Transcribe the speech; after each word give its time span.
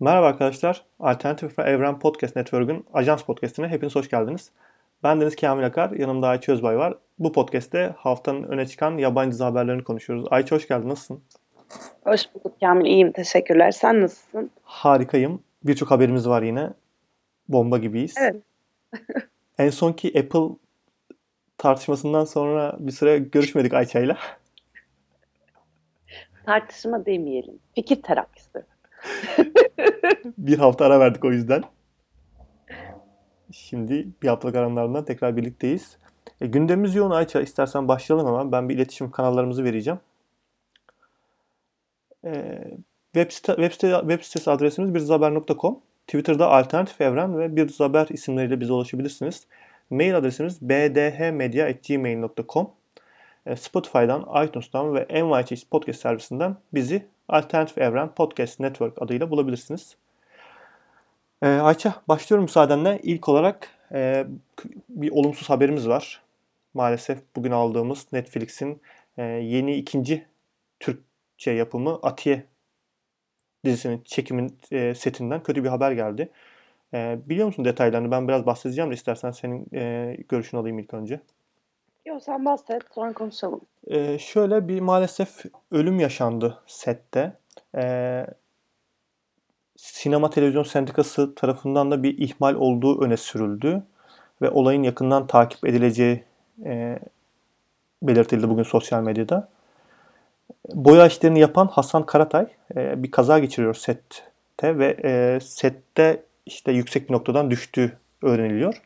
Merhaba 0.00 0.26
arkadaşlar. 0.26 0.84
Alternatif 1.00 1.58
Evren 1.58 1.98
Podcast 1.98 2.36
Network'ün 2.36 2.86
Ajans 2.92 3.22
Podcast'ine 3.22 3.68
hepiniz 3.68 3.94
hoş 3.94 4.10
geldiniz. 4.10 4.50
Ben 5.02 5.20
Deniz 5.20 5.36
Kamil 5.36 5.66
Akar, 5.66 5.90
yanımda 5.90 6.28
Ayça 6.28 6.52
Özbay 6.52 6.78
var. 6.78 6.98
Bu 7.18 7.32
podcast'te 7.32 7.94
haftanın 7.96 8.42
öne 8.42 8.66
çıkan 8.66 8.98
yabancı 8.98 9.30
dizi 9.32 9.44
haberlerini 9.44 9.84
konuşuyoruz. 9.84 10.26
Ayça 10.30 10.56
hoş 10.56 10.68
geldin, 10.68 10.88
nasılsın? 10.88 11.22
Hoş 12.04 12.34
bulduk 12.34 12.60
Kamil, 12.60 12.86
iyiyim. 12.86 13.12
Teşekkürler. 13.12 13.70
Sen 13.70 14.00
nasılsın? 14.00 14.50
Harikayım. 14.62 15.42
Birçok 15.64 15.90
haberimiz 15.90 16.28
var 16.28 16.42
yine. 16.42 16.70
Bomba 17.48 17.78
gibiyiz. 17.78 18.14
Evet. 18.20 18.36
en 19.58 19.70
sonki 19.70 20.08
Apple 20.18 20.56
tartışmasından 21.58 22.24
sonra 22.24 22.76
bir 22.78 22.92
süre 22.92 23.18
görüşmedik 23.18 23.74
Ayça'yla. 23.74 24.16
Tartışma 26.46 27.06
demeyelim. 27.06 27.58
Fikir 27.74 28.02
terapisi. 28.02 28.62
bir 30.38 30.58
hafta 30.58 30.84
ara 30.84 31.00
verdik 31.00 31.24
o 31.24 31.32
yüzden. 31.32 31.62
Şimdi 33.52 34.08
bir 34.22 34.28
haftalık 34.28 34.56
aranlarından 34.56 35.04
tekrar 35.04 35.36
birlikteyiz. 35.36 35.98
E, 36.40 36.46
gündemimiz 36.46 36.94
yoğun 36.94 37.10
Ayça. 37.10 37.40
İstersen 37.40 37.88
başlayalım 37.88 38.26
hemen. 38.26 38.52
Ben 38.52 38.68
bir 38.68 38.74
iletişim 38.74 39.10
kanallarımızı 39.10 39.64
vereceğim. 39.64 40.00
E, 42.24 42.64
web, 43.14 43.30
site, 43.30 43.54
web, 43.54 43.72
site, 43.72 43.98
web 44.00 44.22
sitesi 44.22 44.50
adresimiz 44.50 44.94
birzaber.com. 44.94 45.80
Twitter'da 46.06 46.50
Alternatif 46.50 47.00
Evren 47.00 47.38
ve 47.38 47.56
Bir 47.56 47.68
Zaber 47.68 48.06
isimleriyle 48.10 48.60
bize 48.60 48.72
ulaşabilirsiniz. 48.72 49.46
Mail 49.90 50.16
adresimiz 50.16 50.62
bdhmedia.gmail.com. 50.62 52.70
E, 53.46 53.56
Spotify'dan, 53.56 54.44
iTunes'tan 54.44 54.94
ve 54.94 55.06
NYC 55.10 55.56
Podcast 55.70 56.00
servisinden 56.00 56.56
bizi 56.74 57.06
Alternatif 57.28 57.78
Evren 57.78 58.14
Podcast 58.14 58.60
Network 58.60 59.02
adıyla 59.02 59.30
bulabilirsiniz. 59.30 59.96
Ee, 61.42 61.46
Ayça 61.46 61.94
başlıyorum 62.08 62.42
müsaadenle. 62.42 63.00
İlk 63.02 63.28
olarak 63.28 63.68
e, 63.92 64.26
bir 64.88 65.10
olumsuz 65.10 65.50
haberimiz 65.50 65.88
var. 65.88 66.22
Maalesef 66.74 67.18
bugün 67.36 67.50
aldığımız 67.50 68.06
Netflix'in 68.12 68.80
e, 69.18 69.22
yeni 69.22 69.76
ikinci 69.76 70.26
Türkçe 70.80 71.50
yapımı 71.50 71.98
Atiye 72.02 72.44
dizisinin 73.64 74.02
çekimin 74.04 74.58
e, 74.72 74.94
setinden 74.94 75.42
kötü 75.42 75.64
bir 75.64 75.68
haber 75.68 75.92
geldi. 75.92 76.28
E, 76.94 77.18
biliyor 77.26 77.46
musun 77.46 77.64
detaylarını? 77.64 78.10
Ben 78.10 78.28
biraz 78.28 78.46
bahsedeceğim 78.46 78.90
de 78.90 78.94
istersen 78.94 79.30
senin 79.30 79.66
e, 79.74 80.16
görüşünü 80.28 80.60
alayım 80.60 80.78
ilk 80.78 80.94
önce. 80.94 81.20
Sen 82.20 82.44
bahset 82.44 82.82
sonra 82.94 83.12
konuşalım. 83.12 83.60
Ee, 83.86 84.18
şöyle 84.18 84.68
bir 84.68 84.80
maalesef 84.80 85.44
ölüm 85.70 86.00
yaşandı 86.00 86.62
sette. 86.66 87.32
Ee, 87.76 88.26
Sinema 89.76 90.30
Televizyon 90.30 90.62
Sendikası 90.62 91.34
tarafından 91.34 91.90
da 91.90 92.02
bir 92.02 92.18
ihmal 92.18 92.54
olduğu 92.54 93.04
öne 93.04 93.16
sürüldü 93.16 93.82
ve 94.42 94.50
olayın 94.50 94.82
yakından 94.82 95.26
takip 95.26 95.66
edileceği 95.66 96.24
e, 96.64 96.98
belirtildi 98.02 98.48
bugün 98.48 98.62
sosyal 98.62 99.02
medyada. 99.02 99.48
Boya 100.74 101.06
işlerini 101.06 101.40
yapan 101.40 101.66
Hasan 101.66 102.06
Karatay 102.06 102.46
e, 102.76 103.02
bir 103.02 103.10
kaza 103.10 103.38
geçiriyor 103.38 103.74
sette 103.74 104.78
ve 104.78 104.96
e, 105.04 105.40
sette 105.40 106.22
işte 106.46 106.72
yüksek 106.72 107.08
bir 107.08 107.14
noktadan 107.14 107.50
düştüğü 107.50 107.98
öğreniliyor. 108.22 108.82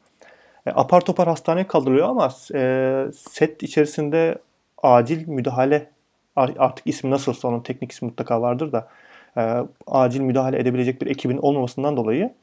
E, 0.68 0.72
apar 0.74 1.00
topar 1.00 1.28
hastaneye 1.28 1.66
kaldırılıyor 1.66 2.08
ama 2.08 2.32
e, 2.54 3.04
set 3.16 3.62
içerisinde 3.62 4.38
acil 4.82 5.28
müdahale 5.28 5.90
artık 6.36 6.86
ismi 6.86 7.10
nasılsa 7.10 7.48
onun 7.48 7.60
teknik 7.60 7.92
ismi 7.92 8.06
mutlaka 8.06 8.42
vardır 8.42 8.72
da 8.72 8.88
e, 9.36 9.64
acil 9.86 10.20
müdahale 10.20 10.58
edebilecek 10.58 11.02
bir 11.02 11.06
ekibin 11.06 11.38
olmamasından 11.38 11.96
dolayı 11.96 12.34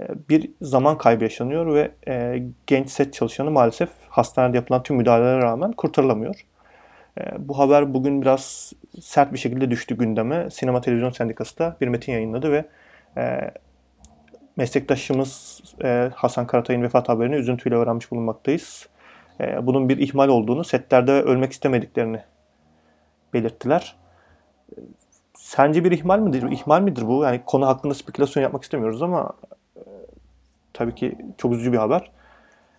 e, 0.00 0.04
bir 0.28 0.50
zaman 0.62 0.98
kaybı 0.98 1.24
yaşanıyor 1.24 1.74
ve 1.74 1.90
e, 2.08 2.42
genç 2.66 2.90
set 2.90 3.14
çalışanı 3.14 3.50
maalesef 3.50 3.88
hastanede 4.08 4.56
yapılan 4.56 4.82
tüm 4.82 4.96
müdahalelere 4.96 5.42
rağmen 5.42 5.72
kurtarılamıyor. 5.72 6.46
E, 7.20 7.48
bu 7.48 7.58
haber 7.58 7.94
bugün 7.94 8.22
biraz 8.22 8.72
sert 9.00 9.32
bir 9.32 9.38
şekilde 9.38 9.70
düştü 9.70 9.96
gündeme. 9.98 10.50
Sinema 10.50 10.80
Televizyon 10.80 11.10
Sendikası 11.10 11.58
da 11.58 11.76
bir 11.80 11.88
metin 11.88 12.12
yayınladı 12.12 12.52
ve 12.52 12.64
e, 13.16 13.50
meslektaşımız 14.56 15.62
e, 15.84 16.10
Hasan 16.14 16.46
Karatay'ın 16.46 16.82
vefat 16.82 17.08
haberini 17.08 17.34
üzüntüyle 17.34 17.74
öğrenmiş 17.74 18.10
bulunmaktayız. 18.10 18.88
E, 19.40 19.66
bunun 19.66 19.88
bir 19.88 19.98
ihmal 19.98 20.28
olduğunu, 20.28 20.64
setlerde 20.64 21.12
ölmek 21.12 21.52
istemediklerini 21.52 22.20
belirttiler. 23.34 23.96
Sence 25.34 25.84
bir 25.84 25.92
ihmal 25.92 26.18
midir? 26.18 26.42
İhmal 26.50 26.82
midir 26.82 27.06
bu? 27.06 27.24
Yani 27.24 27.40
konu 27.46 27.66
hakkında 27.66 27.94
spekülasyon 27.94 28.42
yapmak 28.42 28.62
istemiyoruz 28.62 29.02
ama 29.02 29.32
e, 29.76 29.82
tabii 30.72 30.94
ki 30.94 31.16
çok 31.38 31.52
üzücü 31.52 31.72
bir 31.72 31.78
haber. 31.78 32.10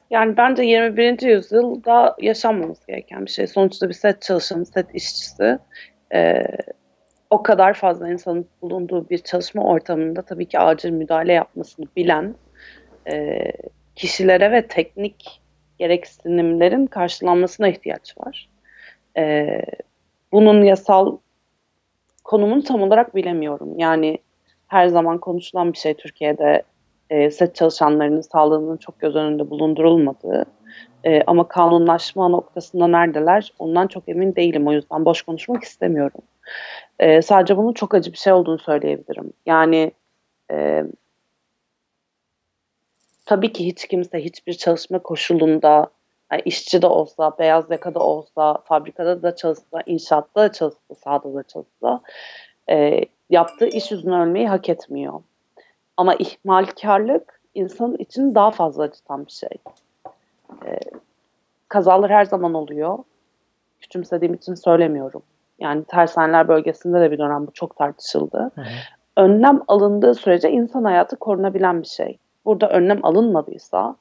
Yani 0.09 0.37
bence 0.37 0.63
21. 0.63 1.21
yüzyılda 1.21 2.15
yaşanmaması 2.21 2.87
gereken 2.87 3.25
bir 3.25 3.31
şey. 3.31 3.47
Sonuçta 3.47 3.89
bir 3.89 3.93
set 3.93 4.21
çalışanı, 4.21 4.65
set 4.65 4.95
işçisi. 4.95 5.59
E, 6.13 6.43
o 7.31 7.43
kadar 7.43 7.73
fazla 7.73 8.09
insanın 8.09 8.45
bulunduğu 8.61 9.09
bir 9.09 9.17
çalışma 9.17 9.63
ortamında 9.63 10.21
tabii 10.21 10.45
ki 10.45 10.59
acil 10.59 10.89
müdahale 10.89 11.33
yapmasını 11.33 11.85
bilen 11.95 12.35
e, 13.11 13.43
kişilere 13.95 14.51
ve 14.51 14.67
teknik 14.67 15.41
gereksinimlerin 15.79 16.85
karşılanmasına 16.85 17.67
ihtiyaç 17.67 18.17
var. 18.17 18.49
E, 19.17 19.47
bunun 20.31 20.63
yasal 20.63 21.17
konumunu 22.23 22.63
tam 22.63 22.81
olarak 22.81 23.15
bilemiyorum. 23.15 23.79
Yani 23.79 24.17
her 24.67 24.87
zaman 24.87 25.17
konuşulan 25.17 25.73
bir 25.73 25.77
şey 25.77 25.93
Türkiye'de 25.93 26.63
e, 27.09 27.31
set 27.31 27.55
çalışanlarının 27.55 28.21
sağlığının 28.21 28.77
çok 28.77 28.99
göz 28.99 29.15
önünde 29.15 29.49
bulundurulmadığı. 29.49 30.45
E, 31.03 31.23
ama 31.27 31.47
kanunlaşma 31.47 32.27
noktasında 32.27 32.87
neredeler 32.87 33.53
ondan 33.59 33.87
çok 33.87 34.09
emin 34.09 34.35
değilim. 34.35 34.67
O 34.67 34.71
yüzden 34.71 35.05
boş 35.05 35.21
konuşmak 35.21 35.63
istemiyorum. 35.63 36.21
E, 36.99 37.21
sadece 37.21 37.57
bunun 37.57 37.73
çok 37.73 37.93
acı 37.93 38.11
bir 38.11 38.17
şey 38.17 38.33
olduğunu 38.33 38.59
söyleyebilirim. 38.59 39.33
Yani 39.45 39.91
e, 40.51 40.83
tabii 43.25 43.53
ki 43.53 43.65
hiç 43.65 43.87
kimse 43.87 44.23
hiçbir 44.23 44.53
çalışma 44.53 44.99
koşulunda 44.99 45.91
yani 46.31 46.41
işçi 46.45 46.81
de 46.81 46.87
olsa, 46.87 47.31
beyaz 47.39 47.71
yakada 47.71 47.99
olsa, 47.99 48.57
fabrikada 48.65 49.23
da 49.23 49.35
çalışsa, 49.35 49.81
inşaatta 49.85 50.41
da 50.41 50.51
çalışsa, 50.51 50.95
sahada 51.03 51.33
da 51.33 51.43
çalışsa 51.43 52.01
e, 52.69 53.05
yaptığı 53.29 53.67
iş 53.67 53.91
yüzünden 53.91 54.21
ölmeyi 54.21 54.47
hak 54.47 54.69
etmiyor. 54.69 55.21
Ama 55.97 56.15
ihmalkarlık 56.15 57.41
insanın 57.53 57.97
için 57.97 58.35
daha 58.35 58.51
fazla 58.51 58.83
acıtan 58.83 59.25
bir 59.25 59.31
şey. 59.31 59.49
E, 60.65 60.79
kazalar 61.67 62.11
her 62.11 62.25
zaman 62.25 62.53
oluyor. 62.53 62.97
Küçümsediğim 63.79 64.33
için 64.33 64.53
söylemiyorum. 64.55 65.23
Yani 65.61 65.83
tersaneler 65.83 66.47
bölgesinde 66.47 67.01
de 67.01 67.11
bir 67.11 67.17
dönem 67.17 67.47
bu 67.47 67.51
çok 67.53 67.75
tartışıldı. 67.75 68.51
Hı 68.55 68.61
hı. 68.61 68.65
Önlem 69.17 69.61
alındığı 69.67 70.15
sürece 70.15 70.51
insan 70.51 70.83
hayatı 70.83 71.15
korunabilen 71.15 71.81
bir 71.81 71.87
şey. 71.87 72.17
Burada 72.45 72.69
önlem 72.69 73.05
alınmadıysa 73.05 73.95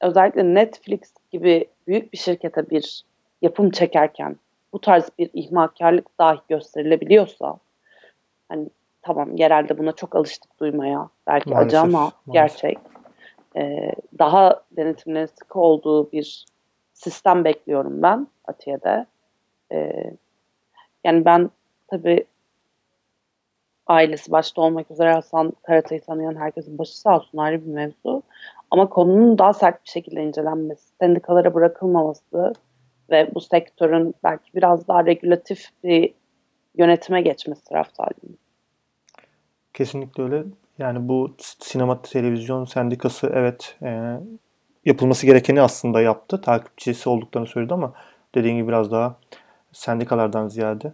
özellikle 0.00 0.54
Netflix 0.54 1.00
gibi 1.30 1.66
büyük 1.86 2.12
bir 2.12 2.18
şirkete 2.18 2.70
bir 2.70 3.04
yapım 3.42 3.70
çekerken 3.70 4.36
bu 4.72 4.80
tarz 4.80 5.08
bir 5.18 5.30
ihmalkarlık 5.32 6.18
dahi 6.18 6.38
gösterilebiliyorsa 6.48 7.58
hani 8.48 8.68
tamam 9.02 9.36
yerelde 9.36 9.78
buna 9.78 9.92
çok 9.92 10.16
alıştık 10.16 10.60
duymaya 10.60 11.08
belki 11.26 11.50
maalesef, 11.50 11.66
acı 11.66 11.80
ama 11.80 11.98
maalesef. 12.00 12.32
gerçek 12.32 12.78
e, 13.56 13.92
daha 14.18 14.62
denetimlerin 14.76 15.26
sıkı 15.26 15.60
olduğu 15.60 16.12
bir 16.12 16.46
sistem 16.94 17.44
bekliyorum 17.44 18.02
ben 18.02 18.26
Atiye'de. 18.44 19.06
E, 19.72 19.92
yani 21.04 21.24
ben 21.24 21.50
tabii 21.88 22.24
ailesi 23.86 24.32
başta 24.32 24.62
olmak 24.62 24.90
üzere 24.90 25.12
Hasan 25.12 25.52
Karatay'ı 25.62 26.00
tanıyan 26.00 26.36
herkesin 26.36 26.78
başı 26.78 27.00
sağ 27.00 27.16
olsun 27.16 27.38
ayrı 27.38 27.66
bir 27.66 27.72
mevzu. 27.72 28.22
Ama 28.70 28.88
konunun 28.88 29.38
daha 29.38 29.52
sert 29.52 29.84
bir 29.84 29.90
şekilde 29.90 30.22
incelenmesi, 30.22 30.88
sendikalara 31.00 31.54
bırakılmaması 31.54 32.52
ve 33.10 33.30
bu 33.34 33.40
sektörün 33.40 34.14
belki 34.24 34.54
biraz 34.54 34.88
daha 34.88 35.06
regülatif 35.06 35.68
bir 35.84 36.14
yönetime 36.78 37.22
geçmesi 37.22 37.64
taraftarıyım. 37.64 38.36
Kesinlikle 39.74 40.22
öyle. 40.22 40.44
Yani 40.78 41.08
bu 41.08 41.34
sinema 41.38 42.02
televizyon 42.02 42.64
sendikası 42.64 43.30
evet 43.34 43.76
e, 43.82 44.18
yapılması 44.84 45.26
gerekeni 45.26 45.60
aslında 45.60 46.00
yaptı. 46.00 46.40
Takipçisi 46.40 47.08
olduklarını 47.08 47.48
söyledi 47.48 47.74
ama 47.74 47.92
dediğin 48.34 48.56
gibi 48.56 48.68
biraz 48.68 48.90
daha 48.90 49.16
sendikalardan 49.72 50.48
ziyade 50.48 50.92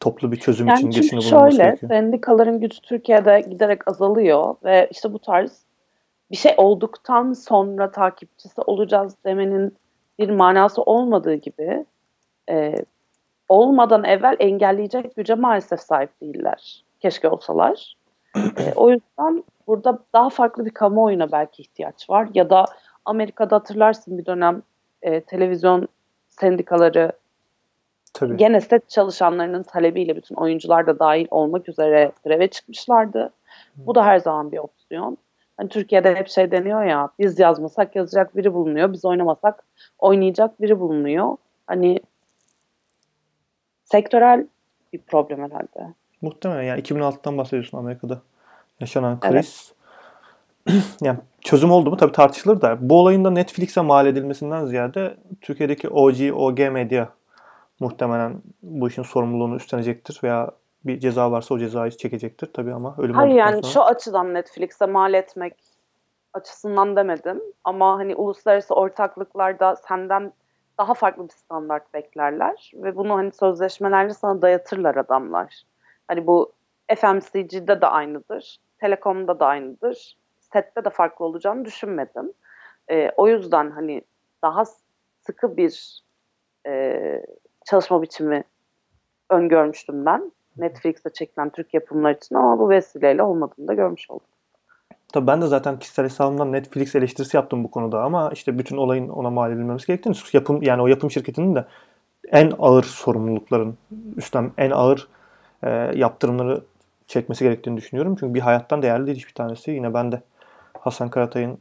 toplu 0.00 0.32
bir 0.32 0.36
çözüm 0.36 0.68
yani 0.68 0.78
için 0.78 0.90
girişini 0.90 1.20
bulunması 1.20 1.56
şöyle, 1.56 1.76
sendikaların 1.76 2.60
gücü 2.60 2.80
Türkiye'de 2.80 3.40
giderek 3.40 3.88
azalıyor 3.88 4.54
ve 4.64 4.88
işte 4.90 5.12
bu 5.12 5.18
tarz 5.18 5.66
bir 6.30 6.36
şey 6.36 6.54
olduktan 6.56 7.32
sonra 7.32 7.90
takipçisi 7.90 8.60
olacağız 8.60 9.14
demenin 9.24 9.76
bir 10.18 10.30
manası 10.30 10.82
olmadığı 10.82 11.34
gibi 11.34 11.84
e, 12.50 12.74
olmadan 13.48 14.04
evvel 14.04 14.36
engelleyecek 14.38 15.16
güce 15.16 15.34
maalesef 15.34 15.80
sahip 15.80 16.20
değiller. 16.20 16.84
Keşke 17.00 17.28
olsalar. 17.28 17.96
E, 18.36 18.72
o 18.76 18.90
yüzden 18.90 19.44
burada 19.66 19.98
daha 20.12 20.30
farklı 20.30 20.64
bir 20.64 20.70
kamuoyuna 20.70 21.32
belki 21.32 21.62
ihtiyaç 21.62 22.10
var. 22.10 22.28
Ya 22.34 22.50
da 22.50 22.64
Amerika'da 23.04 23.56
hatırlarsın 23.56 24.18
bir 24.18 24.26
dönem 24.26 24.62
e, 25.02 25.20
televizyon 25.20 25.88
sendikaları 26.28 27.12
Tabii. 28.18 28.36
gene 28.36 28.60
set 28.60 28.88
çalışanlarının 28.88 29.62
talebiyle 29.62 30.16
bütün 30.16 30.34
oyuncular 30.34 30.86
da 30.86 30.98
dahil 30.98 31.26
olmak 31.30 31.68
üzere 31.68 32.12
greve 32.24 32.48
çıkmışlardı. 32.48 33.32
Bu 33.76 33.94
da 33.94 34.04
her 34.04 34.18
zaman 34.18 34.52
bir 34.52 34.58
opsiyon. 34.58 35.18
Hani 35.56 35.68
Türkiye'de 35.68 36.14
hep 36.14 36.28
şey 36.28 36.50
deniyor 36.50 36.84
ya 36.84 37.08
biz 37.18 37.38
yazmasak 37.38 37.96
yazacak 37.96 38.36
biri 38.36 38.54
bulunuyor. 38.54 38.92
Biz 38.92 39.04
oynamasak 39.04 39.64
oynayacak 39.98 40.60
biri 40.60 40.80
bulunuyor. 40.80 41.36
Hani 41.66 42.00
sektörel 43.84 44.46
bir 44.92 44.98
problem 44.98 45.42
herhalde. 45.42 45.94
Muhtemelen 46.22 46.62
yani 46.62 46.80
2006'dan 46.80 47.38
bahsediyorsun 47.38 47.78
Amerika'da 47.78 48.20
yaşanan 48.80 49.20
kriz. 49.20 49.72
Evet. 50.66 50.82
yani 51.02 51.18
çözüm 51.40 51.70
oldu 51.70 51.90
mu 51.90 51.96
tabii 51.96 52.12
tartışılır 52.12 52.60
da 52.60 52.76
bu 52.80 53.00
olayın 53.00 53.24
da 53.24 53.30
Netflix'e 53.30 53.80
mal 53.80 54.06
edilmesinden 54.06 54.66
ziyade 54.66 55.16
Türkiye'deki 55.40 55.88
OG, 55.88 56.16
OG 56.34 56.58
Medya 56.58 57.15
muhtemelen 57.80 58.42
bu 58.62 58.88
işin 58.88 59.02
sorumluluğunu 59.02 59.56
üstlenecektir 59.56 60.20
veya 60.22 60.50
bir 60.84 61.00
ceza 61.00 61.32
varsa 61.32 61.54
o 61.54 61.58
cezayı 61.58 61.90
çekecektir 61.90 62.52
tabii 62.52 62.74
ama 62.74 62.94
ölüm 62.98 63.14
Hayır 63.14 63.34
yani 63.34 63.62
sonra... 63.62 63.72
şu 63.72 63.82
açıdan 63.82 64.34
Netflix'e 64.34 64.86
mal 64.86 65.14
etmek 65.14 65.54
açısından 66.34 66.96
demedim 66.96 67.42
ama 67.64 67.98
hani 67.98 68.16
uluslararası 68.16 68.74
ortaklıklarda 68.74 69.76
senden 69.76 70.32
daha 70.78 70.94
farklı 70.94 71.24
bir 71.24 71.32
standart 71.32 71.94
beklerler 71.94 72.72
ve 72.74 72.96
bunu 72.96 73.14
hani 73.14 73.32
sözleşmelerle 73.32 74.14
sana 74.14 74.42
dayatırlar 74.42 74.96
adamlar. 74.96 75.62
Hani 76.08 76.26
bu 76.26 76.52
FMCG'de 76.96 77.80
de 77.80 77.86
aynıdır, 77.86 78.58
telekomda 78.78 79.40
da 79.40 79.46
aynıdır, 79.46 80.16
sette 80.40 80.84
de 80.84 80.90
farklı 80.90 81.24
olacağını 81.24 81.64
düşünmedim. 81.64 82.32
E, 82.90 83.10
o 83.16 83.28
yüzden 83.28 83.70
hani 83.70 84.02
daha 84.42 84.64
sıkı 85.20 85.56
bir 85.56 86.02
e, 86.66 87.22
çalışma 87.66 88.02
biçimi 88.02 88.44
öngörmüştüm 89.30 90.06
ben. 90.06 90.32
Netflix'te 90.56 91.10
çekilen 91.10 91.50
Türk 91.50 91.74
yapımlar 91.74 92.14
için 92.14 92.34
ama 92.34 92.58
bu 92.58 92.68
vesileyle 92.70 93.22
olmadığını 93.22 93.68
da 93.68 93.74
görmüş 93.74 94.10
oldum. 94.10 94.26
Tabii 95.12 95.26
ben 95.26 95.42
de 95.42 95.46
zaten 95.46 95.78
kişisel 95.78 96.04
hesabımdan 96.04 96.52
Netflix 96.52 96.94
eleştirisi 96.94 97.36
yaptım 97.36 97.64
bu 97.64 97.70
konuda 97.70 98.02
ama 98.02 98.30
işte 98.32 98.58
bütün 98.58 98.76
olayın 98.76 99.08
ona 99.08 99.30
mal 99.30 99.52
edilmemesi 99.52 99.86
gerektiğini 99.86 100.16
yapım 100.32 100.62
yani 100.62 100.82
o 100.82 100.86
yapım 100.86 101.10
şirketinin 101.10 101.54
de 101.54 101.64
en 102.32 102.52
ağır 102.58 102.82
sorumlulukların 102.82 103.76
üstten 104.16 104.52
en 104.58 104.70
ağır 104.70 105.08
e, 105.62 105.70
yaptırımları 105.94 106.60
çekmesi 107.06 107.44
gerektiğini 107.44 107.76
düşünüyorum. 107.76 108.16
Çünkü 108.20 108.34
bir 108.34 108.40
hayattan 108.40 108.82
değerli 108.82 109.06
değil 109.06 109.18
hiçbir 109.18 109.34
tanesi. 109.34 109.70
Yine 109.70 109.94
ben 109.94 110.12
de 110.12 110.22
Hasan 110.80 111.08
Karatay'ın 111.08 111.58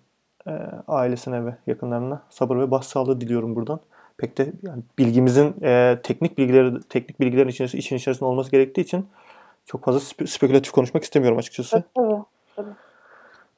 e, 0.48 0.52
ailesine 0.88 1.46
ve 1.46 1.56
yakınlarına 1.68 2.22
sabır 2.30 2.58
ve 2.58 2.72
başsağlığı 2.72 3.22
diliyorum 3.22 3.56
buradan. 3.56 3.80
Pek 4.18 4.38
de 4.38 4.54
yani 4.64 4.84
bilgimizin 4.98 5.56
e, 5.64 6.00
teknik 6.04 6.38
bilgileri 6.38 6.82
teknik 6.90 7.20
bilgilerin 7.20 7.50
içerisinde 7.50 7.80
işin 7.80 7.96
içerisinde 7.96 8.26
olması 8.26 8.52
gerektiği 8.52 8.82
için 8.82 9.08
çok 9.66 9.86
fazla 9.86 10.00
spe- 10.00 10.28
spekülatif 10.28 10.72
konuşmak 10.72 11.04
istemiyorum 11.04 11.38
açıkçası. 11.38 11.84
Tabii, 11.96 12.24
tabii. 12.56 12.70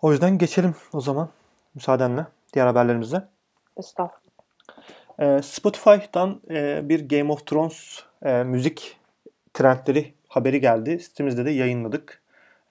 O 0.02 0.12
yüzden 0.12 0.38
geçelim 0.38 0.76
o 0.94 1.02
zaman 1.02 1.30
müsaadenle 1.76 2.26
diğer 2.54 2.66
haberlerimize. 2.68 3.28
Estağfurullah. 3.78 4.20
E, 5.20 5.42
Spotify'dan 5.42 6.42
e, 6.50 6.90
bir 6.90 7.10
Game 7.10 7.32
of 7.32 7.46
Thrones 7.48 8.00
e, 8.26 8.44
müzik 8.44 8.98
trendleri 9.54 10.14
haberi 10.28 10.62
geldi. 10.62 11.00
Sitemizde 11.00 11.46
de 11.46 11.52
yayınladık. 11.52 12.22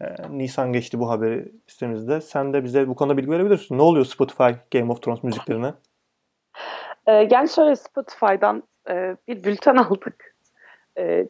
E, 0.01 0.17
Nisan 0.31 0.73
geçti 0.73 0.99
bu 0.99 1.11
haberi 1.11 1.53
sitemizde. 1.67 2.21
Sen 2.21 2.53
de 2.53 2.65
bize 2.65 2.89
bu 2.89 2.95
konuda 2.95 3.17
bilgi 3.17 3.31
verebilirsin. 3.31 3.79
Ne 3.79 3.83
oluyor 3.83 4.05
Spotify 4.05 4.51
Game 4.73 4.93
of 4.93 5.03
Thrones 5.03 5.23
müziklerine? 5.23 5.75
E, 7.07 7.29
yani 7.31 7.49
şöyle 7.49 7.77
Spotify'dan 7.77 8.63
e, 8.91 9.17
bir 9.29 9.45
bülten 9.45 9.77
aldık. 9.77 10.35
E, 10.99 11.29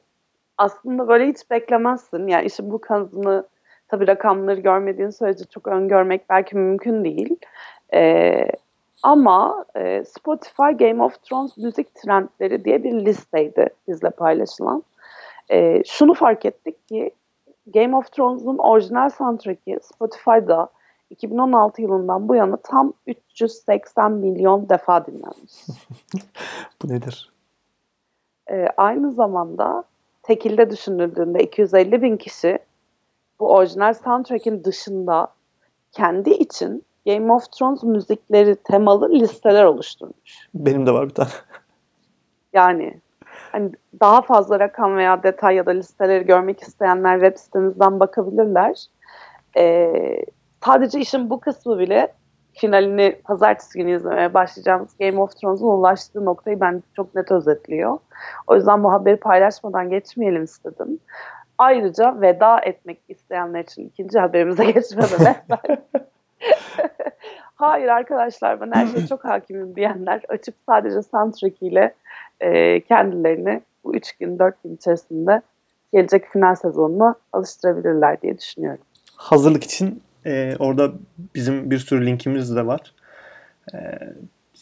aslında 0.59 1.09
böyle 1.09 1.29
hiç 1.29 1.51
beklemezsin. 1.51 2.27
Yani 2.27 2.47
işin 2.47 2.71
bu 2.71 2.81
kanını 2.81 3.47
tabii 3.89 4.07
rakamları 4.07 4.61
görmediğin 4.61 5.11
sürece 5.11 5.45
çok 5.45 5.67
öngörmek 5.67 6.31
belki 6.31 6.57
mümkün 6.57 7.05
değil. 7.05 7.37
E, 7.95 8.33
ama 9.03 9.65
e, 9.77 10.05
Spotify 10.05 10.71
Game 10.79 11.03
of 11.03 11.23
Thrones 11.23 11.57
müzik 11.57 11.95
trendleri 11.95 12.65
diye 12.65 12.85
bir 12.85 12.93
listeydi 12.93 13.69
bizle 13.89 14.11
paylaşılan. 14.11 14.83
E, 15.51 15.85
şunu 15.85 16.15
fark 16.15 16.45
ettik 16.45 16.89
ki 16.89 17.11
Game 17.67 17.97
of 17.97 18.13
Thrones'un 18.13 18.59
orijinal 18.59 19.11
soundtrack'i 19.11 19.79
Spotify'da 19.83 20.69
2016 21.11 21.83
yılından 21.83 22.29
bu 22.29 22.35
yana 22.35 22.57
tam 22.57 22.93
380 23.07 24.13
milyon 24.13 24.69
defa 24.69 25.07
dinlenmiş. 25.07 25.53
bu 26.83 26.89
nedir? 26.89 27.33
E, 28.51 28.67
aynı 28.77 29.13
zamanda 29.13 29.85
tekilde 30.23 30.71
düşünüldüğünde 30.71 31.43
250 31.43 32.03
bin 32.03 32.17
kişi 32.17 32.59
bu 33.41 33.51
orijinal 33.51 33.95
soundtrack'in 33.95 34.65
dışında 34.65 35.29
kendi 35.93 36.31
için 36.31 36.85
Game 37.07 37.33
of 37.33 37.53
Thrones 37.53 37.83
müzikleri 37.83 38.57
temalı 38.57 39.13
listeler 39.13 39.65
oluşturmuş. 39.65 40.49
Benim 40.55 40.87
de 40.87 40.93
var 40.93 41.09
bir 41.09 41.15
tane. 41.15 41.31
Yani 42.53 43.01
hani 43.53 43.71
daha 44.01 44.23
fazla 44.23 44.61
rakam 44.61 44.97
veya 44.97 45.23
detay 45.23 45.55
ya 45.55 45.67
da 45.67 45.71
listeleri 45.71 46.27
görmek 46.27 46.63
isteyenler 46.63 47.21
web 47.21 47.37
sitemizden 47.37 48.01
bakabilirler. 48.01 48.87
Ee, 49.57 50.25
sadece 50.65 51.01
işin 51.01 51.31
bu 51.31 51.41
kısmı 51.41 51.79
bile 51.79 52.13
finalini 52.57 53.21
pazartesi 53.25 53.79
günü 53.79 53.97
izlemeye 53.97 54.35
başlayacağımız 54.35 54.97
Game 55.01 55.21
of 55.21 55.37
Thrones'un 55.37 55.67
ulaştığı 55.67 56.25
noktayı 56.25 56.61
ben 56.61 56.83
çok 56.97 57.15
net 57.15 57.33
özetliyor. 57.33 57.99
O 58.47 58.55
yüzden 58.55 58.85
bu 58.85 58.93
haberi 58.93 59.17
paylaşmadan 59.17 59.91
geçmeyelim 59.91 60.45
istedim. 60.45 60.99
Ayrıca 61.59 62.21
veda 62.21 62.61
etmek 62.61 62.99
isteyenler 63.09 63.65
için 63.65 63.89
ikinci 63.89 64.19
haberimize 64.19 64.65
geçmeden 64.73 65.37
hayır 67.55 67.89
arkadaşlar 67.89 68.61
ben 68.61 68.71
her 68.73 68.87
şeye 68.87 69.07
çok 69.07 69.25
hakimim 69.25 69.77
diyenler 69.77 70.23
açıp 70.29 70.55
sadece 70.67 71.03
soundtrack 71.03 71.63
ile 71.63 71.95
e, 72.41 72.81
kendilerini 72.81 73.63
bu 73.85 73.95
3 73.95 74.13
gün 74.13 74.39
4 74.39 74.63
gün 74.63 74.77
içerisinde 74.77 75.43
gelecek 75.93 76.33
final 76.33 76.55
sezonuna 76.55 77.15
alıştırabilirler 77.33 78.23
diye 78.23 78.39
düşünüyorum. 78.39 78.85
Hazırlık 79.17 79.65
için 79.65 80.03
e, 80.27 80.57
orada 80.59 80.93
bizim 81.35 81.71
bir 81.71 81.79
sürü 81.79 82.07
linkimiz 82.07 82.57
de 82.57 82.67
var. 82.67 82.81
E, 83.75 83.79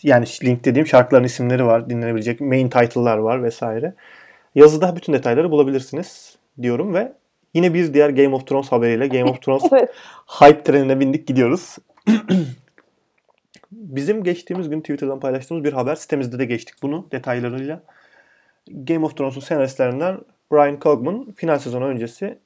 yani 0.03 0.27
link 0.45 0.65
dediğim 0.65 0.87
şarkıların 0.87 1.25
isimleri 1.25 1.67
var. 1.67 1.91
Dinlenebilecek 1.91 2.41
main 2.41 2.69
title'lar 2.69 3.19
var 3.19 3.43
vesaire. 3.43 3.95
Yazıda 4.55 4.97
bütün 4.97 5.13
detayları 5.13 5.51
bulabilirsiniz 5.51 6.37
diyorum 6.63 6.95
ve 6.95 7.13
yine 7.55 7.75
bir 7.75 7.95
diğer 7.95 8.11
Game 8.11 8.35
of 8.35 8.47
Thrones 8.47 8.73
haberiyle 8.73 9.07
Game 9.07 9.31
of 9.31 9.43
Thrones 9.43 9.63
hype 10.27 10.63
trenine 10.63 11.01
bindik 11.01 11.27
gidiyoruz. 11.27 11.77
Bizim 13.73 14.25
geçtiğimiz 14.25 14.69
gün 14.69 14.81
Twitter'dan 14.81 15.21
paylaştığımız 15.21 15.65
bir 15.65 15.73
haber 15.73 15.95
sitemizde 15.95 16.39
de 16.39 16.45
geçtik 16.45 16.75
bunu 16.83 17.09
detaylarıyla. 17.13 17.83
Game 18.69 19.07
of 19.07 19.17
Thrones'un 19.17 19.41
senaristlerinden 19.41 20.19
Brian 20.53 20.79
Cogman 20.81 21.33
final 21.37 21.59
sezonu 21.59 21.85
öncesi 21.85 22.39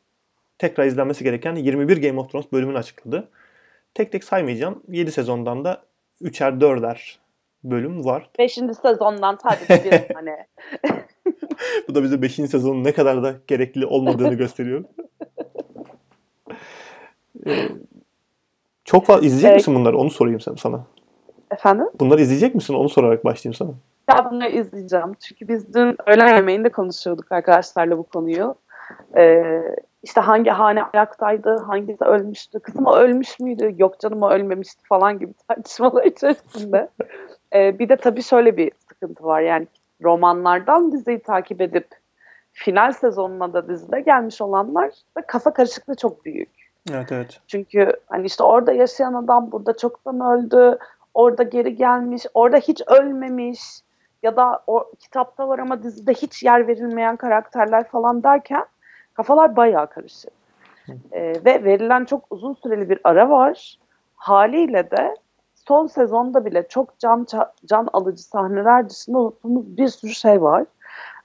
tekrar 0.59 0.87
izlenmesi 0.87 1.25
gereken 1.25 1.55
21 1.55 2.03
Game 2.03 2.21
of 2.21 2.31
Thrones 2.31 2.53
bölümünü 2.53 2.79
açıkladı. 2.79 3.29
Tek 3.95 4.13
tek 4.13 4.25
saymayacağım. 4.25 4.83
7 4.89 5.13
sezondan 5.13 5.65
da 5.65 5.83
3'er 6.23 6.61
4'er 6.61 7.17
bölüm 7.65 8.05
var. 8.05 8.31
5. 8.39 8.55
sezondan 8.83 9.39
sadece 9.43 9.85
bir 9.85 10.15
tane. 10.15 10.47
Bu 11.89 11.95
da 11.95 12.03
bize 12.03 12.23
5. 12.23 12.35
sezonun 12.35 12.85
ne 12.85 12.93
kadar 12.93 13.23
da 13.23 13.35
gerekli 13.47 13.87
olmadığını 13.87 14.35
gösteriyor. 14.39 14.85
ee, 17.47 17.69
çok 18.85 19.07
fazla 19.07 19.27
izleyecek 19.27 19.51
evet. 19.51 19.57
misin 19.61 19.75
bunları? 19.75 19.99
Onu 19.99 20.11
sorayım 20.11 20.41
sana. 20.41 20.85
Efendim? 21.51 21.87
Bunları 22.01 22.21
izleyecek 22.21 22.55
misin? 22.55 22.75
Onu 22.75 22.89
sorarak 22.89 23.25
başlayayım 23.25 23.55
sana. 23.55 23.71
Ya 24.11 24.31
bunları 24.31 24.51
izleyeceğim. 24.51 25.15
Çünkü 25.29 25.49
biz 25.49 25.75
dün 25.75 25.97
öğlen 26.07 26.37
yemeğinde 26.37 26.69
konuşuyorduk 26.69 27.33
arkadaşlarla 27.33 27.99
bu 27.99 28.03
konuyu. 28.03 28.55
Ee, 29.17 29.63
işte 30.03 30.21
hangi 30.21 30.51
hane 30.51 30.83
ayaktaydı, 30.83 31.57
hangisi 31.57 32.05
ölmüştü, 32.05 32.61
kızım 32.61 32.87
o 32.87 32.97
ölmüş 32.97 33.41
müydü, 33.41 33.75
yok 33.79 34.01
canım 34.01 34.23
o 34.23 34.31
ölmemişti 34.31 34.83
falan 34.89 35.19
gibi 35.19 35.33
tartışmalar 35.49 36.05
içerisinde. 36.05 36.89
ee, 37.55 37.79
bir 37.79 37.89
de 37.89 37.97
tabii 37.97 38.23
şöyle 38.23 38.57
bir 38.57 38.73
sıkıntı 38.89 39.25
var 39.25 39.41
yani 39.41 39.67
romanlardan 40.03 40.93
diziyi 40.93 41.21
takip 41.21 41.61
edip 41.61 41.89
final 42.53 42.93
sezonuna 42.93 43.53
da 43.53 43.69
dizide 43.69 44.01
gelmiş 44.01 44.41
olanlar 44.41 44.91
da 45.17 45.23
kafa 45.27 45.53
karışıklığı 45.53 45.97
çok 45.97 46.25
büyük. 46.25 46.49
Evet 46.91 47.13
evet. 47.13 47.41
Çünkü 47.47 47.93
hani 48.07 48.27
işte 48.27 48.45
orada 48.45 48.73
yaşayan 48.73 49.15
adam 49.15 49.53
burada 49.53 49.77
çoktan 49.77 50.21
öldü, 50.21 50.79
orada 51.15 51.43
geri 51.43 51.77
gelmiş, 51.77 52.27
orada 52.35 52.57
hiç 52.57 52.83
ölmemiş 52.87 53.61
ya 54.23 54.37
da 54.37 54.63
o 54.67 54.93
kitapta 55.01 55.49
var 55.49 55.59
ama 55.59 55.83
dizide 55.83 56.15
hiç 56.15 56.43
yer 56.43 56.69
verilmeyen 56.69 57.17
karakterler 57.17 57.89
falan 57.89 58.23
derken 58.23 58.65
kafalar 59.19 59.57
bayağı 59.57 59.87
karışık. 59.87 60.33
E, 61.13 61.21
ve 61.45 61.65
verilen 61.65 62.05
çok 62.05 62.25
uzun 62.31 62.55
süreli 62.55 62.91
bir 62.91 63.01
ara 63.05 63.31
var. 63.31 63.79
Haliyle 64.17 64.91
de 64.91 65.17
son 65.55 65.87
sezonda 65.87 66.45
bile 66.45 66.69
çok 66.69 66.99
can 66.99 67.27
can 67.67 67.89
alıcı 67.93 68.23
sahneler 68.23 68.91
dışında 68.91 69.19
unuttuğumuz 69.19 69.77
bir 69.77 69.89
sürü 69.89 70.15
şey 70.15 70.43
var. 70.43 70.65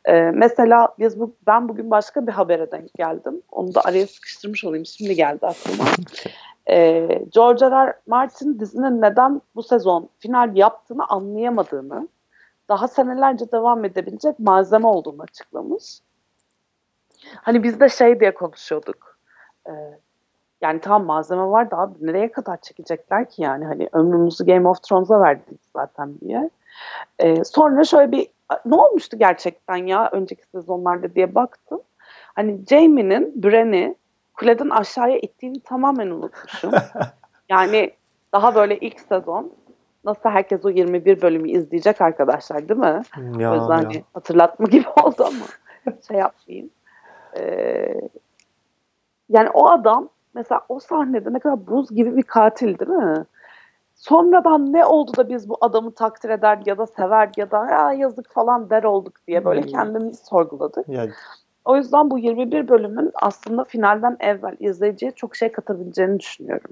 Ee, 0.06 0.32
mesela 0.34 0.88
biz 1.00 1.20
bu, 1.20 1.36
ben 1.48 1.70
bugün 1.70 1.92
başka 1.92 2.28
bir 2.28 2.32
habere 2.32 2.72
denk 2.72 2.94
geldim. 2.94 3.42
Onu 3.52 3.76
da 3.76 3.82
araya 3.82 4.08
sıkıştırmış 4.08 4.66
olayım. 4.66 4.86
Şimdi 4.86 5.16
geldi 5.16 5.48
aklıma. 5.48 5.84
Ee, 6.70 7.22
George 7.30 7.66
R. 7.66 7.88
R. 7.88 7.94
Martin 8.08 8.60
dizinin 8.60 9.02
neden 9.02 9.42
bu 9.56 9.64
sezon 9.64 10.10
final 10.20 10.58
yaptığını 10.58 11.06
anlayamadığını, 11.06 12.08
daha 12.70 12.88
senelerce 12.88 13.52
devam 13.52 13.86
edebilecek 13.86 14.40
malzeme 14.40 14.88
olduğunu 14.88 15.22
açıklamış. 15.22 16.00
Hani 17.36 17.63
biz 17.63 17.80
de 17.80 17.89
şey 17.89 18.20
diye 18.20 18.34
konuşuyorduk. 18.34 19.18
Ee, 19.68 19.72
yani 20.62 20.80
tamam 20.80 21.06
malzeme 21.06 21.42
var 21.44 21.72
da 21.72 21.77
abi 21.77 21.94
nereye 22.01 22.32
kadar 22.32 22.62
çekecekler 22.62 23.30
ki 23.30 23.42
yani 23.42 23.65
hani 23.65 23.89
ömrümüzü 23.94 24.46
Game 24.46 24.70
of 24.70 24.84
Thrones'a 24.84 25.22
verdik 25.22 25.60
zaten 25.75 26.20
diye. 26.22 26.50
Ee, 27.20 27.44
sonra 27.44 27.84
şöyle 27.84 28.12
bir 28.12 28.27
ne 28.65 28.75
olmuştu 28.75 29.18
gerçekten 29.20 29.75
ya 29.75 30.10
önceki 30.12 30.44
sezonlarda 30.46 31.15
diye 31.15 31.36
baktım. 31.36 31.82
Hani 32.36 32.60
Jamie'nin 32.70 33.44
Bren'i 33.44 33.96
kuleden 34.34 34.70
aşağıya 34.70 35.18
ittiğini 35.18 35.60
tamamen 35.60 36.08
unutmuşum. 36.08 36.72
yani 37.50 37.92
daha 38.34 38.56
böyle 38.56 38.77
ilk 38.77 39.00
sezon 39.00 39.53
nasıl 40.06 40.30
herkes 40.30 40.65
o 40.65 40.70
21 40.70 41.22
bölümü 41.22 41.50
izleyecek 41.51 42.01
arkadaşlar 42.01 42.70
değil 42.70 42.80
mi? 42.80 43.01
Ya, 43.39 43.51
o 43.51 43.56
yüzden 43.56 43.89
ya. 43.89 44.01
Hatırlatma 44.13 44.65
gibi 44.65 44.88
oldu 45.03 45.24
ama 45.24 45.46
şey 46.08 46.18
yapmayayım. 46.18 46.70
Ee, 47.38 48.02
yani 49.30 49.50
o 49.50 49.70
adam 49.70 50.10
mesela 50.34 50.62
o 50.70 50.80
sahnede 50.80 51.34
ne 51.34 51.40
kadar 51.40 51.68
buz 51.68 51.90
gibi 51.90 52.18
bir 52.18 52.24
katil 52.24 52.80
değil 52.80 52.92
mi? 52.92 53.25
Sonradan 53.96 54.74
ne 54.74 54.86
oldu 54.86 55.12
da 55.18 55.30
biz 55.30 55.50
bu 55.50 55.58
adamı 55.62 55.94
takdir 55.94 56.30
eder 56.30 56.60
ya 56.66 56.78
da 56.78 56.88
sever 56.88 57.30
ya 57.38 57.52
da 57.52 57.68
ya 57.72 57.94
yazık 57.94 58.34
falan 58.34 58.70
der 58.70 58.84
olduk 58.84 59.13
diye 59.28 59.46
böyle 59.46 59.62
hmm. 59.62 59.70
kendimizi 59.70 60.25
sorguladık. 60.25 60.90
Yani. 60.90 61.12
O 61.66 61.78
yüzden 61.78 62.12
bu 62.12 62.20
21 62.20 62.68
bölümün 62.68 63.12
aslında 63.22 63.63
finalden 63.63 64.18
evvel 64.20 64.56
izleyiciye 64.60 65.12
çok 65.12 65.36
şey 65.36 65.52
katabileceğini 65.52 66.20
düşünüyorum. 66.20 66.72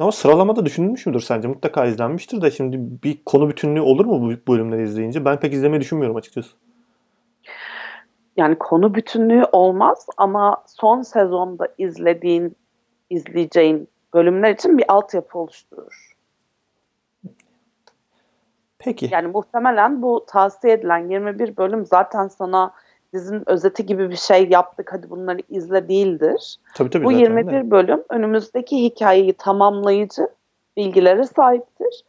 Ama 0.00 0.12
sıralamada 0.12 0.66
düşünülmüş 0.66 1.06
müdür 1.06 1.20
sence? 1.20 1.48
Mutlaka 1.48 1.84
izlenmiştir 1.84 2.42
de 2.42 2.50
şimdi 2.50 2.78
bir 3.04 3.24
konu 3.26 3.48
bütünlüğü 3.48 3.80
olur 3.80 4.04
mu 4.04 4.22
bu 4.22 4.52
bölümleri 4.52 4.82
izleyince? 4.82 5.24
Ben 5.24 5.40
pek 5.40 5.52
izlemeyi 5.52 5.80
düşünmüyorum 5.80 6.16
açıkçası. 6.16 6.50
Yani 8.36 8.58
konu 8.58 8.94
bütünlüğü 8.94 9.44
olmaz 9.52 10.06
ama 10.16 10.56
son 10.66 11.02
sezonda 11.02 11.68
izlediğin, 11.78 12.56
izleyeceğin 13.10 13.88
bölümler 14.14 14.50
için 14.50 14.78
bir 14.78 14.84
altyapı 14.88 15.38
oluşturur. 15.38 16.16
Peki. 18.78 19.08
Yani 19.12 19.28
muhtemelen 19.28 20.02
bu 20.02 20.24
tavsiye 20.28 20.74
edilen 20.74 21.08
21 21.08 21.56
bölüm 21.56 21.86
zaten 21.86 22.28
sana 22.28 22.72
dizinin 23.12 23.42
özeti 23.46 23.86
gibi 23.86 24.10
bir 24.10 24.16
şey 24.16 24.48
yaptık 24.48 24.92
hadi 24.92 25.10
bunları 25.10 25.38
izle 25.48 25.88
değildir. 25.88 26.58
Tabii, 26.74 26.90
tabii, 26.90 27.04
bu 27.04 27.12
21 27.12 27.52
de. 27.52 27.70
bölüm 27.70 28.02
önümüzdeki 28.08 28.82
hikayeyi 28.84 29.32
tamamlayıcı 29.32 30.28
bilgilere 30.76 31.24
sahiptir. 31.24 32.04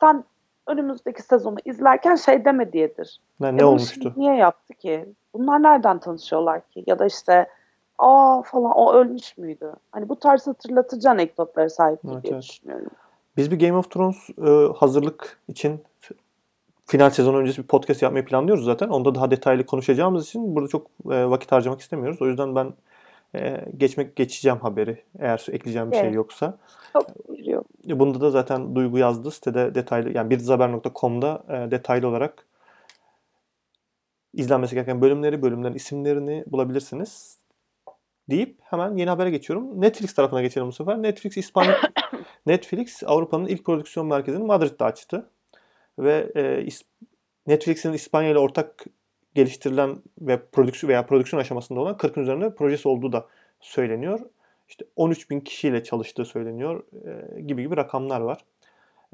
Sen 0.00 0.24
önümüzdeki 0.66 1.22
sezonu 1.22 1.56
izlerken 1.64 2.14
şey 2.14 2.44
deme 2.44 2.72
diyedir. 2.72 3.20
Ne, 3.40 3.56
ne 3.56 3.60
e 3.60 3.64
olmuştu? 3.64 4.12
Niye 4.16 4.34
yaptı 4.34 4.74
ki? 4.74 5.06
Bunlar 5.38 5.62
nereden 5.62 5.98
tanışıyorlar 5.98 6.68
ki? 6.68 6.84
Ya 6.86 6.98
da 6.98 7.06
işte 7.06 7.46
aa 7.98 8.42
falan 8.42 8.72
o 8.72 8.92
ölmüş 8.92 9.38
müydü? 9.38 9.72
Hani 9.92 10.08
bu 10.08 10.16
tarz 10.16 10.46
hatırlatıcı 10.46 11.10
anekdotlara 11.10 11.68
sahip 11.68 12.00
evet, 12.04 12.22
diye 12.22 12.32
evet. 12.32 12.42
düşünüyorum. 12.42 12.90
Biz 13.36 13.50
bir 13.50 13.58
Game 13.58 13.76
of 13.76 13.90
Thrones 13.90 14.30
e, 14.30 14.72
hazırlık 14.78 15.40
için 15.48 15.82
final 16.86 17.10
sezon 17.10 17.34
öncesi 17.34 17.62
bir 17.62 17.66
podcast 17.66 18.02
yapmayı 18.02 18.24
planlıyoruz 18.24 18.64
zaten. 18.64 18.88
Onda 18.88 19.14
daha 19.14 19.30
detaylı 19.30 19.66
konuşacağımız 19.66 20.26
için 20.26 20.56
burada 20.56 20.68
çok 20.68 20.86
e, 20.86 21.30
vakit 21.30 21.52
harcamak 21.52 21.80
istemiyoruz. 21.80 22.22
O 22.22 22.26
yüzden 22.26 22.54
ben 22.54 22.72
e, 23.34 23.64
geçmek 23.76 24.16
geçeceğim 24.16 24.58
haberi 24.58 25.02
eğer 25.18 25.46
ekleyeceğim 25.52 25.90
bir 25.90 25.96
şey 25.96 26.00
evet. 26.00 26.10
şey 26.10 26.16
yoksa. 26.16 26.58
Çok 26.92 27.28
biliyorum. 27.28 27.64
Bunda 27.84 28.20
da 28.20 28.30
zaten 28.30 28.74
Duygu 28.74 28.98
yazdı 28.98 29.30
sitede 29.30 29.74
detaylı 29.74 30.12
yani 30.12 30.30
birdizaber.com'da 30.30 31.42
e, 31.48 31.70
detaylı 31.70 32.08
olarak 32.08 32.47
izlenmesi 34.34 34.74
gereken 34.74 35.00
bölümleri, 35.00 35.42
bölümlerin 35.42 35.74
isimlerini 35.74 36.44
bulabilirsiniz 36.46 37.38
deyip 38.30 38.58
hemen 38.62 38.96
yeni 38.96 39.10
habere 39.10 39.30
geçiyorum. 39.30 39.80
Netflix 39.80 40.14
tarafına 40.14 40.42
geçelim 40.42 40.68
bu 40.68 40.72
sefer. 40.72 41.02
Netflix 41.02 41.36
İspanya 41.36 41.76
Netflix 42.46 43.02
Avrupa'nın 43.06 43.46
ilk 43.46 43.64
prodüksiyon 43.64 44.06
merkezini 44.06 44.44
Madrid'de 44.44 44.84
açtı. 44.84 45.30
Ve 45.98 46.32
e, 46.36 46.68
Netflix'in 47.46 47.92
İspanya 47.92 48.30
ile 48.30 48.38
ortak 48.38 48.84
geliştirilen 49.34 49.96
ve 50.20 50.46
prodüksiyon 50.46 50.88
veya 50.88 51.06
prodüksiyon 51.06 51.40
aşamasında 51.40 51.80
olan 51.80 51.94
40'ın 51.94 52.22
üzerinde 52.22 52.54
projesi 52.54 52.88
olduğu 52.88 53.12
da 53.12 53.26
söyleniyor. 53.60 54.20
İşte 54.68 54.84
13 54.96 55.30
bin 55.30 55.40
kişiyle 55.40 55.84
çalıştığı 55.84 56.24
söyleniyor 56.24 56.84
e, 57.06 57.40
gibi 57.40 57.62
gibi 57.62 57.76
rakamlar 57.76 58.20
var. 58.20 58.44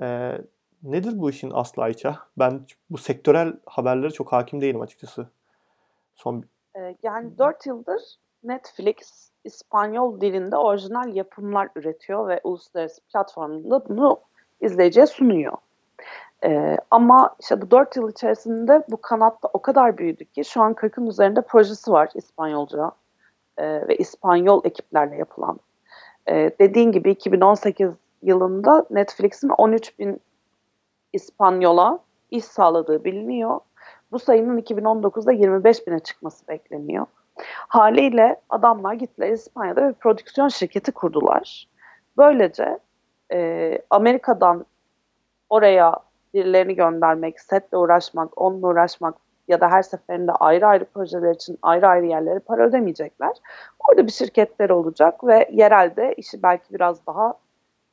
E, 0.02 0.38
nedir 0.84 1.18
bu 1.18 1.30
işin 1.30 1.50
aslı 1.54 1.82
Ayça? 1.82 2.18
Ben 2.38 2.60
bu 2.90 2.98
sektörel 2.98 3.52
haberlere 3.66 4.10
çok 4.10 4.32
hakim 4.32 4.60
değilim 4.60 4.80
açıkçası. 4.80 5.26
Son 6.14 6.44
e, 6.76 6.96
yani 7.02 7.38
4 7.38 7.66
yıldır 7.66 8.02
Netflix 8.44 9.30
İspanyol 9.44 10.20
dilinde 10.20 10.56
orijinal 10.56 11.14
yapımlar 11.14 11.68
üretiyor 11.76 12.28
ve 12.28 12.40
uluslararası 12.44 13.00
platformunda 13.00 13.88
bunu 13.88 14.20
izleyiciye 14.60 15.06
sunuyor. 15.06 15.52
Ee, 16.44 16.76
ama 16.90 17.36
işte 17.40 17.62
bu 17.62 17.70
dört 17.70 17.96
yıl 17.96 18.10
içerisinde 18.10 18.82
bu 18.90 18.96
kanatta 18.96 19.48
o 19.52 19.62
kadar 19.62 19.98
büyüdü 19.98 20.24
ki 20.24 20.44
şu 20.44 20.62
an 20.62 20.72
40'ın 20.72 21.06
üzerinde 21.06 21.42
projesi 21.42 21.92
var 21.92 22.08
İspanyolca 22.14 22.90
e, 23.58 23.88
ve 23.88 23.96
İspanyol 23.96 24.64
ekiplerle 24.64 25.16
yapılan. 25.16 25.60
E, 26.28 26.50
dediğin 26.60 26.92
gibi 26.92 27.10
2018 27.10 27.90
yılında 28.22 28.86
Netflix'in 28.90 29.48
13 29.48 29.98
bin 29.98 30.20
İspanyola 31.14 31.98
iş 32.30 32.44
sağladığı 32.44 33.04
biliniyor. 33.04 33.60
Bu 34.12 34.18
sayının 34.18 34.58
2019'da 34.58 35.32
25 35.32 35.86
bine 35.86 35.98
çıkması 35.98 36.48
bekleniyor. 36.48 37.06
Haliyle 37.68 38.40
adamlar 38.48 38.94
gittiler 38.94 39.30
İspanya'da 39.30 39.88
bir 39.88 39.94
prodüksiyon 39.94 40.48
şirketi 40.48 40.92
kurdular. 40.92 41.68
Böylece 42.16 42.78
e, 43.32 43.78
Amerika'dan 43.90 44.66
oraya 45.50 45.96
birilerini 46.34 46.74
göndermek, 46.74 47.40
setle 47.40 47.76
uğraşmak, 47.76 48.40
onunla 48.40 48.66
uğraşmak 48.66 49.14
ya 49.48 49.60
da 49.60 49.68
her 49.68 49.82
seferinde 49.82 50.32
ayrı 50.32 50.66
ayrı 50.66 50.84
projeler 50.84 51.34
için 51.34 51.58
ayrı 51.62 51.88
ayrı 51.88 52.06
yerlere 52.06 52.38
para 52.38 52.66
ödemeyecekler. 52.66 53.36
Orada 53.78 54.06
bir 54.06 54.12
şirketler 54.12 54.70
olacak 54.70 55.24
ve 55.24 55.48
yerelde 55.52 56.14
işi 56.16 56.42
belki 56.42 56.74
biraz 56.74 57.06
daha 57.06 57.34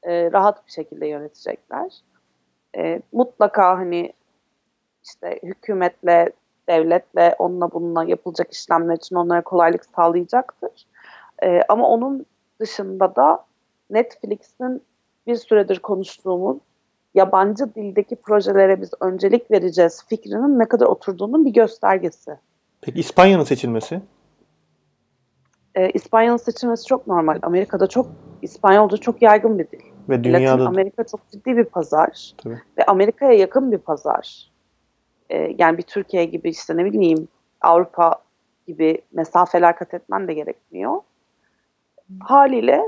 e, 0.04 0.32
rahat 0.32 0.68
bir 0.68 0.72
şekilde 0.72 1.08
yönetecekler. 1.08 2.02
E, 2.78 3.02
mutlaka 3.12 3.78
hani 3.78 4.14
işte 5.04 5.40
hükümetle, 5.44 6.32
devletle, 6.70 7.36
onunla 7.40 7.72
bununla 7.72 8.04
yapılacak 8.04 8.54
işlemler 8.54 8.96
için 8.96 9.16
onlara 9.16 9.42
kolaylık 9.42 9.86
sağlayacaktır. 9.86 10.88
E, 11.44 11.62
ama 11.70 11.88
onun 11.88 12.26
dışında 12.60 13.16
da 13.16 13.46
Netflix'in 13.90 14.84
bir 15.28 15.36
süredir 15.36 15.80
konuştuğumuz 15.80 16.58
yabancı 17.14 17.76
dildeki 17.76 18.16
projelere 18.16 18.82
biz 18.82 18.92
öncelik 19.02 19.52
vereceğiz 19.52 20.06
fikrinin 20.08 20.60
ne 20.60 20.66
kadar 20.66 20.86
oturduğunun 20.86 21.46
bir 21.46 21.54
göstergesi. 21.54 22.32
Peki 22.82 23.00
İspanya'nın 23.00 23.44
seçilmesi? 23.44 24.02
Ee, 25.76 25.90
İspanya'nın 25.90 26.38
seçilmesi 26.38 26.86
çok 26.86 27.08
normal. 27.08 27.40
Amerika'da 27.42 27.88
çok 27.88 28.08
İspanyolca 28.42 28.98
çok 28.98 29.22
yaygın 29.22 29.60
bir 29.60 29.72
dil. 29.72 29.91
Ve 30.12 30.24
dünyada 30.24 30.54
Latin 30.54 30.66
Amerika 30.66 31.04
çok 31.04 31.32
ciddi 31.32 31.58
bir 31.58 31.66
pazar. 31.66 32.32
Tabii. 32.38 32.62
Ve 32.78 32.86
Amerika'ya 32.88 33.34
yakın 33.34 33.72
bir 33.72 33.78
pazar. 33.78 34.52
Ee, 35.30 35.56
yani 35.58 35.78
bir 35.78 35.84
Türkiye 35.84 36.26
gibi 36.26 36.50
işte 36.50 36.78
ne 36.78 36.86
bileyim 36.86 37.28
Avrupa 37.62 38.16
gibi 38.68 39.02
mesafeler 39.12 39.76
kat 39.76 39.94
etmen 39.94 40.28
de 40.28 40.34
gerekmiyor. 40.34 40.98
Haliyle 42.20 42.82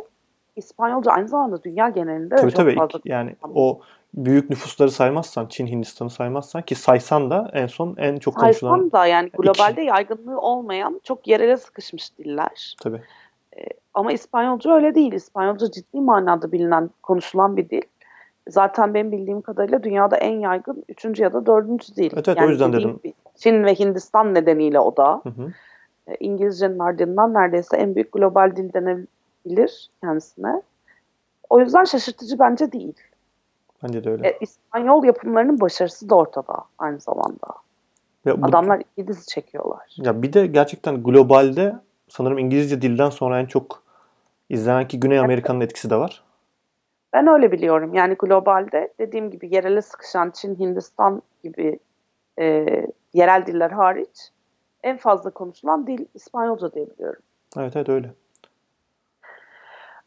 İspanyolca 0.56 1.12
aynı 1.12 1.28
zamanda 1.28 1.64
dünya 1.64 1.90
genelinde 1.90 2.36
tabii, 2.36 2.52
çok 2.52 2.56
tabii. 2.56 2.76
fazla. 2.76 3.00
Yani 3.06 3.36
o 3.54 3.82
büyük 4.14 4.50
nüfusları 4.50 4.92
saymazsan, 4.92 5.48
Çin, 5.48 5.68
Hindistan'ı 5.68 6.10
saymazsan 6.10 6.62
ki 6.62 6.76
saysan 6.76 7.32
da 7.32 7.50
en 7.54 7.68
son 7.68 7.96
en 7.98 8.18
çok 8.18 8.36
konuşulan... 8.36 8.72
Saysan 8.72 8.92
da 8.92 9.06
yani 9.06 9.30
globalde 9.30 9.82
iki. 9.82 9.90
yaygınlığı 9.90 10.40
olmayan 10.40 11.02
çok 11.04 11.28
yerele 11.28 11.58
sıkışmış 11.58 12.18
diller. 12.18 12.76
Tabii. 12.82 13.02
Ee, 13.58 13.66
ama 13.94 14.12
İspanyolca 14.12 14.72
öyle 14.72 14.96
değil. 14.96 15.14
İspanyolca 15.14 15.72
ciddi 15.72 16.02
manada 16.02 16.52
bilinen, 16.52 16.90
konuşulan 17.04 17.58
bir 17.58 17.70
dil. 17.70 17.82
Zaten 18.50 18.94
benim 18.94 19.12
bildiğim 19.12 19.42
kadarıyla 19.42 19.84
dünyada 19.84 20.18
en 20.18 20.40
yaygın 20.40 20.84
üçüncü 20.90 21.24
ya 21.24 21.34
da 21.34 21.46
dördüncü 21.46 21.96
dil. 21.96 22.12
Evet, 22.14 22.28
evet 22.28 22.38
yani 22.38 22.48
o 22.48 22.50
yüzden 22.50 22.74
dedim. 22.74 23.00
Çin 23.36 23.64
ve 23.64 23.76
Hindistan 23.76 24.34
nedeniyle 24.34 24.80
o 24.80 24.98
da. 24.98 25.22
Hı 25.24 25.30
hı. 25.30 25.54
Ee, 26.08 26.16
İngilizcenin 26.20 26.80
ardından 26.80 27.34
neredeyse 27.34 27.78
en 27.78 27.96
büyük 27.96 28.12
global 28.12 28.56
dil 28.56 28.74
bilir 29.46 29.90
kendisine. 30.02 30.62
O 31.50 31.60
yüzden 31.60 31.84
şaşırtıcı 31.84 32.40
bence 32.40 32.72
değil. 32.72 32.94
Bence 33.84 34.04
de 34.04 34.10
öyle. 34.10 34.28
E, 34.28 34.38
İspanyol 34.42 35.04
yapımlarının 35.04 35.62
başarısı 35.62 36.10
da 36.10 36.16
ortada 36.16 36.56
aynı 36.78 37.00
zamanda. 37.00 37.48
Ve 38.26 38.42
bu- 38.42 38.46
Adamlar 38.46 38.82
iyi 38.98 39.08
dizi 39.08 39.26
çekiyorlar. 39.26 39.96
Ya 39.98 40.22
bir 40.22 40.34
de 40.34 40.48
gerçekten 40.48 41.04
globalde 41.04 41.76
sanırım 42.14 42.38
İngilizce 42.38 42.82
dilden 42.82 43.10
sonra 43.10 43.40
en 43.40 43.46
çok 43.46 43.84
izlenen 44.50 44.88
ki 44.88 45.00
Güney 45.00 45.20
Amerika'nın 45.20 45.62
etkisi 45.62 45.90
de 45.90 45.96
var. 45.96 46.24
Ben 47.14 47.28
öyle 47.28 47.52
biliyorum. 47.52 47.94
Yani 47.94 48.14
globalde 48.14 48.94
dediğim 49.00 49.32
gibi 49.32 49.56
yerele 49.56 49.82
sıkışan 49.82 50.32
Çin, 50.32 50.56
Hindistan 50.56 51.22
gibi 51.44 51.80
e, 52.40 52.66
yerel 53.14 53.46
diller 53.46 53.72
hariç 53.72 54.30
en 54.84 54.98
fazla 54.98 55.30
konuşulan 55.30 55.88
dil 55.88 56.06
İspanyolca 56.14 56.74
diye 56.74 56.90
biliyorum. 56.90 57.22
Evet 57.58 57.76
evet 57.76 57.90
öyle. 57.90 58.12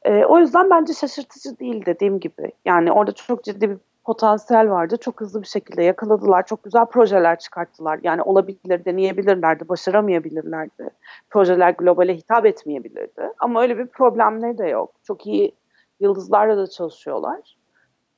E, 0.03 0.25
o 0.25 0.39
yüzden 0.39 0.71
bence 0.71 0.93
şaşırtıcı 0.93 1.59
değil 1.59 1.87
dediğim 1.87 2.21
gibi. 2.21 2.53
Yani 2.65 2.93
orada 2.93 3.13
çok 3.13 3.45
ciddi 3.45 3.71
bir 3.71 3.79
potansiyel 4.07 4.71
vardı. 4.71 4.97
Çok 5.01 5.21
hızlı 5.21 5.43
bir 5.43 5.47
şekilde 5.47 5.83
yakaladılar. 5.83 6.47
Çok 6.47 6.65
güzel 6.65 6.87
projeler 6.87 7.39
çıkarttılar. 7.39 8.01
Yani 8.03 8.23
olabilir, 8.23 8.85
deneyebilirlerdi, 8.85 9.69
başaramayabilirlerdi. 9.69 10.91
Projeler 11.31 11.71
globale 11.71 12.17
hitap 12.17 12.47
etmeyebilirdi. 12.47 13.33
Ama 13.39 13.63
öyle 13.63 13.79
bir 13.79 13.87
problemleri 13.87 14.59
de 14.59 14.67
yok. 14.67 14.93
Çok 15.03 15.27
iyi 15.27 15.53
yıldızlarla 16.01 16.57
da 16.57 16.67
çalışıyorlar. 16.67 17.57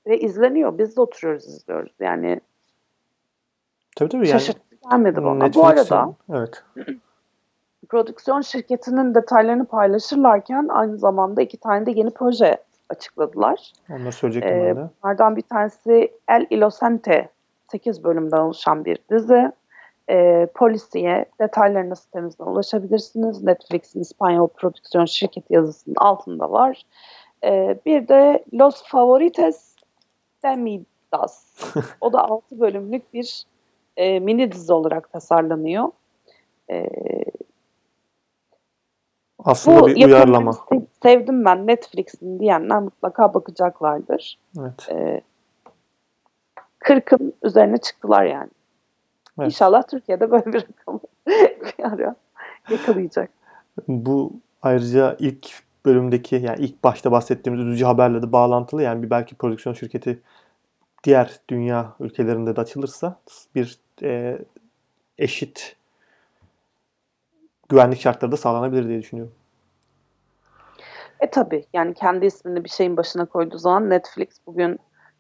Ve 0.06 0.18
izleniyor. 0.20 0.78
Biz 0.78 0.96
de 0.96 1.00
oturuyoruz 1.00 1.46
izliyoruz. 1.46 1.92
Yani, 2.00 2.40
Tabii 3.96 4.08
tabii 4.08 4.28
yani 4.28 4.40
şaşırtıcı 4.40 4.76
gelmedi 4.90 5.24
bana. 5.24 5.40
Bu 5.40 5.44
Netflix'in- 5.44 5.94
arada 5.94 6.14
evet. 6.32 6.64
prodüksiyon 7.88 8.40
şirketinin 8.40 9.14
detaylarını 9.14 9.64
paylaşırlarken 9.64 10.68
aynı 10.68 10.98
zamanda 10.98 11.42
iki 11.42 11.56
tane 11.56 11.86
de 11.86 11.90
yeni 11.90 12.10
proje 12.10 12.58
açıkladılar. 12.90 13.72
Onları 13.90 14.12
söyleyecektim 14.12 14.58
Ee, 14.58 14.64
ben 14.64 14.76
de. 14.76 14.90
Bunlardan 15.02 15.36
bir 15.36 15.42
tanesi 15.42 16.12
El 16.28 16.46
Inocente 16.50 17.28
8 17.72 18.04
bölümden 18.04 18.38
oluşan 18.38 18.84
bir 18.84 18.98
dizi. 19.10 19.52
Ee, 20.10 20.48
polisiye 20.54 21.24
detaylarına 21.40 21.94
sitemizden 21.94 22.44
ulaşabilirsiniz. 22.44 23.42
Netflix'in 23.42 24.00
İspanyol 24.00 24.48
prodüksiyon 24.48 25.04
şirketi 25.04 25.54
yazısının 25.54 25.96
altında 25.98 26.50
var. 26.50 26.82
Ee, 27.44 27.78
bir 27.86 28.08
de 28.08 28.44
Los 28.54 28.82
Favorites 28.82 29.76
de 30.44 30.56
Midas. 30.56 30.94
O 32.00 32.12
da 32.12 32.24
6 32.24 32.60
bölümlük 32.60 33.14
bir 33.14 33.44
e, 33.96 34.20
mini 34.20 34.52
dizi 34.52 34.72
olarak 34.72 35.12
tasarlanıyor. 35.12 35.88
Ee, 36.70 36.88
Aslında 39.44 39.86
bir 39.86 39.96
yapımları 39.96 40.14
uyarlama. 40.14 40.52
sev- 40.52 40.86
sevdim 41.02 41.44
ben 41.44 41.66
Netflix'in 41.66 42.40
diyenler 42.40 42.80
mutlaka 42.80 43.34
bakacaklardır. 43.34 44.38
Evet. 44.60 44.88
Ee, 44.90 45.20
40'ın 46.80 47.34
üzerine 47.42 47.78
çıktılar 47.78 48.24
yani. 48.24 48.50
Evet. 49.38 49.46
İnşallah 49.46 49.82
Türkiye'de 49.88 50.30
böyle 50.30 50.52
bir 50.52 50.62
rakamı 50.62 51.00
bir 51.26 51.84
ara 51.84 52.16
yakalayacak. 52.70 53.30
Bu 53.88 54.32
ayrıca 54.62 55.16
ilk 55.18 55.48
bölümdeki 55.86 56.36
yani 56.36 56.64
ilk 56.64 56.84
başta 56.84 57.12
bahsettiğimiz 57.12 57.66
üzücü 57.66 57.84
haberle 57.84 58.22
de 58.22 58.32
bağlantılı. 58.32 58.82
Yani 58.82 59.02
bir 59.02 59.10
belki 59.10 59.34
prodüksiyon 59.34 59.74
şirketi 59.74 60.20
diğer 61.04 61.40
dünya 61.48 61.92
ülkelerinde 62.00 62.56
de 62.56 62.60
açılırsa 62.60 63.20
bir 63.54 63.78
e, 64.02 64.38
eşit 65.18 65.76
güvenlik 67.68 68.00
şartları 68.00 68.32
da 68.32 68.36
sağlanabilir 68.36 68.88
diye 68.88 68.98
düşünüyorum. 68.98 69.34
E 71.20 71.30
tabi 71.30 71.64
yani 71.72 71.94
kendi 71.94 72.26
ismini 72.26 72.64
bir 72.64 72.68
şeyin 72.68 72.96
başına 72.96 73.24
koyduğu 73.24 73.58
zaman 73.58 73.90
Netflix 73.90 74.28
bugün 74.46 74.78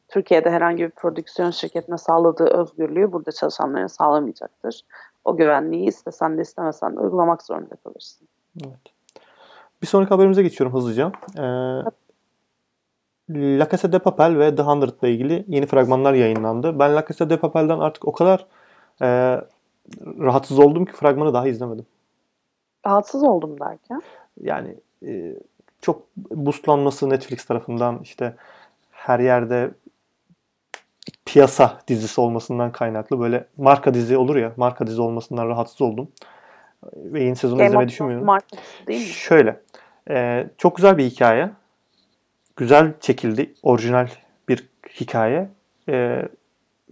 Türkiye'de 0.08 0.50
herhangi 0.50 0.82
bir 0.82 0.90
prodüksiyon 0.90 1.50
şirketine 1.50 1.98
sağladığı 1.98 2.44
özgürlüğü 2.44 3.12
burada 3.12 3.32
çalışanlara 3.32 3.88
sağlamayacaktır. 3.88 4.82
O 5.24 5.36
güvenliği 5.36 5.88
istesen 5.88 6.38
de 6.38 6.42
istemesen 6.42 6.96
de 6.96 7.00
uygulamak 7.00 7.42
zorunda 7.42 7.76
kalırsın. 7.84 8.28
Evet. 8.64 8.78
Bir 9.82 9.86
sonraki 9.86 10.08
haberimize 10.08 10.42
geçiyorum 10.42 10.76
hızlıca. 10.76 11.12
Ee, 11.38 11.82
La 13.30 13.68
Casa 13.68 13.92
de 13.92 13.98
Papel 13.98 14.38
ve 14.38 14.54
The 14.54 14.62
100 14.62 14.94
ile 15.02 15.10
ilgili 15.10 15.44
yeni 15.48 15.66
fragmanlar 15.66 16.14
yayınlandı. 16.14 16.78
Ben 16.78 16.96
La 16.96 17.04
Casa 17.08 17.30
de 17.30 17.36
Papel'den 17.36 17.78
artık 17.78 18.08
o 18.08 18.12
kadar 18.12 18.46
e, 19.02 19.06
rahatsız 20.18 20.58
oldum 20.58 20.84
ki 20.84 20.92
fragmanı 20.92 21.34
daha 21.34 21.48
izlemedim. 21.48 21.86
Rahatsız 22.86 23.22
oldum 23.22 23.60
derken. 23.60 24.02
Yani 24.40 24.74
e, 25.06 25.34
çok 25.80 26.02
boostlanması 26.16 27.10
Netflix 27.10 27.44
tarafından 27.44 28.00
işte 28.02 28.34
her 28.90 29.20
yerde 29.20 29.70
piyasa 31.26 31.80
dizisi 31.88 32.20
olmasından 32.20 32.72
kaynaklı 32.72 33.20
böyle 33.20 33.46
marka 33.56 33.94
dizi 33.94 34.16
olur 34.16 34.36
ya 34.36 34.52
marka 34.56 34.86
dizi 34.86 35.00
olmasından 35.00 35.48
rahatsız 35.48 35.82
oldum. 35.82 36.08
Ve 36.96 37.22
yeni 37.22 37.36
sezonu 37.36 37.58
Game 37.58 37.68
izlemeyi 37.68 37.88
düşünmüyorum. 37.88 38.26
markası 38.26 38.62
değil 38.86 39.00
mi? 39.00 39.06
Şöyle. 39.06 39.60
e, 40.10 40.46
çok 40.58 40.76
güzel 40.76 40.98
bir 40.98 41.04
hikaye. 41.04 41.50
Güzel 42.56 42.92
çekildi. 43.00 43.54
Orijinal 43.62 44.08
bir 44.48 44.68
hikaye. 45.00 45.48
E, 45.88 46.22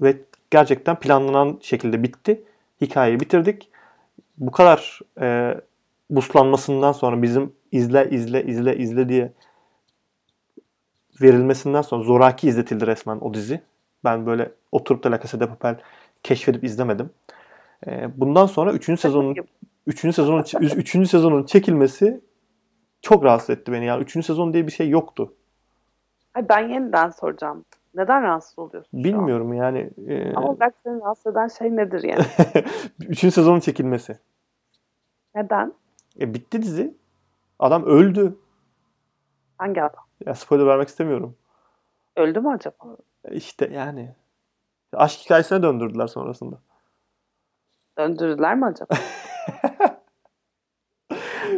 ve 0.00 0.16
gerçekten 0.50 0.96
planlanan 0.96 1.58
şekilde 1.62 2.02
bitti. 2.02 2.42
Hikayeyi 2.80 3.20
bitirdik. 3.20 3.70
Bu 4.38 4.50
kadar 4.50 5.00
e, 5.20 5.54
buslanmasından 6.10 6.92
sonra 6.92 7.22
bizim 7.22 7.52
izle 7.72 8.10
izle 8.10 8.44
izle 8.44 8.76
izle 8.76 9.08
diye 9.08 9.32
verilmesinden 11.22 11.82
sonra 11.82 12.04
zoraki 12.04 12.48
izletildi 12.48 12.86
resmen 12.86 13.18
o 13.20 13.34
dizi. 13.34 13.60
Ben 14.04 14.26
böyle 14.26 14.52
oturup 14.72 15.04
da 15.04 15.10
La 15.10 15.20
Casa 15.20 15.40
de 15.40 15.46
Papel 15.48 15.76
keşfedip 16.22 16.64
izlemedim. 16.64 17.10
E, 17.86 18.20
bundan 18.20 18.46
sonra 18.46 18.72
3. 18.72 19.00
sezonun 19.00 19.36
Üçüncü 19.86 20.12
sezonun 20.12 20.44
üçüncü 20.76 21.08
sezonun 21.08 21.44
çekilmesi 21.44 22.20
çok 23.02 23.24
rahatsız 23.24 23.50
etti 23.50 23.72
beni. 23.72 23.84
Yani 23.86 24.02
üçüncü 24.02 24.26
sezon 24.26 24.52
diye 24.52 24.66
bir 24.66 24.72
şey 24.72 24.88
yoktu. 24.88 25.34
Ben 26.48 26.68
yeniden 26.68 27.10
soracağım. 27.10 27.64
Neden 27.94 28.22
rahatsız 28.22 28.58
oluyorsun? 28.58 29.04
Bilmiyorum 29.04 29.52
yani. 29.54 29.90
e, 30.08 30.34
Ama 30.34 30.60
belki 30.60 30.76
seni 30.84 31.00
rahatsız 31.00 31.32
eden 31.32 31.48
şey 31.48 31.76
nedir 31.76 32.02
yani? 32.02 32.24
üçüncü 33.00 33.34
sezonun 33.34 33.60
çekilmesi. 33.60 34.18
Neden? 35.34 35.72
E 36.20 36.34
bitti 36.34 36.62
dizi. 36.62 36.96
Adam 37.58 37.84
öldü. 37.84 38.38
Hangi 39.58 39.82
adam? 39.82 40.04
Ya 40.26 40.34
spoiler 40.34 40.66
vermek 40.66 40.88
istemiyorum. 40.88 41.36
Öldü 42.16 42.40
mü 42.40 42.48
acaba? 42.48 42.96
E 43.24 43.34
İşte 43.34 43.68
yani. 43.72 44.14
Aşk 44.92 45.20
hikayesine 45.20 45.62
döndürdüler 45.62 46.06
sonrasında. 46.06 46.58
Döndürdüler 47.98 48.56
mi 48.56 48.66
acaba? 48.66 48.94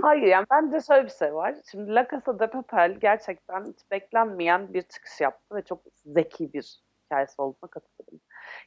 Hayır 0.03 0.23
yani 0.23 0.47
bence 0.51 0.81
şöyle 0.81 1.05
bir 1.05 1.13
şey 1.13 1.35
var. 1.35 1.55
Şimdi 1.71 1.95
La 1.95 2.09
Casa 2.11 2.39
de 2.39 2.51
Papel 2.51 2.97
gerçekten 3.01 3.65
hiç 3.65 3.91
beklenmeyen 3.91 4.75
bir 4.75 4.83
çıkış 4.83 5.21
yaptı 5.21 5.55
ve 5.55 5.63
çok 5.63 5.83
zeki 6.05 6.53
bir 6.53 6.83
hikayesi 7.05 7.43
olduğuna 7.43 7.71
katılıyorum. 7.71 8.18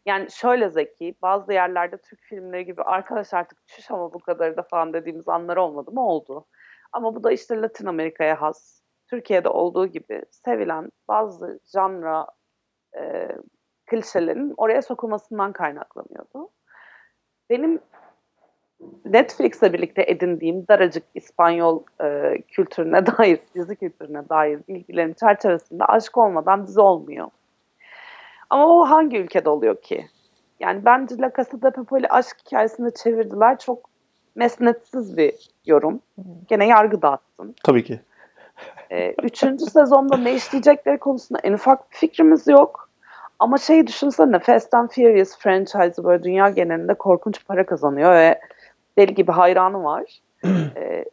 Yani 0.06 0.32
şöyle 0.32 0.70
zeki, 0.70 1.16
bazı 1.22 1.54
yerlerde 1.54 1.98
Türk 1.98 2.20
filmleri 2.22 2.66
gibi 2.66 2.82
arkadaş 2.82 3.34
artık 3.34 3.68
çüş 3.68 3.92
ama 3.92 4.14
bu 4.14 4.20
kadarı 4.20 4.58
da 4.58 4.64
falan 4.64 4.94
dediğimiz 4.94 5.28
anlar 5.28 5.58
olmadı 5.58 5.92
mı? 5.92 6.08
Oldu. 6.08 6.46
Ama 6.92 7.16
bu 7.16 7.24
da 7.24 7.32
işte 7.32 7.62
Latin 7.62 7.86
Amerika'ya 7.86 8.42
has, 8.42 8.82
Türkiye'de 9.10 9.50
olduğu 9.50 9.88
gibi 9.88 10.24
sevilen 10.32 10.90
bazı 11.08 11.60
janra 11.74 12.28
e, 12.98 13.28
klişelerin 13.86 14.54
oraya 14.58 14.82
sokulmasından 14.82 15.54
kaynaklanıyordu. 15.54 16.50
Benim 17.50 17.82
Netflix'le 19.06 19.74
birlikte 19.74 20.04
edindiğim 20.08 20.68
daracık 20.68 21.04
İspanyol 21.16 21.84
e, 22.04 22.38
kültürüne 22.48 23.06
dair, 23.18 23.40
dizi 23.56 23.76
kültürüne 23.76 24.30
dair 24.30 24.60
bilgilerin 24.68 25.14
çerçevesinde 25.14 25.86
aşk 25.86 26.18
olmadan 26.18 26.68
dizi 26.68 26.82
olmuyor. 26.82 27.28
Ama 28.52 28.68
o 28.68 28.90
hangi 28.90 29.18
ülkede 29.18 29.50
oluyor 29.50 29.82
ki? 29.82 30.06
Yani 30.60 30.86
bence 30.86 31.18
La 31.18 31.32
Casa 31.38 31.62
de 31.62 31.72
Papel'i 31.72 32.08
aşk 32.08 32.38
hikayesine 32.46 32.92
çevirdiler. 33.04 33.60
Çok 33.60 33.90
mesnetsiz 34.36 35.18
bir 35.18 35.34
yorum. 35.66 36.00
Gene 36.48 36.68
yargı 36.68 37.02
dağıttın. 37.02 37.56
Tabii 37.64 37.84
ki. 37.84 38.00
Ee, 38.92 39.14
üçüncü 39.24 39.66
sezonda 39.66 40.18
ne 40.18 40.34
işleyecekleri 40.34 40.98
konusunda 40.98 41.40
en 41.44 41.54
ufak 41.54 41.92
bir 41.92 41.96
fikrimiz 41.96 42.48
yok. 42.48 42.90
Ama 43.40 43.58
şey 43.58 43.88
düşünsene 43.88 44.40
Fast 44.40 44.74
and 44.74 44.90
Furious 44.90 45.38
franchise'ı 45.38 46.06
böyle 46.06 46.24
dünya 46.24 46.50
genelinde 46.50 46.94
korkunç 46.94 47.46
para 47.48 47.66
kazanıyor 47.66 48.14
ve 48.14 48.40
deli 48.98 49.14
gibi 49.14 49.32
hayranı 49.32 49.84
var. 49.84 50.22
ee, 50.76 51.06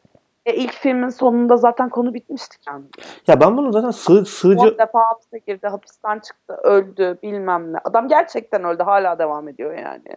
e, 0.49 0.55
ilk 0.55 0.73
filmin 0.73 1.09
sonunda 1.09 1.57
zaten 1.57 1.89
konu 1.89 2.15
bitmişti 2.15 2.57
yani. 2.69 2.85
Ya 3.27 3.41
ben 3.41 3.57
bunu 3.57 3.73
zaten 3.73 3.91
sığ, 3.91 4.25
sığcı... 4.25 4.61
10 4.61 4.79
defa 4.79 5.01
hapse 5.01 5.39
girdi, 5.39 5.67
hapisten 5.67 6.19
çıktı, 6.19 6.55
öldü 6.63 7.19
bilmem 7.23 7.73
ne. 7.73 7.79
Adam 7.85 8.09
gerçekten 8.09 8.65
öldü 8.65 8.83
hala 8.83 9.19
devam 9.19 9.49
ediyor 9.49 9.79
yani. 9.79 10.17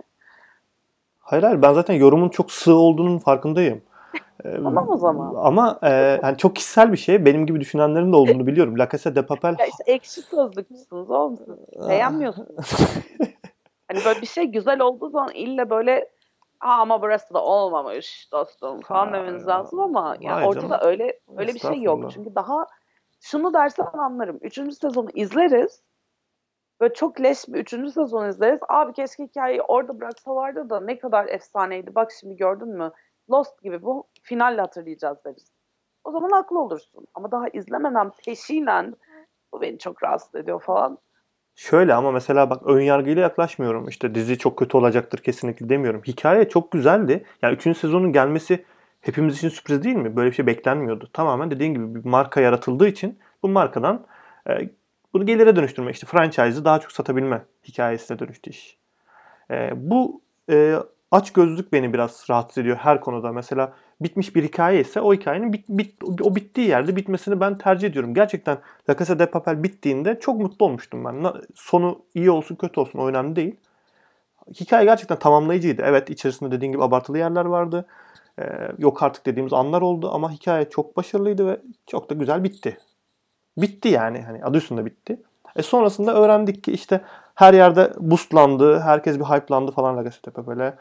Hayır 1.20 1.44
hayır 1.44 1.62
ben 1.62 1.74
zaten 1.74 1.94
yorumun 1.94 2.30
çok 2.30 2.52
sığ 2.52 2.74
olduğunun 2.74 3.20
farkındayım. 3.20 3.82
Tamam 4.44 4.90
o 4.90 4.98
zaman. 4.98 5.36
Ama 5.38 5.80
e, 5.84 6.20
yani 6.24 6.38
çok 6.38 6.56
kişisel 6.56 6.92
bir 6.92 6.98
şey. 6.98 7.26
Benim 7.26 7.46
gibi 7.46 7.60
düşünenlerin 7.60 8.12
de 8.12 8.16
olduğunu 8.16 8.48
biliyorum. 8.48 8.80
La 8.80 8.90
Casa 8.90 9.16
de 9.16 9.26
Papel 9.26 9.56
Ya 9.60 9.66
işte 9.66 9.84
ekşi 9.88 10.22
sözlükmüşsünüz 10.22 11.10
oğlum. 11.10 11.40
Beğenmiyorsunuz. 11.90 12.50
hani 13.88 14.00
böyle 14.06 14.22
bir 14.22 14.28
şey 14.28 14.46
güzel 14.46 14.80
olduğu 14.80 15.10
zaman 15.10 15.30
ille 15.34 15.70
böyle 15.70 16.10
Aa, 16.62 16.82
ama 16.82 17.02
burası 17.02 17.34
da 17.34 17.44
olmamış 17.44 18.30
dostum 18.32 18.82
falan 18.82 19.14
demeniz 19.14 19.48
lazım 19.48 19.80
ama 19.80 20.18
yani 20.20 20.34
Hayır 20.34 20.48
ortada 20.48 20.68
canım. 20.68 20.80
öyle 20.82 21.20
öyle 21.38 21.54
bir 21.54 21.60
şey 21.60 21.82
yok. 21.82 22.12
Çünkü 22.12 22.36
daha 22.36 22.68
şunu 23.22 23.54
dersen 23.54 23.88
anlarım. 23.94 24.40
Üçüncü 24.42 24.76
sezonu 24.76 25.10
izleriz. 25.14 25.84
Böyle 26.82 26.94
çok 26.94 27.22
leş 27.22 27.48
bir 27.48 27.60
üçüncü 27.60 27.92
sezon 27.92 28.28
izleriz. 28.30 28.60
Abi 28.70 28.94
keşke 28.94 29.24
hikayeyi 29.24 29.62
orada 29.62 30.00
bıraksalardı 30.00 30.70
da 30.70 30.80
ne 30.80 31.00
kadar 31.00 31.26
efsaneydi. 31.26 31.96
Bak 31.96 32.12
şimdi 32.20 32.36
gördün 32.36 32.70
mü? 32.70 32.92
Lost 33.30 33.62
gibi 33.62 33.84
bu 33.84 34.08
finalle 34.22 34.62
hatırlayacağız 34.62 35.18
deriz. 35.26 35.52
O 36.04 36.12
zaman 36.12 36.30
haklı 36.30 36.60
olursun. 36.60 37.08
Ama 37.14 37.32
daha 37.32 37.48
izlemeden 37.48 38.12
peşinen 38.26 38.96
bu 39.54 39.62
beni 39.62 39.80
çok 39.80 40.04
rahatsız 40.04 40.36
ediyor 40.36 40.62
falan. 40.62 40.98
Şöyle 41.56 41.94
ama 41.94 42.12
mesela 42.12 42.50
bak 42.50 42.62
ön 42.66 42.82
yargıyla 42.82 43.22
yaklaşmıyorum. 43.22 43.88
İşte 43.88 44.16
dizi 44.16 44.38
çok 44.38 44.58
kötü 44.58 44.78
olacaktır 44.78 45.20
kesinlikle 45.20 45.70
demiyorum. 45.70 46.02
Hikaye 46.08 46.50
çok 46.50 46.72
güzeldi. 46.72 47.26
Yani 47.42 47.56
3. 47.56 47.78
sezonun 47.78 48.12
gelmesi 48.14 48.66
hepimiz 49.02 49.38
için 49.38 49.50
sürpriz 49.50 49.84
değil 49.84 49.96
mi? 49.96 50.16
Böyle 50.16 50.30
bir 50.30 50.36
şey 50.36 50.48
beklenmiyordu. 50.48 51.10
Tamamen 51.14 51.52
dediğin 51.52 51.74
gibi 51.74 51.96
bir 51.96 52.10
marka 52.10 52.42
yaratıldığı 52.42 52.88
için 52.88 53.20
bu 53.44 53.50
markadan 53.50 54.06
e, 54.50 54.70
bunu 55.14 55.26
gelire 55.26 55.56
dönüştürme, 55.56 55.92
işte 55.92 56.08
franchise'ı 56.08 56.66
daha 56.66 56.80
çok 56.80 56.92
satabilme 56.92 57.42
hikayesine 57.64 58.20
dönüştü 58.20 58.50
iş. 58.50 58.78
E, 59.52 59.72
bu 59.76 60.22
e, 60.50 60.76
aç 61.12 61.34
gözlük 61.34 61.74
beni 61.74 61.94
biraz 61.94 62.26
rahatsız 62.30 62.58
ediyor 62.58 62.78
her 62.78 63.02
konuda. 63.02 63.32
Mesela 63.32 63.74
bitmiş 64.04 64.36
bir 64.36 64.44
hikaye 64.44 64.82
ise 64.82 65.02
o 65.02 65.14
hikayenin 65.14 65.54
bit, 65.54 65.70
bit, 65.70 66.04
o 66.22 66.36
bittiği 66.36 66.68
yerde 66.68 66.96
bitmesini 66.96 67.40
ben 67.40 67.58
tercih 67.58 67.88
ediyorum. 67.88 68.14
Gerçekten 68.14 68.58
La 68.90 68.98
Casa 68.98 69.20
de 69.20 69.26
Papel 69.26 69.64
bittiğinde 69.64 70.20
çok 70.20 70.40
mutlu 70.40 70.66
olmuştum 70.66 71.06
ben. 71.06 71.34
Sonu 71.56 72.00
iyi 72.16 72.32
olsun 72.32 72.56
kötü 72.56 72.80
olsun 72.80 73.00
o 73.00 73.08
önemli 73.08 73.36
değil. 73.36 73.56
Hikaye 74.60 74.86
gerçekten 74.86 75.20
tamamlayıcıydı. 75.20 75.82
Evet 75.86 76.10
içerisinde 76.10 76.52
dediğin 76.52 76.72
gibi 76.72 76.84
abartılı 76.84 77.18
yerler 77.18 77.46
vardı. 77.46 77.86
Ee, 78.40 78.44
yok 78.78 79.04
artık 79.04 79.26
dediğimiz 79.26 79.54
anlar 79.54 79.82
oldu 79.82 80.12
ama 80.14 80.32
hikaye 80.32 80.70
çok 80.70 80.98
başarılıydı 80.98 81.48
ve 81.48 81.62
çok 81.88 82.10
da 82.10 82.14
güzel 82.14 82.44
bitti. 82.44 82.78
Bitti 83.58 83.90
yani 83.90 84.22
hani 84.22 84.44
adı 84.44 84.58
üstünde 84.58 84.86
bitti. 84.86 85.22
E 85.56 85.62
sonrasında 85.62 86.14
öğrendik 86.14 86.64
ki 86.64 86.72
işte 86.72 87.02
her 87.36 87.54
yerde 87.54 87.94
boostlandı, 87.98 88.80
herkes 88.80 89.20
bir 89.20 89.24
hype'landı 89.24 89.72
falan 89.72 89.98
La 89.98 90.04
Casa 90.04 90.18
de 90.26 90.32
Papel'e. 90.32 90.74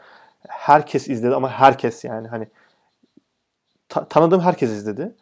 Herkes 0.47 1.07
izledi 1.09 1.35
ama 1.35 1.49
herkes 1.49 2.03
yani 2.03 2.27
hani 2.27 2.47
ta- 3.91 4.05
tanıdığım 4.05 4.41
herkes 4.41 4.69
izledi. 4.71 5.15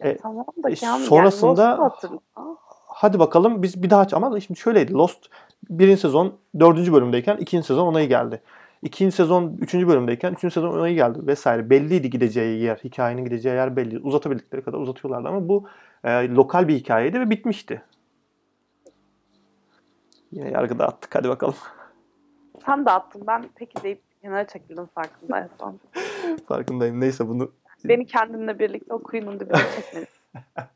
E, 0.00 0.16
tamam 0.16 0.46
da 0.64 0.70
e, 0.70 0.74
Kamil 0.74 1.04
sonrasında- 1.06 1.62
yani. 1.62 2.20
Ah, 2.36 2.44
hadi 2.86 3.18
bakalım 3.18 3.62
biz 3.62 3.82
bir 3.82 3.90
daha 3.90 4.06
ama 4.12 4.40
şimdi 4.40 4.60
şöyleydi. 4.60 4.92
Lost 4.92 5.26
birinci 5.70 6.00
sezon 6.00 6.34
dördüncü 6.60 6.92
bölümdeyken 6.92 7.36
ikinci 7.36 7.66
sezon 7.66 7.86
onayı 7.86 8.08
geldi. 8.08 8.42
İkinci 8.82 9.16
sezon 9.16 9.56
üçüncü 9.60 9.88
bölümdeyken 9.88 10.32
üçüncü 10.32 10.54
sezon 10.54 10.78
onayı 10.78 10.94
geldi 10.94 11.26
vesaire. 11.26 11.70
Belliydi 11.70 12.10
gideceği 12.10 12.62
yer. 12.62 12.76
Hikayenin 12.76 13.24
gideceği 13.24 13.54
yer 13.54 13.76
belli. 13.76 13.98
Uzatabildikleri 13.98 14.62
kadar 14.62 14.78
uzatıyorlardı 14.78 15.28
ama 15.28 15.48
bu 15.48 15.66
e, 16.04 16.28
lokal 16.28 16.68
bir 16.68 16.74
hikayeydi 16.74 17.20
ve 17.20 17.30
bitmişti. 17.30 17.82
Yine 20.32 20.50
yargıda 20.50 20.86
attık. 20.86 21.14
Hadi 21.14 21.28
bakalım. 21.28 21.54
Sen 22.66 22.86
de 22.86 22.90
attın. 22.90 23.22
Ben 23.26 23.44
peki 23.54 23.82
deyip 23.82 24.02
kenara 24.22 24.46
çekildim 24.46 24.86
farkındaysan. 24.94 25.80
Farkındayım. 26.48 27.00
Neyse 27.00 27.28
bunu 27.28 27.50
Beni 27.84 28.06
kendimle 28.06 28.58
birlikte 28.58 28.94
o 28.94 29.02
kuyunun 29.02 29.40
dibine 29.40 29.58
çekmedin. 29.76 30.08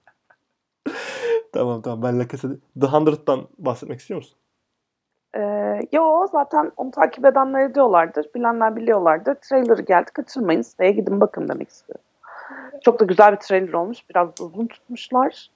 tamam 1.53 1.83
tamam 1.83 2.03
ben 2.03 2.19
La 2.21 2.29
Casa 2.29 2.51
de- 2.51 2.59
The 2.81 2.87
Hundred'dan 2.87 3.49
bahsetmek 3.59 4.01
istiyor 4.01 4.19
musun? 4.19 4.39
Ee, 5.37 5.81
yo 5.93 6.27
zaten 6.33 6.73
onu 6.77 6.91
takip 6.91 7.25
edenler 7.25 7.71
ediyorlardır. 7.71 8.27
Bilenler 8.35 8.77
biliyorlardır. 8.77 9.35
Trailer 9.35 9.79
geldi. 9.79 10.11
Kaçırmayın. 10.15 10.63
Siteye 10.63 10.93
gidin 10.93 11.21
bakın 11.21 11.49
demek 11.49 11.69
istiyorum. 11.69 12.05
Çok 12.85 13.01
da 13.01 13.05
güzel 13.05 13.33
bir 13.33 13.37
trailer 13.37 13.73
olmuş. 13.73 13.99
Biraz 14.11 14.29
da 14.29 14.45
uzun 14.45 14.67
tutmuşlar. 14.67 15.51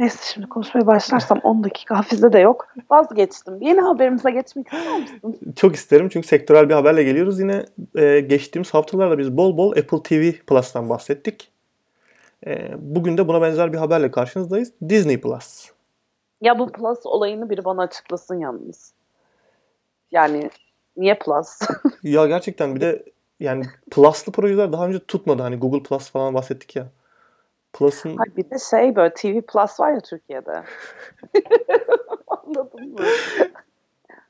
Neyse 0.00 0.18
şimdi 0.32 0.48
konuşmaya 0.48 0.86
başlarsam 0.86 1.40
10 1.42 1.64
dakika 1.64 1.98
hafizde 1.98 2.32
de 2.32 2.38
yok. 2.38 2.74
Vazgeçtim. 2.90 3.62
Yeni 3.62 3.80
haberimize 3.80 4.30
geçmek 4.30 4.66
ister 4.72 5.00
misin? 5.00 5.54
Çok 5.56 5.74
isterim 5.74 6.08
çünkü 6.08 6.28
sektörel 6.28 6.68
bir 6.68 6.74
haberle 6.74 7.02
geliyoruz. 7.02 7.40
Yine 7.40 7.66
e, 7.94 8.20
geçtiğimiz 8.20 8.74
haftalarda 8.74 9.18
biz 9.18 9.36
bol 9.36 9.56
bol 9.56 9.70
Apple 9.70 10.02
TV 10.02 10.32
Plus'tan 10.46 10.88
bahsettik. 10.88 11.50
E, 12.46 12.70
bugün 12.78 13.18
de 13.18 13.28
buna 13.28 13.42
benzer 13.42 13.72
bir 13.72 13.78
haberle 13.78 14.10
karşınızdayız. 14.10 14.72
Disney 14.88 15.20
Plus. 15.20 15.70
Ya 16.40 16.58
bu 16.58 16.72
Plus 16.72 16.98
olayını 17.04 17.50
biri 17.50 17.64
bana 17.64 17.82
açıklasın 17.82 18.40
yalnız. 18.40 18.92
Yani 20.10 20.50
niye 20.96 21.14
Plus? 21.14 21.58
Ya 22.02 22.26
gerçekten 22.26 22.74
bir 22.74 22.80
de 22.80 23.02
yani 23.40 23.64
Plus'lı 23.90 24.32
projeler 24.32 24.72
daha 24.72 24.86
önce 24.86 24.98
tutmadı. 24.98 25.42
Hani 25.42 25.56
Google 25.56 25.82
Plus 25.82 26.10
falan 26.10 26.34
bahsettik 26.34 26.76
ya. 26.76 26.86
Plus'ın 27.72 28.16
Hayır, 28.16 28.36
bir 28.36 28.50
de 28.50 28.58
şey 28.58 28.96
böyle 28.96 29.14
TV 29.14 29.40
Plus 29.40 29.80
var 29.80 29.92
ya 29.92 30.00
Türkiye'de. 30.00 30.62
Anladın 32.26 32.88
mı? 32.88 32.98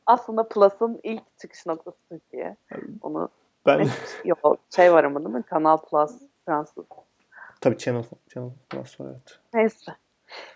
Aslında 0.07 0.49
Plus'ın 0.49 1.01
ilk 1.03 1.39
çıkış 1.39 1.67
noktası 1.67 1.97
Türkiye. 2.09 2.57
Onu 3.03 3.29
ben 3.67 3.89
yok 4.25 4.59
şey 4.77 4.93
var 4.93 5.05
ama 5.05 5.25
değil 5.25 5.35
mi? 5.35 5.43
Kanal 5.43 5.77
Plus 5.77 6.13
Fransız. 6.47 6.85
tabii 7.61 7.79
Channel, 7.79 8.05
Channel 8.35 8.51
Plus 8.71 9.01
var 9.01 9.07
evet. 9.07 9.39
Neyse. 9.55 9.93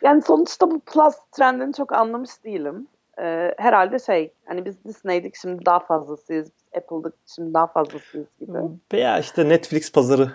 Yani 0.03 0.23
sonuçta 0.23 0.70
bu 0.70 0.81
Plus 0.81 1.14
trendini 1.33 1.75
çok 1.75 1.92
anlamış 1.92 2.44
değilim. 2.44 2.87
Ee, 3.18 3.55
herhalde 3.59 3.99
şey 3.99 4.33
hani 4.44 4.64
biz 4.64 4.85
Disney'dik 4.85 5.37
şimdi 5.37 5.66
daha 5.66 5.81
fazlasıyız. 5.81 6.51
Apple'dık 6.77 7.14
şimdi 7.35 7.55
daha 7.55 7.66
fazlasıyız 7.66 8.27
gibi. 8.40 8.59
Veya 8.92 9.18
işte 9.18 9.49
Netflix 9.49 9.92
pazarı 9.92 10.31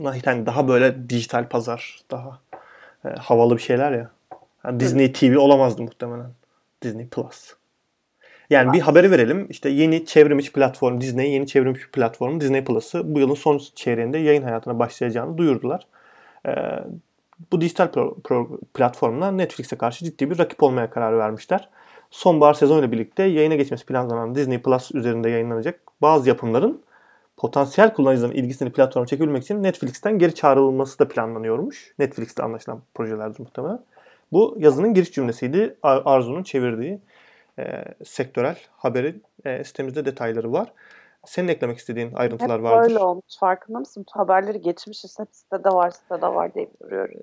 yani 0.00 0.46
daha 0.46 0.68
böyle 0.68 1.08
dijital 1.10 1.48
pazar 1.48 2.00
daha 2.10 2.40
e, 3.04 3.08
havalı 3.08 3.56
bir 3.56 3.62
şeyler 3.62 3.92
ya. 3.92 4.10
Yani 4.64 4.80
Disney 4.80 5.12
TV 5.12 5.38
olamazdı 5.38 5.82
muhtemelen. 5.82 6.30
Disney 6.82 7.08
Plus. 7.08 7.54
Yani 8.50 8.72
bir 8.72 8.80
haberi 8.80 9.10
verelim. 9.10 9.46
İşte 9.50 9.68
yeni 9.68 10.06
çevrim 10.06 10.38
içi 10.38 10.52
platform 10.52 11.00
Disney 11.00 11.32
yeni 11.32 11.46
çevrim 11.46 11.72
içi 11.72 11.90
platformu 11.90 12.40
Disney 12.40 12.64
Plus'ı 12.64 13.14
bu 13.14 13.18
yılın 13.18 13.34
son 13.34 13.60
çeyreğinde 13.74 14.18
yayın 14.18 14.42
hayatına 14.42 14.78
başlayacağını 14.78 15.38
duyurdular. 15.38 15.86
Ee, 16.46 16.52
bu 17.52 17.60
dijital 17.60 17.86
pro- 17.86 18.22
pro- 18.22 18.58
platformla 18.74 19.30
Netflix'e 19.30 19.76
karşı 19.76 20.04
ciddi 20.04 20.30
bir 20.30 20.38
rakip 20.38 20.62
olmaya 20.62 20.90
karar 20.90 21.18
vermişler. 21.18 21.68
Sonbahar 22.10 22.54
sezonuyla 22.54 22.92
birlikte 22.92 23.22
yayına 23.22 23.54
geçmesi 23.54 23.86
planlanan 23.86 24.34
Disney 24.34 24.62
Plus 24.62 24.94
üzerinde 24.94 25.30
yayınlanacak 25.30 25.80
bazı 26.02 26.28
yapımların 26.28 26.82
potansiyel 27.36 27.94
kullanıcıların 27.94 28.32
ilgisini 28.34 28.72
platforma 28.72 29.06
çekebilmek 29.06 29.42
için 29.42 29.62
Netflix'ten 29.62 30.18
geri 30.18 30.34
çağrılması 30.34 30.98
da 30.98 31.08
planlanıyormuş. 31.08 31.94
Netflix'te 31.98 32.42
anlaşılan 32.42 32.82
projelerdir 32.94 33.40
muhtemelen. 33.40 33.78
Bu 34.32 34.56
yazının 34.58 34.94
giriş 34.94 35.12
cümlesiydi. 35.12 35.76
Ar- 35.82 36.02
Arzu'nun 36.04 36.42
çevirdiği 36.42 37.00
e, 37.58 37.84
sektörel 38.04 38.56
haberi 38.76 39.20
e, 39.44 39.64
sitemizde 39.64 40.04
detayları 40.04 40.52
var. 40.52 40.72
Senin 41.26 41.48
eklemek 41.48 41.78
istediğin 41.78 42.12
ayrıntılar 42.14 42.58
Hep 42.58 42.64
vardır. 42.64 42.88
böyle 42.90 42.98
olmuş 43.04 43.38
farkında 43.40 43.78
mısın? 43.78 44.04
Haberleri 44.10 44.60
geçmişiz 44.60 45.18
hep 45.18 45.28
sitede 45.32 45.68
var 45.68 45.90
sitede 45.90 46.26
var 46.26 46.54
diye 46.54 46.68
görüyorum. 46.80 47.20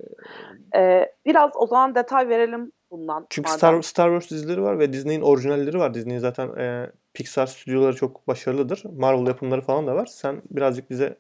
Ee, 0.75 1.11
biraz 1.25 1.51
o 1.55 1.67
zaman 1.67 1.95
detay 1.95 2.29
verelim 2.29 2.71
bundan. 2.91 3.27
Çünkü. 3.29 3.51
Star, 3.51 3.81
Star 3.81 4.09
Wars 4.09 4.31
dizileri 4.31 4.61
var 4.61 4.79
ve 4.79 4.93
Disney'in 4.93 5.21
orijinalleri 5.21 5.79
var. 5.79 5.93
Disney 5.93 6.19
zaten 6.19 6.55
e, 6.57 6.91
Pixar 7.13 7.47
stüdyoları 7.47 7.95
çok 7.95 8.27
başarılıdır. 8.27 8.83
Marvel 8.97 9.27
yapımları 9.27 9.61
falan 9.61 9.87
da 9.87 9.95
var. 9.95 10.05
Sen 10.05 10.41
birazcık 10.51 10.89
bize 10.89 11.17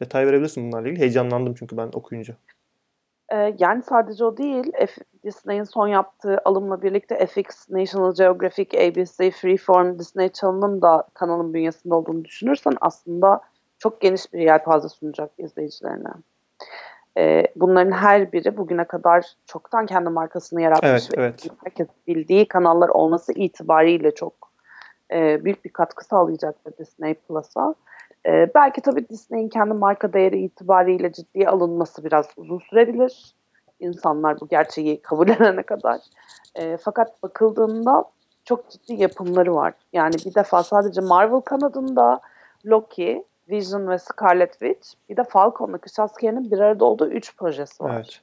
detay 0.00 0.26
verebilirsin 0.26 0.66
bunlarla 0.66 0.88
ilgili. 0.88 1.00
Heyecanlandım 1.00 1.54
çünkü 1.54 1.76
ben 1.76 1.90
okuyunca. 1.92 2.34
Ee, 3.32 3.56
yani 3.58 3.82
sadece 3.82 4.24
o 4.24 4.36
değil. 4.36 4.72
F- 4.86 5.04
Disney'in 5.24 5.64
son 5.64 5.88
yaptığı 5.88 6.38
alımla 6.44 6.82
birlikte 6.82 7.26
FX, 7.26 7.70
National 7.70 8.14
Geographic, 8.14 8.88
ABC, 8.88 9.30
Freeform, 9.30 9.98
Disney 9.98 10.28
Channel'ın 10.32 10.82
da 10.82 11.04
kanalın 11.14 11.54
bünyesinde 11.54 11.94
olduğunu 11.94 12.24
düşünürsen 12.24 12.72
aslında 12.80 13.40
çok 13.78 14.00
geniş 14.00 14.32
bir 14.32 14.40
yelpaze 14.40 14.88
sunacak 14.88 15.30
izleyicilerine. 15.38 16.08
Ee, 17.18 17.46
bunların 17.56 17.92
her 17.92 18.32
biri 18.32 18.56
bugüne 18.56 18.84
kadar 18.84 19.26
çoktan 19.46 19.86
kendi 19.86 20.10
markasını 20.10 20.62
yaratmış 20.62 20.90
Evet, 20.90 21.18
ve 21.18 21.22
evet. 21.22 21.46
herkes 21.64 21.88
bildiği 22.06 22.48
kanallar 22.48 22.88
olması 22.88 23.32
itibariyle 23.32 24.14
çok 24.14 24.32
e, 25.12 25.44
büyük 25.44 25.64
bir 25.64 25.70
katkı 25.70 26.04
sağlayacaktır 26.04 26.72
Disney 26.78 27.14
Plus'a. 27.14 27.74
Ee, 28.26 28.50
belki 28.54 28.80
tabii 28.80 29.08
Disney'in 29.08 29.48
kendi 29.48 29.74
marka 29.74 30.12
değeri 30.12 30.38
itibariyle 30.38 31.12
ciddiye 31.12 31.48
alınması 31.48 32.04
biraz 32.04 32.26
uzun 32.36 32.58
sürebilir. 32.58 33.34
İnsanlar 33.80 34.40
bu 34.40 34.48
gerçeği 34.48 35.02
kabullenene 35.02 35.62
kadar. 35.62 36.00
Ee, 36.56 36.76
fakat 36.80 37.22
bakıldığında 37.22 38.04
çok 38.44 38.70
ciddi 38.70 38.94
yapımları 38.94 39.54
var. 39.54 39.72
Yani 39.92 40.14
bir 40.26 40.34
defa 40.34 40.62
sadece 40.62 41.00
Marvel 41.00 41.40
kanadında 41.40 42.20
Loki, 42.66 43.24
Vision 43.50 43.88
ve 43.88 43.98
Scarlet 43.98 44.52
Witch 44.52 44.88
bir 45.08 45.16
de 45.16 45.24
Falcon'la 45.24 45.78
Kış 45.78 45.98
Askeri'nin 45.98 46.50
bir 46.50 46.58
arada 46.58 46.84
olduğu 46.84 47.10
üç 47.10 47.36
projesi 47.36 47.84
var. 47.84 47.94
Evet. 47.94 48.20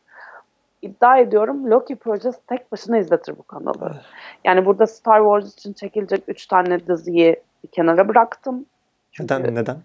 İddia 0.81 1.17
ediyorum 1.17 1.71
Loki 1.71 1.95
projesi 1.95 2.39
tek 2.47 2.71
başına 2.71 2.97
izletir 2.97 3.38
bu 3.38 3.43
kanalı. 3.43 3.95
Yani 4.43 4.65
burada 4.65 4.88
Star 4.88 5.19
Wars 5.19 5.53
için 5.53 5.73
çekilecek 5.73 6.23
üç 6.27 6.45
tane 6.47 6.88
diziyi 6.88 7.35
bir 7.63 7.67
kenara 7.69 8.07
bıraktım. 8.07 8.65
Çünkü 9.11 9.33
Neden? 9.33 9.55
Neden? 9.55 9.77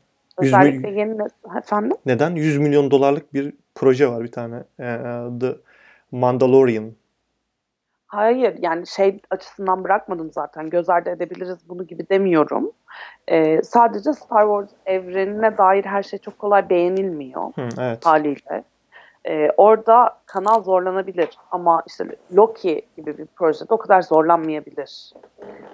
100 0.43 0.53
özellikle 0.55 0.91
mil- 0.91 0.97
yeni 0.97 1.23
efendim 1.59 1.97
Neden? 2.07 2.35
100 2.35 2.59
milyon 2.59 2.91
dolarlık 2.91 3.35
bir 3.35 3.53
proje 3.75 4.09
var 4.11 4.23
bir 4.23 4.33
tane. 4.33 4.57
Ee, 4.81 4.97
The 5.41 5.57
Mandalorian. 6.13 6.93
Hayır 8.11 8.57
yani 8.59 8.87
şey 8.87 9.21
açısından 9.31 9.85
bırakmadım 9.85 10.33
zaten 10.33 10.71
göz 10.71 10.91
ardı 10.91 11.11
edebiliriz 11.11 11.69
bunu 11.69 11.87
gibi 11.87 12.09
demiyorum. 12.09 12.71
Ee, 13.29 13.63
sadece 13.63 14.13
Star 14.13 14.43
Wars 14.43 14.71
evrenine 14.87 15.59
dair 15.59 15.85
her 15.85 16.03
şey 16.03 16.19
çok 16.19 16.39
kolay 16.39 16.71
beğenilmiyor 16.71 17.43
Hı, 17.43 17.69
evet. 17.81 18.07
haliyle. 18.07 18.65
Ee, 19.25 19.51
orada 19.57 20.19
kanal 20.27 20.63
zorlanabilir 20.63 21.39
ama 21.51 21.83
işte 21.87 22.05
Loki 22.37 22.83
gibi 22.97 23.19
bir 23.19 23.27
projede 23.27 23.75
o 23.75 23.77
kadar 23.77 24.03
zorlanmayabilir. 24.03 25.13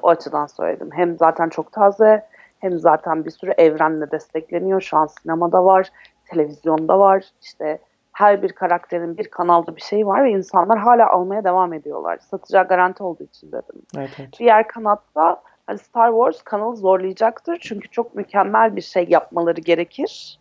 O 0.02 0.08
açıdan 0.08 0.46
söyledim. 0.46 0.90
Hem 0.92 1.18
zaten 1.18 1.48
çok 1.48 1.72
taze 1.72 2.26
hem 2.58 2.78
zaten 2.78 3.24
bir 3.24 3.30
sürü 3.30 3.50
evrenle 3.50 4.10
destekleniyor. 4.10 4.80
Şu 4.80 4.96
an 4.96 5.06
sinemada 5.06 5.64
var, 5.64 5.90
televizyonda 6.24 6.98
var. 6.98 7.24
İşte 7.42 7.78
her 8.16 8.42
bir 8.42 8.52
karakterin 8.52 9.18
bir 9.18 9.30
kanalda 9.30 9.76
bir 9.76 9.80
şey 9.80 10.06
var 10.06 10.24
ve 10.24 10.30
insanlar 10.30 10.78
hala 10.78 11.10
almaya 11.10 11.44
devam 11.44 11.72
ediyorlar. 11.72 12.18
Satacağı 12.18 12.68
garanti 12.68 13.02
olduğu 13.02 13.24
için 13.24 13.48
dedim. 13.48 13.82
Evet, 13.96 14.10
evet. 14.18 14.28
Diğer 14.38 14.68
kanatta 14.68 15.42
hani 15.66 15.78
Star 15.78 16.10
Wars 16.10 16.42
kanalı 16.42 16.76
zorlayacaktır. 16.76 17.58
Çünkü 17.60 17.88
çok 17.88 18.14
mükemmel 18.14 18.76
bir 18.76 18.80
şey 18.80 19.06
yapmaları 19.08 19.60
gerekir. 19.60 20.40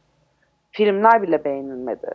Filmler 0.71 1.21
bile 1.21 1.43
beğenilmedi. 1.43 2.07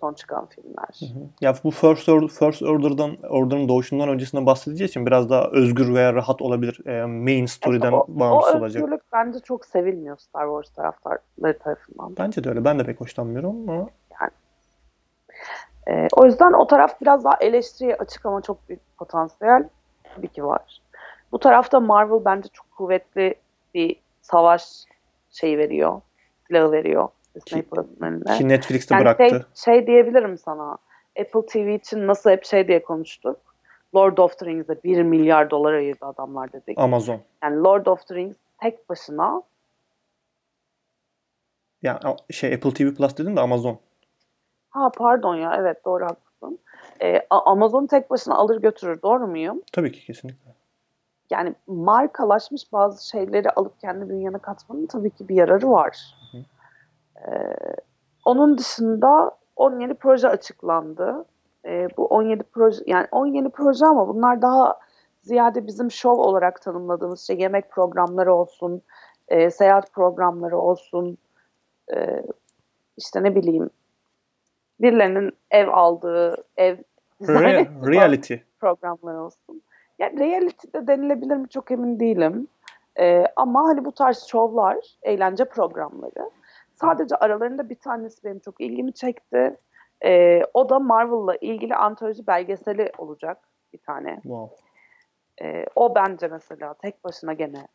Son 0.00 0.14
çıkan 0.14 0.46
filmler. 0.46 1.20
Ya 1.40 1.54
bu 1.64 1.70
First 1.70 2.08
Order, 2.08 2.28
First 2.28 2.62
Order'dan 2.62 3.16
Order'ın 3.30 3.68
doğuşundan 3.68 4.08
öncesinde 4.08 4.46
bahsedeceği 4.46 4.88
için 4.88 5.06
biraz 5.06 5.30
daha 5.30 5.48
özgür 5.52 5.94
veya 5.94 6.14
rahat 6.14 6.42
olabilir. 6.42 6.86
E, 6.86 7.06
main 7.06 7.46
story'den 7.46 7.92
o, 7.92 8.06
bağımsız 8.08 8.54
o 8.54 8.58
olacak. 8.58 8.82
özgürlük 8.82 9.02
bence 9.12 9.38
çok 9.38 9.66
sevilmiyor 9.66 10.16
Star 10.16 10.46
Wars 10.46 10.70
taraftarları 10.70 11.58
tarafından. 11.58 12.16
Bence 12.18 12.44
de 12.44 12.48
öyle. 12.48 12.64
Ben 12.64 12.78
de 12.78 12.84
pek 12.84 13.00
hoşlanmıyorum 13.00 13.68
ama 13.68 13.88
Ee, 15.88 16.08
o 16.16 16.26
yüzden 16.26 16.52
o 16.52 16.66
taraf 16.66 17.00
biraz 17.00 17.24
daha 17.24 17.36
eleştiriye 17.40 17.96
açık 17.96 18.26
ama 18.26 18.40
çok 18.42 18.68
büyük 18.68 18.96
potansiyel 18.98 19.68
tabii 20.14 20.28
ki 20.28 20.44
var. 20.44 20.80
Bu 21.32 21.38
tarafta 21.38 21.80
Marvel 21.80 22.24
bence 22.24 22.48
çok 22.52 22.70
kuvvetli 22.70 23.34
bir 23.74 23.96
savaş 24.22 24.64
şeyi 25.30 25.58
veriyor. 25.58 26.00
Silahı 26.46 26.72
veriyor. 26.72 27.08
Ki- 27.46 27.66
ki 28.38 28.48
Netflix'te 28.48 28.94
Yani 28.94 29.02
bıraktı. 29.04 29.46
şey, 29.54 29.74
şey 29.76 29.86
diyebilirim 29.86 30.38
sana. 30.38 30.78
Apple 31.20 31.46
TV 31.46 31.74
için 31.74 32.06
nasıl 32.06 32.30
hep 32.30 32.44
şey 32.44 32.68
diye 32.68 32.82
konuştuk. 32.82 33.36
Lord 33.94 34.18
of 34.18 34.38
the 34.38 34.46
Rings'e 34.46 34.82
1 34.84 35.02
milyar 35.02 35.50
dolar 35.50 35.72
ayırdı 35.72 36.06
adamlar 36.06 36.52
dedik. 36.52 36.78
Amazon. 36.78 37.20
Yani 37.42 37.56
Lord 37.64 37.86
of 37.86 38.06
the 38.06 38.14
Rings 38.14 38.36
tek 38.60 38.88
başına 38.88 39.42
Ya 41.82 42.00
a- 42.04 42.32
şey 42.32 42.54
Apple 42.54 42.74
TV 42.74 42.94
Plus 42.94 43.16
dedin 43.16 43.36
de 43.36 43.40
Amazon. 43.40 43.78
Ha 44.74 44.90
pardon 44.90 45.34
ya 45.34 45.56
evet 45.58 45.84
doğru 45.84 46.04
haklısın. 46.04 46.58
Ee, 47.02 47.20
Amazon 47.30 47.86
tek 47.86 48.10
başına 48.10 48.34
alır 48.34 48.60
götürür 48.60 49.02
doğru 49.02 49.26
muyum? 49.26 49.62
Tabii 49.72 49.92
ki 49.92 50.06
kesinlikle. 50.06 50.54
Yani 51.30 51.54
markalaşmış 51.66 52.72
bazı 52.72 53.08
şeyleri 53.08 53.50
alıp 53.50 53.80
kendi 53.80 54.08
bünyene 54.08 54.38
katmanın 54.38 54.86
tabii 54.86 55.10
ki 55.10 55.28
bir 55.28 55.34
yararı 55.34 55.70
var. 55.70 56.16
Hı 56.32 56.38
Ee, 57.28 57.56
onun 58.24 58.58
dışında 58.58 59.30
17 59.56 59.94
proje 59.94 60.28
açıklandı. 60.28 61.24
Ee, 61.64 61.88
bu 61.96 62.06
17 62.06 62.42
proje 62.42 62.82
yani 62.86 63.08
17 63.12 63.48
proje 63.48 63.86
ama 63.86 64.08
bunlar 64.08 64.42
daha 64.42 64.78
ziyade 65.22 65.66
bizim 65.66 65.90
şov 65.90 66.18
olarak 66.18 66.62
tanımladığımız 66.62 67.20
şey 67.20 67.38
yemek 67.38 67.70
programları 67.70 68.34
olsun, 68.34 68.82
e, 69.28 69.50
seyahat 69.50 69.92
programları 69.92 70.58
olsun, 70.58 71.18
e, 71.96 72.22
işte 72.96 73.22
ne 73.22 73.34
bileyim 73.34 73.70
birilerinin 74.80 75.32
ev 75.50 75.68
aldığı, 75.68 76.44
ev 76.56 76.76
Re- 77.20 77.92
reality. 77.92 78.34
programlar 78.60 79.14
olsun. 79.14 79.62
Yani 79.98 80.18
reality 80.20 80.68
de 80.74 80.86
denilebilir 80.86 81.36
mi 81.36 81.48
çok 81.48 81.70
emin 81.70 82.00
değilim. 82.00 82.48
Ee, 82.98 83.24
ama 83.36 83.64
hani 83.64 83.84
bu 83.84 83.92
tarz 83.92 84.18
şovlar, 84.18 84.96
eğlence 85.02 85.44
programları. 85.44 86.30
Sadece 86.74 87.16
aralarında 87.16 87.70
bir 87.70 87.74
tanesi 87.74 88.24
benim 88.24 88.38
çok 88.38 88.60
ilgimi 88.60 88.92
çekti. 88.92 89.56
Ee, 90.04 90.42
o 90.54 90.68
da 90.68 90.78
Marvel'la 90.78 91.36
ilgili 91.40 91.74
antoloji 91.74 92.26
belgeseli 92.26 92.92
olacak 92.98 93.38
bir 93.72 93.78
tane. 93.78 94.14
Wow. 94.14 94.56
Ee, 95.42 95.66
o 95.74 95.94
bence 95.94 96.28
mesela 96.28 96.74
tek 96.74 97.04
başına 97.04 97.32
gene 97.32 97.68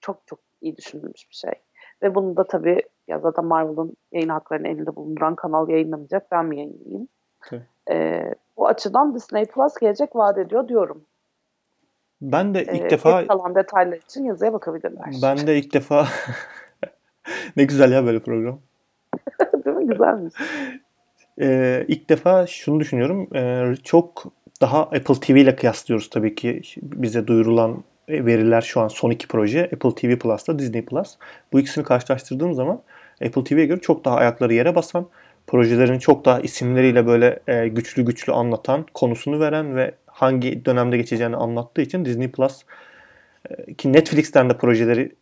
çok 0.00 0.26
çok 0.26 0.38
iyi 0.60 0.76
düşünülmüş 0.76 1.30
bir 1.30 1.34
şey. 1.34 1.52
Ve 2.02 2.14
bunu 2.14 2.36
da 2.36 2.44
tabii 2.46 2.82
ya 3.08 3.18
zaten 3.18 3.44
Marvel'ın 3.44 3.96
yayın 4.12 4.28
haklarını 4.28 4.68
elinde 4.68 4.96
bulunduran 4.96 5.34
kanal 5.34 5.68
yayınlamayacak. 5.68 6.30
Ben 6.32 6.46
mi 6.46 6.58
yayınlayayım? 6.58 7.08
Tabii. 7.40 7.62
Ee, 7.90 8.34
bu 8.56 8.66
açıdan 8.68 9.14
Disney 9.14 9.44
Plus 9.44 9.74
gelecek 9.80 10.16
vaat 10.16 10.38
ediyor 10.38 10.68
diyorum. 10.68 11.02
Ben 12.22 12.54
de 12.54 12.62
ilk 12.62 12.82
Ee, 12.84 12.90
defa 12.90 13.26
kalan 13.26 13.54
detaylar 13.54 13.96
için 13.96 14.24
yazıya 14.24 14.52
bakabilirler. 14.52 15.14
ben 15.22 15.46
de 15.46 15.58
ilk 15.58 15.74
defa 15.74 16.06
ne 17.56 17.64
güzel 17.64 17.92
ya 17.92 18.04
böyle 18.06 18.20
program. 18.20 18.58
Değil 19.64 19.76
mi? 19.76 19.86
Güzelmiş. 19.86 20.34
Ee, 21.40 21.84
ilk 21.88 22.08
defa 22.08 22.46
şunu 22.46 22.80
düşünüyorum. 22.80 23.28
Ee, 23.34 23.74
çok 23.84 24.24
daha 24.60 24.82
Apple 24.82 25.14
TV 25.20 25.30
ile 25.30 25.56
kıyaslıyoruz 25.56 26.10
tabii 26.10 26.34
ki. 26.34 26.62
Bize 26.82 27.26
duyurulan 27.26 27.84
veriler 28.12 28.60
şu 28.60 28.80
an 28.80 28.88
son 28.88 29.10
iki 29.10 29.28
proje. 29.28 29.64
Apple 29.64 29.94
TV 29.94 30.18
Plus'ta 30.18 30.58
Disney 30.58 30.84
Plus. 30.84 31.16
Bu 31.52 31.60
ikisini 31.60 31.84
karşılaştırdığım 31.84 32.54
zaman 32.54 32.82
Apple 33.26 33.44
TV'ye 33.44 33.66
göre 33.66 33.80
çok 33.80 34.04
daha 34.04 34.16
ayakları 34.16 34.54
yere 34.54 34.74
basan, 34.74 35.08
projelerin 35.46 35.98
çok 35.98 36.24
daha 36.24 36.40
isimleriyle 36.40 37.06
böyle 37.06 37.40
e, 37.46 37.68
güçlü 37.68 38.04
güçlü 38.04 38.32
anlatan, 38.32 38.86
konusunu 38.94 39.40
veren 39.40 39.76
ve 39.76 39.94
hangi 40.06 40.64
dönemde 40.64 40.96
geçeceğini 40.96 41.36
anlattığı 41.36 41.82
için 41.82 42.04
Disney 42.04 42.30
Plus 42.30 42.62
e, 43.50 43.74
ki 43.74 43.92
Netflix'ten 43.92 44.50
de 44.50 44.56
projeleri 44.56 45.12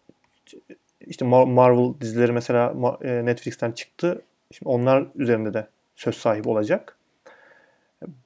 işte 1.07 1.24
Mar- 1.24 1.53
Marvel 1.53 2.00
dizileri 2.00 2.33
mesela 2.33 2.74
e, 3.03 3.26
Netflix'ten 3.26 3.72
çıktı. 3.72 4.22
Şimdi 4.53 4.68
onlar 4.68 5.07
üzerinde 5.14 5.55
de 5.55 5.66
söz 5.94 6.16
sahibi 6.16 6.48
olacak. 6.48 6.96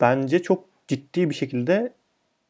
Bence 0.01 0.43
çok 0.43 0.65
ciddi 0.89 1.31
bir 1.31 1.35
şekilde 1.35 1.93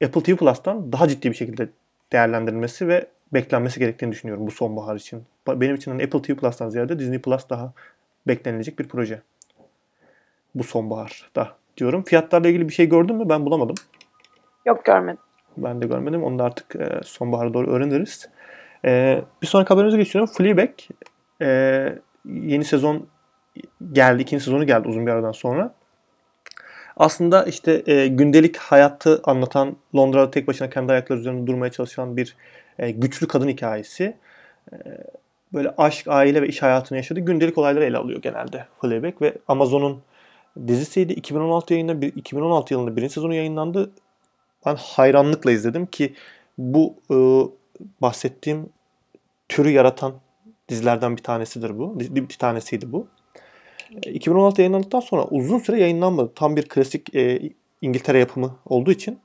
Apple 0.05 0.23
TV 0.23 0.37
Plus'tan 0.37 0.93
daha 0.93 1.09
ciddi 1.09 1.31
bir 1.31 1.37
şekilde 1.37 1.69
değerlendirilmesi 2.15 2.89
ve 2.89 3.07
beklenmesi 3.33 3.81
gerektiğini 3.81 4.13
düşünüyorum 4.13 4.47
bu 4.47 4.51
sonbahar 4.51 4.97
için. 4.97 5.23
Benim 5.49 5.75
için 5.75 5.91
hani 5.91 6.05
Apple 6.05 6.23
TV 6.23 6.35
Plus'tan 6.35 6.69
ziyade 6.69 6.99
Disney 6.99 7.21
Plus 7.21 7.49
daha 7.51 7.73
beklenilecek 8.29 8.79
bir 8.79 8.89
proje. 8.89 9.23
Bu 10.55 10.65
sonbaharda 10.65 11.49
diyorum. 11.77 12.05
Fiyatlarla 12.05 12.49
ilgili 12.49 12.69
bir 12.69 12.75
şey 12.75 12.89
gördün 12.89 13.17
mü? 13.17 13.29
Ben 13.29 13.47
bulamadım. 13.47 13.75
Yok 14.67 14.85
görmedim. 14.85 15.21
Ben 15.57 15.83
de 15.83 15.87
görmedim. 15.87 16.25
Onu 16.25 16.39
da 16.39 16.45
artık 16.45 16.77
e, 16.77 17.01
sonbahara 17.05 17.55
doğru 17.55 17.71
öğreniriz. 17.71 18.29
E, 18.85 19.23
bir 19.43 19.47
sonraki 19.47 19.69
haberimize 19.69 19.97
geçiyorum. 19.97 20.35
Fleabag 20.35 20.71
e, 21.43 21.99
yeni 22.25 22.65
sezon 22.65 23.07
geldi. 23.93 24.23
ikinci 24.23 24.45
sezonu 24.45 24.67
geldi 24.67 24.89
uzun 24.89 25.07
bir 25.07 25.11
aradan 25.13 25.33
sonra. 25.33 25.75
Aslında 26.97 27.45
işte 27.45 27.83
e, 27.87 28.07
gündelik 28.07 28.57
hayatı 28.57 29.21
anlatan 29.25 29.77
Londra'da 29.97 30.31
tek 30.31 30.49
başına 30.49 30.71
kendi 30.71 30.93
ayakları 30.93 31.19
üzerinde 31.19 31.47
durmaya 31.47 31.73
çalışan 31.73 32.17
bir 32.17 32.37
e, 32.79 32.91
güçlü 32.91 33.29
kadın 33.29 33.49
hikayesi. 33.49 34.17
E, 34.73 34.77
böyle 35.53 35.75
aşk, 35.79 36.09
aile 36.09 36.43
ve 36.43 36.49
iş 36.49 36.63
hayatını 36.63 36.99
yaşadığı 36.99 37.21
gündelik 37.21 37.59
olayları 37.59 37.85
ele 37.85 37.97
alıyor 37.97 38.23
genelde 38.23 38.67
Fleabag 38.81 39.23
ve 39.23 39.35
Amazon'un 39.49 40.03
dizisiydi. 40.67 41.13
2016 41.13 41.75
yayında 41.75 42.01
bir 42.01 42.17
2016 42.17 42.75
yılında 42.75 42.97
birinci 42.97 43.13
sezonu 43.13 43.35
yayınlandı. 43.35 43.91
Ben 44.67 44.77
hayranlıkla 44.81 45.51
izledim 45.51 45.87
ki 45.87 46.15
bu 46.59 46.95
e, 47.11 47.17
bahsettiğim 48.03 48.69
türü 49.49 49.71
yaratan 49.71 50.15
dizilerden 50.69 51.17
bir 51.17 51.23
tanesidir 51.23 51.79
bu. 51.79 52.01
Bir 52.01 52.29
tanesiydi 52.29 52.93
bu. 52.93 53.07
E, 54.03 54.13
2016 54.13 54.61
yayınlandıktan 54.61 55.01
sonra 55.01 55.25
uzun 55.25 55.59
süre 55.59 55.81
yayınlanmadı. 55.81 56.33
Tam 56.35 56.57
bir 56.57 56.69
klasik 56.69 57.15
e, 57.15 57.41
İngiltere 57.83 58.19
yapımı 58.19 58.57
olduğu 58.67 58.93
için 58.93 59.19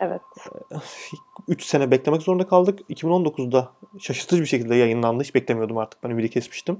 Evet. 0.00 0.20
3 1.48 1.64
sene 1.64 1.90
beklemek 1.90 2.22
zorunda 2.22 2.48
kaldık. 2.48 2.80
2019'da 2.90 3.68
şaşırtıcı 4.00 4.42
bir 4.42 4.46
şekilde 4.46 4.76
yayınlandı. 4.76 5.22
Hiç 5.22 5.34
beklemiyordum 5.34 5.78
artık. 5.78 6.04
Ben 6.04 6.10
ümidi 6.10 6.30
kesmiştim. 6.30 6.78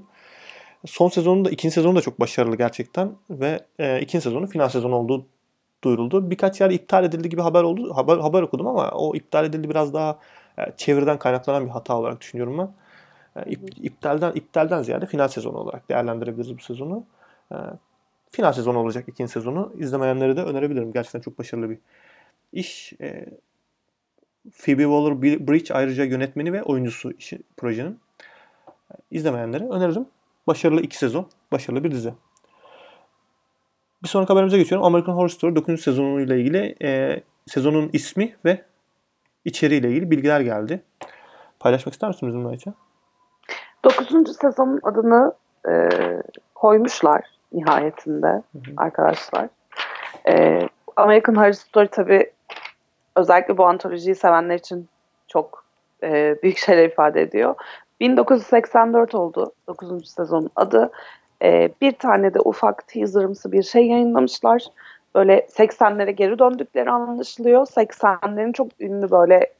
Son 0.85 1.09
sezonu 1.09 1.45
da 1.45 1.49
ikinci 1.49 1.73
sezonu 1.73 1.95
da 1.95 2.01
çok 2.01 2.19
başarılı 2.19 2.57
gerçekten 2.57 3.11
ve 3.29 3.59
e, 3.79 4.01
ikinci 4.01 4.23
sezonu 4.23 4.47
final 4.47 4.69
sezonu 4.69 4.95
olduğu 4.95 5.25
duyuruldu. 5.83 6.29
Birkaç 6.31 6.61
yer 6.61 6.69
iptal 6.69 7.03
edildi 7.03 7.29
gibi 7.29 7.41
haber 7.41 7.63
oldu. 7.63 7.95
Haber, 7.95 8.17
haber 8.17 8.41
okudum 8.41 8.67
ama 8.67 8.91
o 8.91 9.15
iptal 9.15 9.45
edildi 9.45 9.69
biraz 9.69 9.93
daha 9.93 10.19
e, 10.59 10.61
çeviriden 10.77 11.19
kaynaklanan 11.19 11.65
bir 11.65 11.71
hata 11.71 11.97
olarak 11.97 12.21
düşünüyorum 12.21 12.57
ben. 12.57 12.69
E, 13.41 13.51
ip, 13.51 13.85
iptalden 13.85 14.31
iptalden 14.35 14.83
ziyade 14.83 15.05
final 15.05 15.27
sezonu 15.27 15.57
olarak 15.57 15.89
değerlendirebiliriz 15.89 16.57
bu 16.57 16.61
sezonu. 16.61 17.03
E, 17.55 17.77
final 18.31 18.53
sezonu 18.53 18.79
olacak 18.79 19.05
ikinci 19.07 19.31
sezonu. 19.31 19.73
İzlemeyenlere 19.77 20.37
de 20.37 20.43
önerebilirim. 20.43 20.91
Gerçekten 20.91 21.19
çok 21.19 21.39
başarılı 21.39 21.69
bir 21.69 21.77
iş. 22.53 22.93
E, 23.01 23.25
Phoebe 24.51 24.83
Waller-Bridge 24.83 25.73
ayrıca 25.73 26.03
yönetmeni 26.03 26.53
ve 26.53 26.63
oyuncusu 26.63 27.11
işi, 27.11 27.39
projenin. 27.57 27.99
İzlemeyenlere 29.11 29.69
öneririm. 29.69 30.05
Başarılı 30.47 30.81
iki 30.81 30.97
sezon. 30.97 31.27
Başarılı 31.51 31.83
bir 31.83 31.91
dizi. 31.91 32.13
Bir 34.03 34.07
sonraki 34.07 34.27
haberimize 34.27 34.57
geçiyorum. 34.57 34.85
American 34.85 35.13
Horror 35.13 35.29
Story 35.29 35.55
9. 35.55 35.81
sezonuyla 35.81 36.35
ilgili 36.35 36.75
e, 36.81 37.21
sezonun 37.47 37.89
ismi 37.93 38.35
ve 38.45 38.61
içeriğiyle 39.45 39.89
ilgili 39.89 40.11
bilgiler 40.11 40.41
geldi. 40.41 40.83
Paylaşmak 41.59 41.93
ister 41.93 42.07
misiniz 42.07 42.33
bizimle 42.33 42.49
Ayça? 42.49 42.73
9. 43.83 44.37
sezonun 44.41 44.79
adını 44.83 45.33
e, 45.69 45.89
koymuşlar 46.55 47.34
nihayetinde 47.55 48.27
hı 48.27 48.57
hı. 48.57 48.73
arkadaşlar. 48.77 49.47
E, 50.27 50.61
American 50.95 51.35
Horror 51.35 51.51
Story 51.51 51.87
tabi 51.87 52.31
özellikle 53.15 53.57
bu 53.57 53.65
antolojiyi 53.65 54.15
sevenler 54.15 54.55
için 54.55 54.87
çok 55.27 55.65
e, 56.03 56.35
büyük 56.43 56.57
şeyler 56.57 56.85
ifade 56.85 57.21
ediyor. 57.21 57.55
1984 57.99 59.15
oldu 59.15 59.51
9. 59.67 60.09
sezonun 60.09 60.49
adı. 60.55 60.91
E, 61.43 61.69
bir 61.81 61.91
tane 61.91 62.33
de 62.33 62.39
ufak 62.39 62.87
teaserımsı 62.87 63.51
bir 63.51 63.63
şey 63.63 63.87
yayınlamışlar. 63.87 64.65
Böyle 65.15 65.39
80'lere 65.39 66.11
geri 66.11 66.39
döndükleri 66.39 66.91
anlaşılıyor. 66.91 67.65
80'lerin 67.65 68.53
çok 68.53 68.67
ünlü 68.79 69.11
böyle 69.11 69.53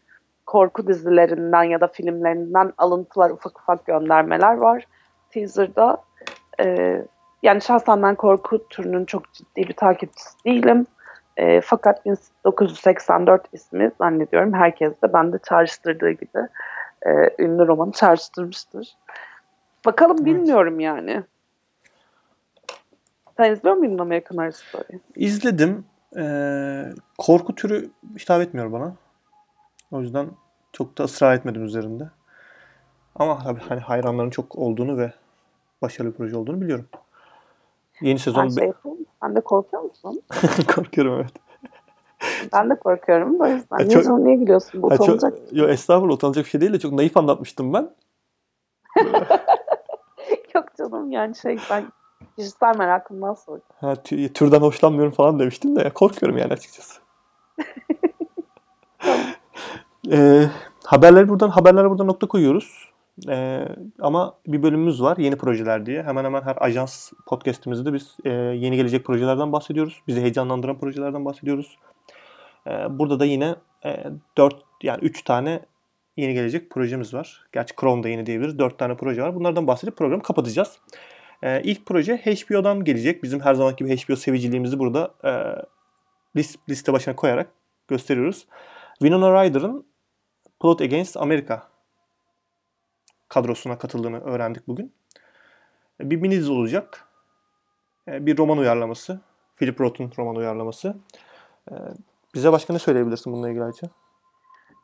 korku 0.46 0.88
dizilerinden 0.88 1.64
ya 1.64 1.82
da 1.82 1.88
filmlerinden 1.88 2.74
alıntılar, 2.78 3.30
ufak 3.30 3.60
ufak 3.60 3.86
göndermeler 3.86 4.58
var 4.58 4.86
teaser'da. 5.36 5.98
E, 6.60 7.02
yani 7.46 7.62
şahsen 7.62 8.04
ben 8.04 8.16
korku 8.16 8.68
türünün 8.70 9.06
çok 9.06 9.34
ciddi 9.34 9.68
bir 9.68 9.74
takipçisi 9.74 10.44
değilim. 10.46 10.88
E, 11.38 11.62
fakat 11.62 12.06
1984 12.06 13.48
ismi 13.54 13.92
zannediyorum 13.98 14.54
herkes 14.54 15.02
de 15.04 15.14
bende 15.14 15.38
çağrıştırdığı 15.50 16.12
gibi 16.12 16.48
e, 17.06 17.10
ünlü 17.44 17.68
romanı 17.68 17.92
çağrıştırmıştır. 17.92 18.98
Bakalım 19.86 20.18
evet. 20.18 20.26
bilmiyorum 20.26 20.80
yani. 20.80 21.24
Sen 23.38 23.52
izliyor 23.52 23.76
muydun 23.76 23.98
American 23.98 24.38
Horror 24.38 24.52
Story? 24.52 25.00
İzledim. 25.16 25.86
Ee, 26.18 26.86
korku 27.18 27.56
türü 27.56 27.90
hitap 28.20 28.42
etmiyor 28.42 28.72
bana. 28.72 28.96
O 29.92 30.02
yüzden 30.02 30.28
çok 30.74 30.98
da 30.98 31.04
ısrar 31.04 31.36
etmedim 31.36 31.66
üzerinde. 31.66 32.10
Ama 33.16 33.44
tabii 33.44 33.60
hani 33.60 33.80
hayranların 33.80 34.30
çok 34.30 34.56
olduğunu 34.56 34.98
ve 34.98 35.14
başarılı 35.82 36.12
bir 36.12 36.18
proje 36.18 36.38
olduğunu 36.38 36.62
biliyorum. 36.62 36.88
Yeni 38.02 38.20
sezon... 38.20 38.44
Her 38.44 38.50
şey 38.50 38.72
Sen 39.22 39.36
de 39.36 39.42
korkuyor 39.42 39.84
musun? 39.84 40.22
Korkuyorum 40.76 41.14
evet. 41.14 41.32
Ben 42.54 42.70
de 42.70 42.76
korkuyorum. 42.76 43.40
O 43.40 43.48
yüzden 43.48 43.80
ya 43.80 43.90
çok, 43.90 44.20
niye 44.20 44.36
gülüyorsun? 44.36 44.82
Bu. 44.82 44.98
Çok, 44.98 45.22
yo, 45.52 45.68
estağfurullah 45.68 46.16
utanacak 46.16 46.46
bir 46.46 46.50
şey 46.50 46.62
değil 46.62 46.74
de 46.74 46.80
çok 46.80 46.92
naif 46.92 47.18
anlatmıştım 47.18 47.74
ben. 47.74 47.90
Yok 50.56 50.66
canım 50.78 51.12
yani 51.12 51.36
şey 51.36 51.58
ben 51.70 51.86
kişisel 52.38 52.78
merakımdan 52.78 53.34
sordum. 53.34 53.64
Ha, 53.82 53.96
türden 54.34 54.62
hoşlanmıyorum 54.62 55.12
falan 55.14 55.40
demiştim 55.40 55.76
de 55.76 55.82
ya, 55.82 55.94
korkuyorum 55.94 56.38
yani 56.38 56.54
açıkçası. 56.54 57.02
ee, 60.12 60.46
haberleri 60.84 61.30
buradan 61.30 61.50
haberlere 61.50 61.90
buradan 61.90 62.08
nokta 62.08 62.28
koyuyoruz. 62.28 62.95
Ee, 63.30 63.68
ama 64.00 64.38
bir 64.48 64.64
bölümümüz 64.64 65.02
var 65.02 65.18
yeni 65.18 65.36
projeler 65.36 65.86
diye. 65.86 66.04
Hemen 66.04 66.26
hemen 66.26 66.42
her 66.42 66.58
ajans 66.60 67.12
podcastimizde 67.26 67.94
biz 67.94 68.18
e, 68.26 68.30
yeni 68.30 68.76
gelecek 68.76 69.06
projelerden 69.06 69.52
bahsediyoruz. 69.52 70.02
Bizi 70.08 70.22
heyecanlandıran 70.22 70.80
projelerden 70.80 71.26
bahsediyoruz. 71.26 71.78
Ee, 72.68 73.00
burada 73.00 73.20
da 73.20 73.26
yine 73.26 73.56
e, 73.86 74.04
4 74.38 74.56
yani 74.84 75.00
3 75.02 75.24
tane 75.24 75.60
yeni 76.18 76.34
gelecek 76.34 76.70
projemiz 76.70 77.14
var. 77.14 77.46
Gerçi 77.52 77.76
Chrome'da 77.76 78.10
yeni 78.10 78.26
diyebiliriz. 78.26 78.60
4 78.60 78.80
tane 78.80 78.98
proje 78.98 79.22
var. 79.22 79.36
Bunlardan 79.36 79.68
bahsedip 79.68 79.98
programı 79.98 80.24
kapatacağız. 80.24 80.80
Ee, 81.44 81.62
ilk 81.64 81.86
proje 81.86 82.18
HBO'dan 82.18 82.84
gelecek. 82.84 83.24
Bizim 83.24 83.40
her 83.40 83.54
zamanki 83.54 83.86
gibi 83.86 83.98
HBO 83.98 84.16
seviciliğimizi 84.16 84.80
burada 84.80 85.14
e, 85.24 85.32
list, 86.36 86.70
liste 86.70 86.94
başına 86.94 87.16
koyarak 87.16 87.48
gösteriyoruz. 87.88 88.48
Winona 89.00 89.44
Ryder'ın 89.44 89.86
Plot 90.60 90.82
Against 90.82 91.18
America 91.18 91.64
kadrosuna 93.36 93.78
katıldığını 93.78 94.24
öğrendik 94.24 94.68
bugün. 94.68 94.94
Bir 96.00 96.22
mini 96.22 96.52
olacak. 96.52 97.06
E, 98.08 98.26
bir 98.26 98.38
roman 98.38 98.58
uyarlaması. 98.58 99.20
Philip 99.58 99.82
Roth'un 99.82 100.12
roman 100.18 100.36
uyarlaması. 100.36 100.96
E, 101.72 101.74
bize 102.36 102.52
başka 102.52 102.74
ne 102.74 102.80
söyleyebilirsin 102.80 103.34
bununla 103.34 103.50
ilgili 103.50 103.64
Ayça? 103.64 103.88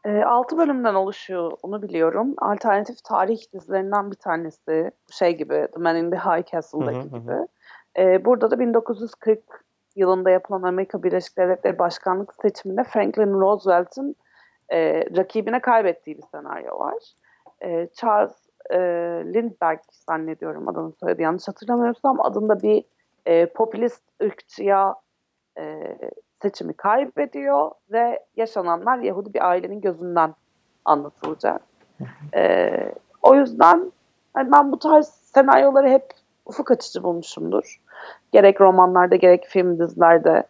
E, 0.06 0.24
6 0.24 0.58
bölümden 0.58 0.94
oluşuyor 0.94 1.52
onu 1.64 1.82
biliyorum. 1.82 2.34
Alternatif 2.38 3.04
tarih 3.04 3.40
dizilerinden 3.54 4.12
bir 4.12 4.16
tanesi. 4.16 4.92
Şey 5.12 5.38
gibi 5.38 5.68
The 5.74 5.80
Man 5.80 5.96
in 5.96 6.12
the 6.12 6.18
High 6.18 6.52
Castle'daki 6.52 6.98
hı 6.98 7.16
hı, 7.16 7.20
gibi. 7.20 7.32
Hı. 7.32 7.48
E, 7.98 8.26
burada 8.26 8.52
da 8.52 8.60
1940 8.60 9.40
yılında 9.96 10.30
yapılan 10.30 10.64
Amerika 10.64 11.04
Birleşik 11.04 11.38
Devletleri 11.38 11.80
Başkanlık 11.80 12.34
seçiminde 12.42 12.84
Franklin 12.84 13.42
Roosevelt'in 13.42 14.16
e, 14.70 15.06
rakibine 15.18 15.62
kaybettiği 15.62 16.18
bir 16.18 16.24
senaryo 16.32 16.80
var. 16.80 17.04
E, 17.62 17.88
Charles 17.94 18.41
e, 18.72 18.78
Lindbergh 19.34 19.82
zannediyorum 19.92 20.70
adını 20.70 20.92
söyledi 21.00 21.22
yanlış 21.22 21.48
hatırlamıyorsam 21.48 22.22
adında 22.22 22.62
bir 22.62 22.84
e, 23.26 23.46
popülist 23.46 24.04
ırkçıya 24.24 24.96
e, 25.58 25.98
seçimi 26.42 26.74
kaybediyor 26.74 27.72
ve 27.92 28.20
yaşananlar 28.36 28.98
Yahudi 28.98 29.34
bir 29.34 29.50
ailenin 29.50 29.82
gözünden 29.82 30.36
anlatılacak. 30.86 31.62
E, 32.36 32.72
o 33.22 33.36
yüzden 33.36 33.92
yani 34.38 34.52
ben 34.52 34.72
bu 34.72 34.80
tarz 34.80 35.08
senaryoları 35.08 35.90
hep 35.90 36.14
ufuk 36.46 36.72
açıcı 36.72 37.04
bulmuşumdur. 37.04 37.82
Gerek 38.32 38.62
romanlarda 38.62 39.16
gerek 39.16 39.46
film 39.46 39.80
dizilerde. 39.80 40.44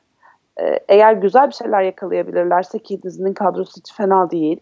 E, 0.61 0.79
eğer 0.89 1.13
güzel 1.13 1.47
bir 1.47 1.53
şeyler 1.53 1.81
yakalayabilirlerse 1.81 2.79
ki 2.79 3.03
dizinin 3.03 3.33
kadrosu 3.33 3.71
hiç 3.77 3.93
fena 3.93 4.31
değil. 4.31 4.59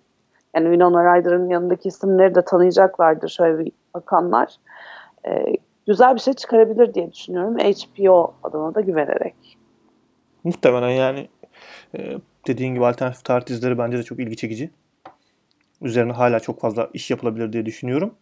Yani 0.56 0.66
Winona 0.66 1.18
Ryder'ın 1.18 1.50
yanındaki 1.50 1.88
isimleri 1.88 2.36
de 2.36 2.46
tanıyacaklardır 2.46 3.30
şöyle 3.30 3.60
bir 3.60 3.72
bakanlar. 3.94 4.56
E, 5.28 5.46
güzel 5.88 6.16
bir 6.16 6.20
şey 6.20 6.34
çıkarabilir 6.34 6.94
diye 6.94 7.12
düşünüyorum. 7.14 7.58
HBO 7.58 8.34
adına 8.44 8.76
da 8.76 8.82
güvenerek. 8.82 9.58
Muhtemelen 10.44 10.90
yani 10.90 11.30
e, 11.98 12.18
dediğin 12.48 12.74
gibi 12.74 12.86
alternatif 12.86 13.26
tarih 13.26 13.46
dizileri 13.46 13.78
bence 13.78 13.98
de 13.98 14.04
çok 14.04 14.20
ilgi 14.20 14.38
çekici. 14.38 14.72
Üzerine 15.82 16.12
hala 16.12 16.40
çok 16.40 16.60
fazla 16.60 16.90
iş 16.94 17.12
yapılabilir 17.12 17.54
diye 17.54 17.66
düşünüyorum. 17.66 18.14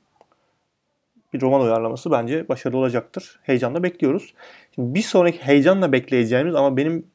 Bir 1.34 1.42
roman 1.42 1.62
uyarlaması 1.62 2.12
bence 2.12 2.50
başarılı 2.50 2.78
olacaktır. 2.78 3.40
Heyecanla 3.44 3.84
bekliyoruz. 3.84 4.34
Şimdi 4.76 4.96
bir 4.96 5.02
sonraki 5.02 5.40
heyecanla 5.40 5.92
bekleyeceğimiz 5.92 6.56
ama 6.56 6.78
benim 6.78 7.08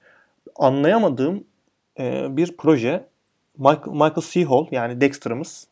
anlayamadığım 0.57 1.45
e, 1.99 2.37
bir 2.37 2.57
proje 2.57 3.05
Michael, 3.59 3.93
Michael 3.93 4.23
C. 4.23 4.45
Hall 4.45 4.67
yani 4.71 5.01
Dexter'ımız 5.01 5.67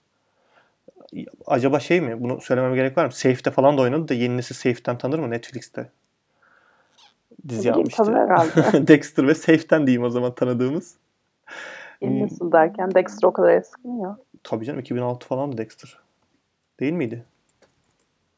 acaba 1.47 1.81
şey 1.81 2.01
mi? 2.01 2.23
Bunu 2.23 2.41
söylememe 2.41 2.77
gerek 2.77 2.99
var 2.99 3.07
mı? 3.07 3.13
Safe'de 3.13 3.51
falan 3.51 3.79
da 3.79 3.83
oynadı 3.83 4.09
da 4.09 4.15
yeni 4.15 4.37
nesil 4.37 4.55
Safe'den 4.55 4.99
tanır 4.99 5.19
mı 5.19 5.31
Netflix'te? 5.31 5.91
Dizi 7.49 7.69
yapmıştı. 7.69 8.05
Dexter 8.89 9.27
ve 9.27 9.35
Safe'den 9.35 9.87
diyeyim 9.87 10.05
o 10.05 10.11
zaman 10.11 10.35
tanıdığımız. 10.35 10.95
Yeni 12.01 12.15
hmm. 12.15 12.25
nesil 12.25 12.53
derken 12.53 12.95
Dexter 12.95 13.29
o 13.29 13.33
kadar 13.33 13.51
eski 13.51 13.89
mi 13.89 14.03
ya? 14.03 14.17
Tabii 14.43 14.65
canım 14.65 14.81
2006 14.81 15.27
falan 15.27 15.53
da 15.53 15.59
Dexter. 15.59 15.99
Değil 16.81 16.93
miydi? 16.93 17.25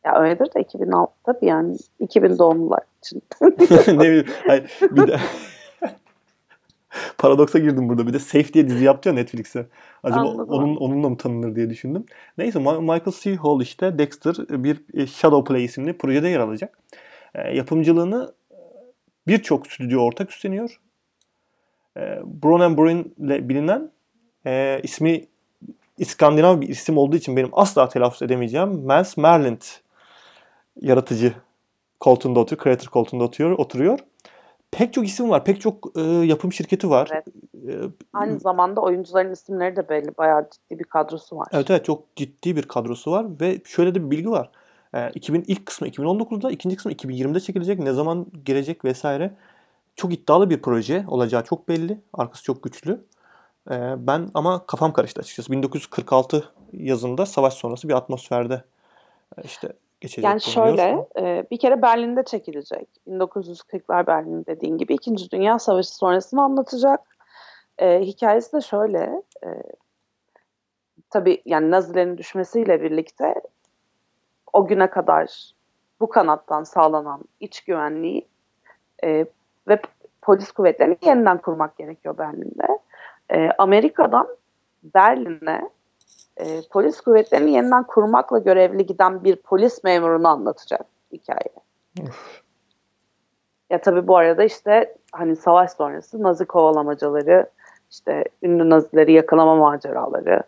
Ya 0.05 0.21
öyledir 0.21 0.55
de 0.55 0.61
2006 0.61 1.13
tabii 1.25 1.47
yani 1.47 1.77
2000 2.01 2.38
doğumlular 2.38 2.81
için. 3.03 3.23
ne 3.99 3.99
bileyim. 3.99 4.27
Hayır, 4.47 4.79
bir 4.83 5.07
de 5.07 5.17
paradoksa 7.23 7.58
girdim 7.58 7.88
burada. 7.88 8.06
Bir 8.06 8.12
de 8.12 8.18
Safe 8.18 8.52
diye 8.52 8.68
dizi 8.68 8.85
yaptı 8.85 9.08
ya 9.08 9.14
Netflix'e. 9.14 9.66
Acaba 10.02 10.20
Anladım. 10.20 10.48
onun 10.48 10.77
onunla 10.77 11.08
mı 11.08 11.16
tanınır 11.16 11.56
diye 11.56 11.70
düşündüm. 11.70 12.04
Neyse 12.38 12.58
Michael 12.58 13.12
C. 13.20 13.37
Hall 13.37 13.60
işte 13.60 13.98
Dexter 13.98 14.35
bir 14.48 14.81
e, 14.94 15.06
Shadow 15.06 15.52
Play 15.52 15.64
isimli 15.64 15.98
projede 15.98 16.29
yer 16.29 16.40
alacak. 16.40 16.79
E, 17.35 17.56
yapımcılığını 17.56 18.35
e, 18.50 18.56
birçok 19.27 19.66
stüdyo 19.66 20.00
ortak 20.00 20.31
üstleniyor. 20.31 20.81
E, 21.96 22.00
Brown 22.25 22.77
Bruin 22.77 23.14
ile 23.18 23.48
bilinen 23.48 23.90
e, 24.46 24.81
ismi 24.83 25.25
İskandinav 25.98 26.60
bir 26.60 26.68
isim 26.68 26.98
olduğu 26.98 27.16
için 27.16 27.37
benim 27.37 27.50
asla 27.52 27.88
telaffuz 27.88 28.23
edemeyeceğim 28.23 28.87
Mans 28.87 29.16
Merlint 29.16 29.81
yaratıcı 30.81 31.33
koltuğunda 32.00 32.40
oturuyor, 32.40 32.64
creator 32.64 32.87
koltuğunda 32.87 33.25
oturuyor. 33.25 33.58
oturuyor 33.58 33.98
pek 34.73 34.92
çok 34.92 35.06
isim 35.06 35.31
var. 35.31 35.44
Pek 35.44 35.60
çok 35.60 35.92
e, 35.96 36.00
yapım 36.00 36.52
şirketi 36.52 36.90
var. 36.90 37.08
Evet. 37.12 37.27
e, 37.68 37.90
Aynı 38.12 38.40
zamanda 38.40 38.81
oyuncuların 38.81 39.33
isimleri 39.33 39.77
de 39.77 39.88
belli. 39.88 40.16
Bayağı 40.18 40.48
ciddi 40.50 40.79
bir 40.79 40.85
kadrosu 40.85 41.37
var. 41.37 41.48
Evet 41.52 41.70
evet 41.70 41.85
çok 41.85 42.16
ciddi 42.16 42.56
bir 42.56 42.62
kadrosu 42.62 43.10
var 43.10 43.27
ve 43.40 43.60
şöyle 43.64 43.94
de 43.94 44.04
bir 44.04 44.10
bilgi 44.10 44.31
var. 44.31 44.50
Ee, 44.94 45.10
2000 45.14 45.44
ilk 45.46 45.66
kısmı 45.66 45.88
2019'da, 45.88 46.50
ikinci 46.50 46.77
kısmı 46.77 46.92
2020'de 46.92 47.40
çekilecek. 47.40 47.79
Ne 47.79 47.92
zaman 47.92 48.27
gelecek 48.44 48.85
vesaire. 48.85 49.35
Çok 49.96 50.12
iddialı 50.12 50.50
bir 50.50 50.62
proje 50.62 51.04
olacağı 51.08 51.44
çok 51.44 51.68
belli. 51.68 52.00
Arkası 52.12 52.44
çok 52.44 52.62
güçlü. 52.62 53.04
Ee, 53.70 53.94
ben 53.98 54.31
ama 54.35 54.66
kafam 54.66 54.92
karıştı 54.92 55.20
açıkçası. 55.20 55.52
1946 55.52 56.44
yazında 56.73 57.27
savaş 57.27 57.54
sonrası 57.54 57.88
bir 57.88 57.94
atmosferde 57.94 58.64
e, 59.38 59.42
işte 59.44 59.73
geçecek. 60.03 60.25
Yani 60.25 60.40
şöyle 60.40 61.07
e, 61.19 61.46
bir 61.50 61.59
kere 61.59 61.83
Berlin'de 61.83 62.23
çekilecek. 62.25 62.88
1940'lar 63.09 64.07
Berlin 64.07 64.46
dediğin 64.46 64.79
gibi 64.79 64.94
İkinci 64.94 65.31
Dünya 65.31 65.59
Savaşı 65.59 65.94
sonrasını 65.96 66.42
anlatacak. 66.42 67.00
E, 67.79 68.00
hikayesi 68.00 68.53
de 68.53 68.61
şöyle. 68.61 69.23
E, 69.44 69.48
tabii 71.11 71.42
yani 71.44 71.71
Nazilerin 71.71 72.19
düşmesiyle 72.19 72.83
birlikte 72.83 73.35
o 74.53 74.67
güne 74.67 74.90
kadar 74.90 75.53
bu 76.00 76.09
kanattan 76.09 76.65
sağlanan 76.65 77.25
iç 77.40 77.61
güvenliği 77.61 78.29
e, 79.05 79.27
ve 79.69 79.81
polis 80.23 80.53
kuvvetlerini 80.53 80.96
yeniden 81.03 81.38
kurmak 81.38 81.77
gerekiyor 81.77 82.19
Berlin'de. 82.19 82.79
E, 83.31 83.48
Amerika'dan 83.59 84.29
Berlin'e 84.83 85.71
e, 86.37 86.61
polis 86.71 87.01
kuvvetlerini 87.01 87.53
yeniden 87.53 87.83
kurmakla 87.83 88.39
görevli 88.39 88.87
giden 88.87 89.25
bir 89.25 89.37
polis 89.37 89.85
memurunu 89.85 90.29
anlatacak 90.29 90.87
hikaye. 91.13 91.53
Ya 93.71 93.81
tabii 93.81 94.07
bu 94.07 94.17
arada 94.17 94.45
işte 94.45 94.97
hani 95.13 95.37
savaş 95.37 95.71
sonrası 95.71 96.23
Nazi 96.23 96.45
kovalamacaları, 96.45 97.51
işte 97.91 98.25
ünlü 98.43 98.71
Nazileri 98.71 99.13
yakalama 99.13 99.57
maceraları. 99.57 100.43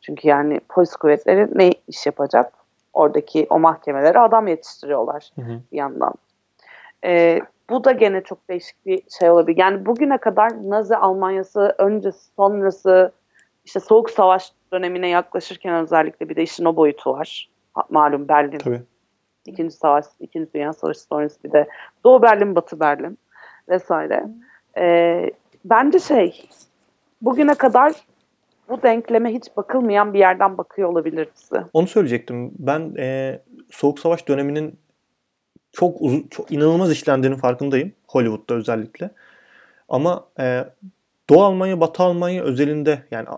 Çünkü 0.00 0.28
yani 0.28 0.60
polis 0.68 0.96
kuvvetleri 0.96 1.48
ne 1.54 1.70
iş 1.88 2.06
yapacak? 2.06 2.52
Oradaki 2.92 3.46
o 3.50 3.58
mahkemelere 3.58 4.18
adam 4.18 4.48
yetiştiriyorlar 4.48 5.30
Hı 5.34 5.42
hı. 5.42 5.60
bir 5.72 5.76
yandan. 5.76 6.12
Ee, 7.04 7.40
bu 7.70 7.84
da 7.84 7.92
gene 7.92 8.22
çok 8.22 8.48
değişik 8.48 8.86
bir 8.86 9.02
şey 9.18 9.30
olabilir. 9.30 9.58
Yani 9.58 9.86
bugüne 9.86 10.18
kadar 10.18 10.50
Nazi 10.62 10.96
Almanyası 10.96 11.74
öncesi 11.78 12.34
sonrası 12.36 13.12
işte 13.70 13.80
Soğuk 13.80 14.10
Savaş 14.10 14.52
dönemine 14.72 15.08
yaklaşırken 15.08 15.74
özellikle 15.74 16.28
bir 16.28 16.36
de 16.36 16.42
işin 16.42 16.64
o 16.64 16.76
boyutu 16.76 17.12
var. 17.12 17.50
Malum 17.90 18.28
Berlin 18.28 18.58
Tabii. 18.58 18.82
İkinci 19.46 19.74
Savaş, 19.74 20.04
İkinci 20.20 20.52
Dünya 20.54 20.72
Savaşı 20.72 21.00
sonrası 21.00 21.42
bir 21.44 21.52
de 21.52 21.68
Doğu 22.04 22.22
Berlin, 22.22 22.54
Batı 22.54 22.80
Berlin 22.80 23.18
vesaire. 23.68 24.24
Ee, 24.78 25.30
bence 25.64 25.98
şey, 25.98 26.48
bugüne 27.22 27.54
kadar 27.54 27.92
bu 28.68 28.82
denkleme 28.82 29.34
hiç 29.34 29.56
bakılmayan 29.56 30.14
bir 30.14 30.18
yerden 30.18 30.58
bakıyor 30.58 30.88
olabilir 30.88 31.28
bizi. 31.36 31.62
Onu 31.72 31.86
söyleyecektim. 31.86 32.52
Ben 32.58 32.94
e, 32.98 33.38
Soğuk 33.70 33.98
Savaş 33.98 34.28
döneminin 34.28 34.78
çok 35.72 36.00
uzun, 36.00 36.28
çok 36.30 36.52
inanılmaz 36.52 36.92
işlendiğinin 36.92 37.38
farkındayım. 37.38 37.92
Hollywood'da 38.08 38.54
özellikle. 38.54 39.10
Ama 39.88 40.24
e, 40.40 40.64
Doğu 41.30 41.42
Almanya, 41.42 41.80
Batı 41.80 42.02
Almanya 42.02 42.42
özelinde 42.42 43.02
yani 43.10 43.28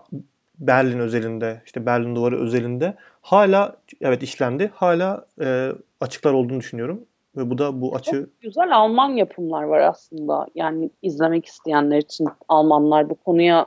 Berlin 0.59 0.99
özelinde, 0.99 1.61
işte 1.65 1.85
Berlin 1.85 2.15
Duvarı 2.15 2.41
özelinde 2.41 2.93
hala 3.21 3.75
evet 4.01 4.23
işlendi. 4.23 4.71
Hala 4.75 5.25
e, 5.41 5.71
açıklar 6.01 6.33
olduğunu 6.33 6.59
düşünüyorum. 6.59 7.05
Ve 7.37 7.49
bu 7.49 7.57
da 7.57 7.81
bu 7.81 7.95
açı 7.95 8.29
Güzel 8.41 8.75
Alman 8.75 9.09
yapımlar 9.09 9.63
var 9.63 9.79
aslında. 9.79 10.47
Yani 10.55 10.89
izlemek 11.01 11.45
isteyenler 11.45 11.97
için 11.97 12.27
Almanlar 12.49 13.09
bu 13.09 13.15
konuya 13.15 13.65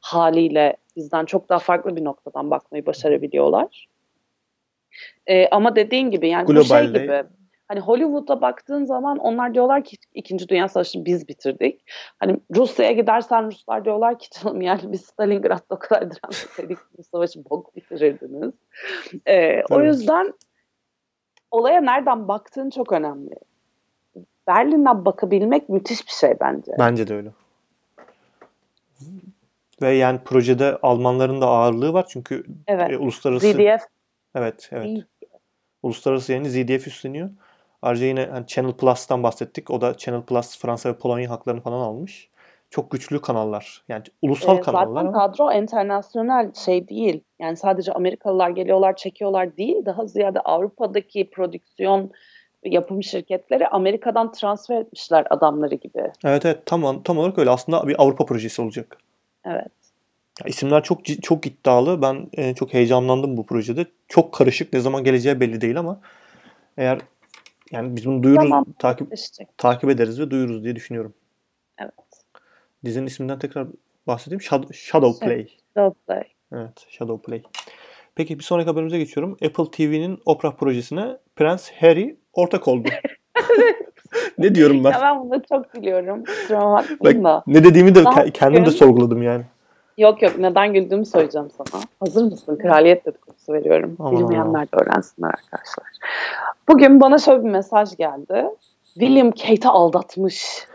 haliyle 0.00 0.76
bizden 0.96 1.24
çok 1.24 1.48
daha 1.48 1.58
farklı 1.58 1.96
bir 1.96 2.04
noktadan 2.04 2.50
bakmayı 2.50 2.86
başarabiliyorlar. 2.86 3.88
Ee, 5.26 5.48
ama 5.48 5.76
dediğin 5.76 6.10
gibi 6.10 6.28
yani 6.28 6.46
bu 6.48 6.52
şey 6.52 6.62
Globalde- 6.62 7.04
gibi 7.04 7.24
hani 7.68 7.80
Hollywood'a 7.80 8.40
baktığın 8.40 8.84
zaman 8.84 9.18
onlar 9.18 9.54
diyorlar 9.54 9.84
ki 9.84 9.96
İkinci 10.14 10.48
Dünya 10.48 10.68
Savaşı'nı 10.68 11.04
biz 11.04 11.28
bitirdik. 11.28 11.84
Hani 12.18 12.36
Rusya'ya 12.56 12.92
gidersen 12.92 13.46
Ruslar 13.46 13.84
diyorlar 13.84 14.18
ki 14.18 14.28
canım 14.30 14.60
yani 14.60 14.80
biz 14.84 15.00
Stalingrad'da 15.00 15.74
o 15.74 15.78
kadar 15.78 16.10
direnmeseydik 16.10 16.78
bu 16.98 17.02
savaşı 17.02 17.44
bok 17.50 17.76
bitirirdiniz. 17.76 18.54
Ee, 19.26 19.62
o 19.70 19.82
yüzden 19.82 20.34
olaya 21.50 21.80
nereden 21.80 22.28
baktığın 22.28 22.70
çok 22.70 22.92
önemli. 22.92 23.34
Berlin'den 24.46 25.04
bakabilmek 25.04 25.68
müthiş 25.68 26.06
bir 26.06 26.12
şey 26.12 26.34
bence. 26.40 26.72
bence 26.78 27.08
de 27.08 27.14
öyle. 27.14 27.30
Ve 29.82 29.90
yani 29.90 30.18
projede 30.24 30.78
Almanların 30.82 31.40
da 31.40 31.46
ağırlığı 31.46 31.92
var 31.92 32.06
çünkü 32.08 32.44
Evet. 32.66 32.90
e, 32.90 32.98
uluslararası 32.98 33.52
ZDF 33.52 33.86
evet 34.34 34.68
evet 34.72 34.86
iyi. 34.86 35.04
Uluslararası 35.82 36.32
yayını 36.32 36.50
ZDF 36.50 36.86
üstleniyor. 36.86 37.30
Ayrıca 37.82 38.06
yine 38.06 38.28
hani 38.32 38.46
Channel 38.46 38.72
Plus'tan 38.72 39.22
bahsettik. 39.22 39.70
O 39.70 39.80
da 39.80 39.96
Channel 39.96 40.22
Plus 40.22 40.58
Fransa 40.58 40.88
ve 40.88 40.96
Polonya 40.96 41.30
haklarını 41.30 41.60
falan 41.60 41.80
almış. 41.80 42.30
Çok 42.70 42.90
güçlü 42.90 43.20
kanallar. 43.20 43.82
Yani 43.88 44.02
ulusal 44.22 44.58
Ee, 44.58 44.60
kanallar 44.60 44.86
zaten 44.86 45.06
ama 45.06 45.12
kadro 45.12 45.52
internasyonel 45.52 46.54
şey 46.54 46.88
değil. 46.88 47.20
Yani 47.40 47.56
sadece 47.56 47.92
Amerikalılar 47.92 48.50
geliyorlar 48.50 48.96
çekiyorlar 48.96 49.56
değil. 49.56 49.76
Daha 49.86 50.06
ziyade 50.06 50.40
Avrupa'daki 50.40 51.30
prodüksiyon 51.30 52.10
yapım 52.64 53.02
şirketleri 53.02 53.68
Amerika'dan 53.68 54.32
transfer 54.32 54.80
etmişler 54.80 55.26
adamları 55.30 55.74
gibi. 55.74 56.10
evet 56.24 56.46
evet 56.46 56.66
tam, 56.66 57.02
tam 57.02 57.18
olarak 57.18 57.38
öyle. 57.38 57.50
Aslında 57.50 57.88
bir 57.88 58.02
Avrupa 58.02 58.26
projesi 58.26 58.62
olacak. 58.62 58.98
Evet. 59.44 59.72
Ya 60.40 60.46
isimler 60.46 60.82
çok 60.82 61.22
çok 61.22 61.46
iddialı. 61.46 62.02
Ben 62.02 62.28
e, 62.32 62.54
çok 62.54 62.74
heyecanlandım 62.74 63.36
bu 63.36 63.46
projede. 63.46 63.86
Çok 64.08 64.34
karışık. 64.34 64.72
Ne 64.72 64.80
zaman 64.80 65.04
geleceği 65.04 65.40
belli 65.40 65.60
değil 65.60 65.78
ama 65.78 66.00
eğer 66.76 66.98
yani 67.72 67.96
biz 67.96 68.06
bunu 68.06 68.22
duyururuz, 68.22 68.50
Tamam. 68.50 68.66
takip 68.78 69.10
Teşekkür. 69.10 69.52
takip 69.58 69.90
ederiz 69.90 70.20
ve 70.20 70.30
duyururuz 70.30 70.64
diye 70.64 70.76
düşünüyorum. 70.76 71.14
Evet. 71.78 71.92
Dizinin 72.84 73.06
isminden 73.06 73.38
tekrar 73.38 73.66
bahsedeyim. 74.06 74.40
Shadow, 74.40 74.74
Shadow 74.74 75.18
Şey- 75.26 75.28
Play. 75.28 75.48
Doubleplay. 75.76 76.22
Evet, 76.52 76.86
Shadow 76.88 77.26
Play. 77.26 77.42
Peki 78.14 78.38
bir 78.38 78.44
sonraki 78.44 78.70
haberimize 78.70 78.98
geçiyorum. 78.98 79.32
Apple 79.44 79.70
TV'nin 79.70 80.18
Opera 80.26 80.50
projesine 80.56 81.16
Prens 81.36 81.70
Harry 81.70 82.16
ortak 82.32 82.68
oldu. 82.68 82.88
ne 84.38 84.54
diyorum 84.54 84.84
ben? 84.84 84.90
Ya 84.90 85.00
ben 85.02 85.20
bunu 85.20 85.42
çok 85.48 85.74
biliyorum. 85.74 86.24
Bak, 87.04 87.46
ne 87.46 87.64
dediğimi 87.64 87.94
de 87.94 88.00
ke- 88.02 88.30
kendim 88.32 88.66
de 88.66 88.70
sorguladım 88.70 89.22
yani. 89.22 89.44
Yok 89.98 90.22
yok 90.22 90.38
neden 90.38 90.72
güldüğümü 90.72 91.06
söyleyeceğim 91.06 91.48
sana. 91.50 91.82
Hazır 92.00 92.24
mısın? 92.24 92.58
Kraliyet 92.58 93.06
dedikodusu 93.06 93.52
veriyorum. 93.52 93.96
Aman 93.98 94.18
Bilmeyenler 94.18 94.62
de 94.62 94.76
öğrensinler 94.76 95.28
arkadaşlar. 95.28 95.86
Bugün 96.68 97.00
bana 97.00 97.18
şöyle 97.18 97.44
bir 97.44 97.50
mesaj 97.50 97.96
geldi. 97.96 98.46
William 98.94 99.30
Kate'i 99.30 99.68
aldatmış. 99.68 100.66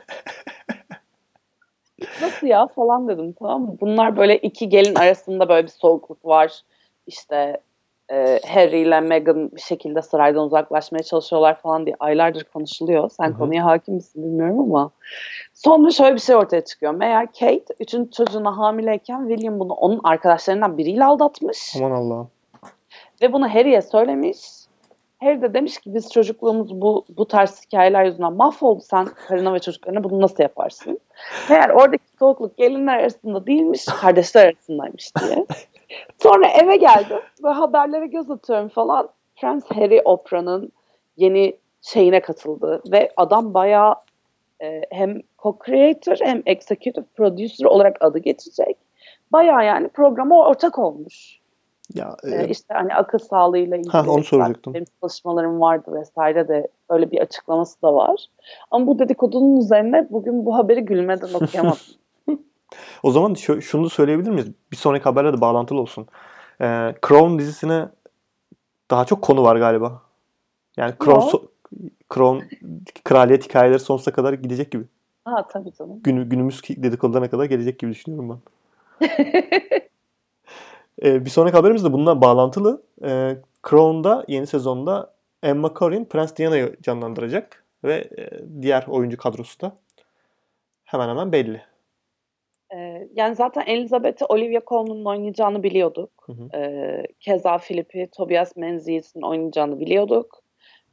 Nasıl 2.21 2.47
ya 2.47 2.67
falan 2.67 3.07
dedim 3.07 3.33
tamam 3.39 3.61
mı? 3.61 3.77
Bunlar 3.81 4.17
böyle 4.17 4.37
iki 4.37 4.69
gelin 4.69 4.95
arasında 4.95 5.49
böyle 5.49 5.67
bir 5.67 5.71
soğukluk 5.71 6.25
var. 6.25 6.61
İşte 7.07 7.57
e, 8.11 8.39
Harry 8.47 8.79
ile 8.79 8.99
Meghan 8.99 9.51
bir 9.51 9.61
şekilde 9.61 10.01
saraydan 10.01 10.45
uzaklaşmaya 10.45 11.03
çalışıyorlar 11.03 11.61
falan 11.61 11.85
diye 11.85 11.95
aylardır 11.99 12.43
konuşuluyor. 12.43 13.09
Sen 13.09 13.27
Hı 13.27 13.33
hı. 13.33 13.37
konuya 13.37 13.65
hakim 13.65 13.95
misin 13.95 14.23
bilmiyorum 14.23 14.59
ama. 14.59 14.91
Sonra 15.53 15.91
şöyle 15.91 16.15
bir 16.15 16.19
şey 16.19 16.35
ortaya 16.35 16.65
çıkıyor. 16.65 16.93
Meğer 16.93 17.27
Kate 17.27 17.65
üçüncü 17.79 18.11
çocuğuna 18.11 18.57
hamileyken 18.57 19.27
William 19.27 19.59
bunu 19.59 19.73
onun 19.73 20.01
arkadaşlarından 20.03 20.77
biriyle 20.77 21.05
aldatmış. 21.05 21.75
Aman 21.77 21.91
Allah'ım. 21.91 22.29
Ve 23.21 23.33
bunu 23.33 23.53
Harry'e 23.53 23.81
söylemiş. 23.81 24.37
Harry 25.21 25.41
de 25.41 25.53
demiş 25.53 25.77
ki 25.77 25.93
biz 25.93 26.11
çocukluğumuz 26.11 26.81
bu, 26.81 27.05
bu 27.17 27.27
tarz 27.27 27.61
hikayeler 27.65 28.05
yüzünden 28.05 28.33
mahvoldu. 28.33 28.81
Sen 28.81 29.05
karına 29.05 29.53
ve 29.53 29.59
çocuklarına 29.59 30.03
bunu 30.03 30.21
nasıl 30.21 30.43
yaparsın? 30.43 30.99
Meğer 31.49 31.69
oradaki 31.69 32.03
soğukluk 32.19 32.57
gelinler 32.57 32.97
arasında 32.97 33.47
değilmiş, 33.47 33.85
kardeşler 33.85 34.45
arasındaymış 34.45 35.11
diye. 35.15 35.45
Sonra 36.23 36.47
eve 36.47 36.75
geldim 36.77 37.19
ve 37.43 37.49
haberlere 37.49 38.07
göz 38.07 38.31
atıyorum 38.31 38.69
falan. 38.69 39.09
Prens 39.35 39.63
Harry 39.71 40.01
Oprah'nın 40.05 40.71
yeni 41.17 41.53
şeyine 41.81 42.21
katıldı. 42.21 42.81
Ve 42.91 43.11
adam 43.17 43.53
bayağı 43.53 43.95
e, 44.61 44.81
hem 44.91 45.21
co-creator 45.37 46.25
hem 46.25 46.43
executive 46.45 47.05
producer 47.15 47.65
olarak 47.65 47.97
adı 47.99 48.19
geçecek. 48.19 48.77
Bayağı 49.31 49.65
yani 49.65 49.87
programa 49.87 50.47
ortak 50.47 50.79
olmuş. 50.79 51.39
Ya, 51.93 52.17
Ee, 52.23 52.29
e, 52.43 52.47
işte 52.47 52.73
hani 52.73 52.95
akıl 52.95 53.17
sağlığıyla 53.17 53.77
ilgili 53.77 53.91
Ha, 53.91 54.03
onu 54.07 54.23
soracaktım. 54.23 54.73
benim 54.73 54.85
çalışmalarım 55.01 55.61
vardı 55.61 55.91
vesaire 55.93 56.47
de 56.47 56.67
öyle 56.89 57.11
bir 57.11 57.19
açıklaması 57.21 57.81
da 57.81 57.93
var. 57.93 58.25
Ama 58.71 58.87
bu 58.87 58.99
dedikodunun 58.99 59.57
üzerine 59.57 60.07
bugün 60.09 60.45
bu 60.45 60.57
haberi 60.57 60.81
gülmeden 60.85 61.33
okuyamadım. 61.33 61.77
o 63.03 63.11
zaman 63.11 63.33
şu- 63.33 63.61
şunu 63.61 63.89
söyleyebilir 63.89 64.29
miyiz? 64.31 64.47
Bir 64.71 64.77
sonraki 64.77 65.03
haberle 65.03 65.33
de 65.33 65.41
bağlantılı 65.41 65.81
olsun. 65.81 66.07
E, 66.61 66.95
Crown 67.07 67.39
dizisine 67.39 67.89
daha 68.91 69.05
çok 69.05 69.21
konu 69.21 69.43
var 69.43 69.55
galiba. 69.55 70.01
Yani 70.77 70.93
Crown, 71.03 71.19
so- 71.37 71.47
Crown 72.13 72.39
kraliyet 73.03 73.45
hikayeleri 73.45 73.79
sonsuza 73.79 74.11
kadar 74.11 74.33
gidecek 74.33 74.71
gibi. 74.71 74.83
Ha 75.25 75.47
tabii 75.47 75.73
canım. 75.73 75.99
Günü, 76.03 76.29
günümüz 76.29 76.61
dedikodularına 76.69 77.29
kadar 77.29 77.45
gelecek 77.45 77.79
gibi 77.79 77.91
düşünüyorum 77.91 78.29
ben. 78.29 78.39
Ee, 81.03 81.25
bir 81.25 81.29
sonraki 81.29 81.55
haberimiz 81.57 81.83
de 81.83 81.93
bununla 81.93 82.21
bağlantılı. 82.21 82.81
Ee, 83.03 83.37
Crown'da 83.69 84.25
yeni 84.27 84.47
sezonda 84.47 85.13
Emma 85.43 85.73
Corrin 85.73 86.05
Prens 86.05 86.35
Diana'yı 86.35 86.75
canlandıracak 86.81 87.63
ve 87.83 87.93
e, 88.17 88.29
diğer 88.61 88.85
oyuncu 88.87 89.17
kadrosu 89.17 89.61
da 89.61 89.77
hemen 90.83 91.09
hemen 91.09 91.31
belli. 91.31 91.61
Yani 93.13 93.35
zaten 93.35 93.63
Elizabeth'i 93.65 94.25
Olivia 94.25 94.61
Colman'ın 94.67 95.05
oynayacağını 95.05 95.63
biliyorduk. 95.63 96.11
Hı 96.21 96.31
hı. 96.31 96.49
Keza 97.19 97.57
Philip'i 97.57 98.09
Tobias 98.11 98.55
Menzies'in 98.55 99.21
oynayacağını 99.21 99.79
biliyorduk. 99.79 100.43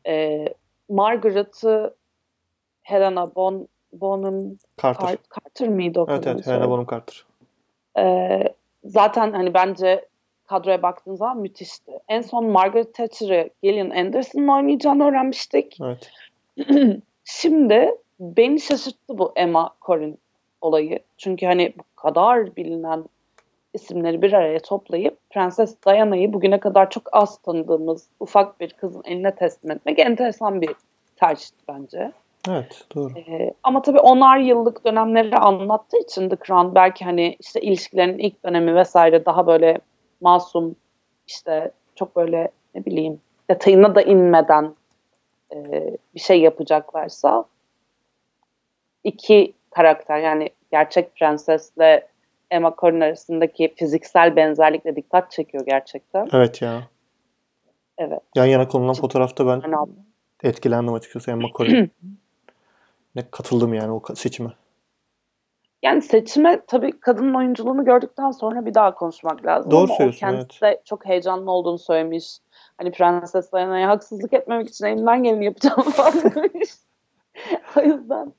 Ee, 0.07 0.45
Margaret'ı 0.89 1.97
Helena 2.83 3.35
Bon 3.35 3.68
Bonham 3.93 4.41
Carter. 4.83 5.07
Car- 5.07 5.18
Carter 5.35 5.68
mıydı 5.68 6.01
o 6.01 6.07
evet 6.09 6.27
evet 6.27 6.47
Helena? 6.47 6.70
Bonham 6.70 6.87
Carter. 6.91 7.25
Zaten 8.85 9.33
hani 9.33 9.55
bence 9.55 10.09
kadroya 10.47 10.83
baktığın 10.83 11.14
zaman 11.14 11.39
müthişti. 11.39 11.93
En 12.09 12.20
son 12.20 12.47
Margaret 12.47 12.95
Thatcher'ı 12.95 13.51
Gillian 13.62 13.91
Anderson'ın 13.91 14.49
oynayacağını 14.49 15.09
öğrenmiştik. 15.09 15.79
Evet. 15.83 16.11
Şimdi 17.25 17.95
beni 18.20 18.61
şaşırttı 18.61 19.18
bu 19.18 19.33
Emma 19.37 19.77
Corrin 19.87 20.18
olayı. 20.65 20.99
Çünkü 21.17 21.47
hani 21.47 21.73
bu 21.79 22.03
kadar 22.03 22.57
bilinen 22.57 23.05
isimleri 23.75 24.23
bir 24.23 24.33
araya 24.33 24.59
toplayıp 24.59 25.31
Prenses 25.31 25.77
Diana'yı 25.87 26.33
bugüne 26.33 26.61
kadar 26.61 26.91
çok 26.91 27.03
az 27.12 27.39
tanıdığımız 27.39 28.09
ufak 28.21 28.61
bir 28.61 28.71
kızın 28.71 29.03
eline 29.05 29.35
teslim 29.35 29.71
etmek 29.71 29.99
enteresan 29.99 30.61
bir 30.61 30.71
tercihti 31.17 31.65
bence. 31.69 32.12
Evet 32.49 32.87
doğru. 32.95 33.19
Ee, 33.19 33.55
ama 33.62 33.83
tabii 33.83 33.99
onar 33.99 34.39
yıllık 34.39 34.85
dönemleri 34.85 35.37
anlattığı 35.37 35.99
için 35.99 36.29
The 36.29 36.37
Crown 36.47 36.75
belki 36.75 37.05
hani 37.05 37.37
işte 37.41 37.61
ilişkilerin 37.61 38.19
ilk 38.19 38.45
dönemi 38.45 38.75
vesaire 38.75 39.27
daha 39.27 39.47
böyle 39.47 39.79
masum 40.21 40.77
işte 41.27 41.71
çok 41.95 42.17
böyle 42.17 42.49
ne 42.75 42.85
bileyim 42.85 43.21
detayına 43.51 43.95
da 43.95 44.03
inmeden 44.03 44.75
e, 45.55 45.91
bir 46.15 46.21
şey 46.21 46.41
yapacaklarsa 46.41 47.45
iki 49.05 49.53
karakter 49.75 50.18
yani 50.18 50.51
gerçek 50.70 51.16
prensesle 51.16 52.09
Emma 52.51 52.75
Corrin 52.79 53.01
arasındaki 53.01 53.75
fiziksel 53.77 54.37
benzerlikle 54.37 54.97
dikkat 54.97 55.31
çekiyor 55.31 55.66
gerçekten. 55.66 56.29
Evet 56.33 56.62
ya. 56.62 56.83
Evet. 57.99 58.20
Yan 58.35 58.47
yana 58.47 58.68
konulan 58.68 58.95
fotoğrafta 58.95 59.47
ben 59.47 59.62
etkilendim 60.43 60.95
açıkçası 60.95 61.31
Emma 61.31 61.49
Corrin. 61.55 61.93
ne 63.14 63.22
katıldım 63.31 63.75
yani 63.75 63.93
o 63.93 64.03
seçime. 64.14 64.51
Yani 65.83 66.03
seçime 66.03 66.61
tabii 66.66 67.01
kadının 67.01 67.35
oyunculuğunu 67.35 67.85
gördükten 67.85 68.31
sonra 68.31 68.66
bir 68.66 68.75
daha 68.75 68.95
konuşmak 68.95 69.47
lazım. 69.47 69.70
Doğru 69.70 69.85
Ama 69.85 69.95
söylüyorsun, 69.95 70.20
kendisi 70.20 70.61
de 70.61 70.83
çok 70.85 71.07
heyecanlı 71.07 71.51
olduğunu 71.51 71.79
söylemiş. 71.79 72.39
Hani 72.79 72.93
Prenses 72.93 73.53
Diana'ya 73.53 73.89
haksızlık 73.89 74.33
etmemek 74.33 74.68
için 74.68 74.87
elimden 74.87 75.22
geleni 75.22 75.45
yapacağım 75.45 75.83
falan 75.91 76.12
demiş. 76.12 76.70
o 77.77 77.81
yüzden 77.81 78.33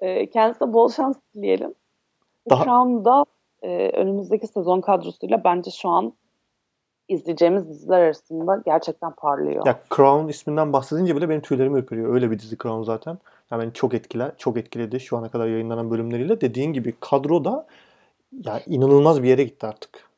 e, 0.00 0.30
kendisine 0.30 0.72
bol 0.72 0.88
şans 0.88 1.16
dileyelim. 1.34 1.74
Daha- 2.50 2.64
Crown'da 2.64 3.24
e, 3.62 3.88
önümüzdeki 3.88 4.46
sezon 4.46 4.80
kadrosuyla 4.80 5.44
bence 5.44 5.70
şu 5.70 5.88
an 5.88 6.12
izleyeceğimiz 7.08 7.68
diziler 7.68 8.00
arasında 8.00 8.62
gerçekten 8.64 9.12
parlıyor. 9.12 9.66
Ya 9.66 9.80
Crown 9.96 10.28
isminden 10.28 10.72
bahsedince 10.72 11.16
bile 11.16 11.28
benim 11.28 11.40
tüylerimi 11.40 11.78
ürperiyor. 11.78 12.14
Öyle 12.14 12.30
bir 12.30 12.38
dizi 12.38 12.58
Crown 12.58 12.82
zaten. 12.82 13.18
Yani 13.50 13.62
beni 13.62 13.72
çok 13.72 13.94
etkiler, 13.94 14.32
çok 14.38 14.56
etkiledi 14.56 15.00
şu 15.00 15.16
ana 15.16 15.30
kadar 15.30 15.46
yayınlanan 15.46 15.90
bölümleriyle. 15.90 16.40
Dediğin 16.40 16.72
gibi 16.72 16.94
kadro 17.00 17.44
da 17.44 17.66
ya 18.32 18.60
inanılmaz 18.66 19.22
bir 19.22 19.28
yere 19.28 19.44
gitti 19.44 19.66
artık. 19.66 20.10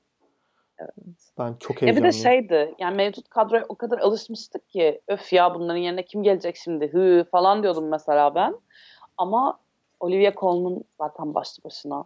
Ben 1.38 1.54
çok 1.60 1.82
Ya 1.82 1.88
bir 1.88 1.92
heyecanlıyım. 1.92 2.04
de 2.04 2.12
şeydi 2.12 2.74
yani 2.78 2.96
mevcut 2.96 3.28
kadroya 3.28 3.64
o 3.68 3.74
kadar 3.74 3.98
alışmıştık 3.98 4.68
ki 4.68 5.00
öf 5.08 5.32
ya 5.32 5.54
bunların 5.54 5.80
yerine 5.80 6.04
kim 6.04 6.22
gelecek 6.22 6.56
şimdi 6.56 6.92
hı 6.92 7.26
falan 7.30 7.62
diyordum 7.62 7.88
mesela 7.88 8.34
ben. 8.34 8.54
Ama 9.16 9.58
Olivia 10.02 10.32
Colman 10.36 10.84
zaten 10.98 11.34
başlı 11.34 11.64
başına 11.64 12.04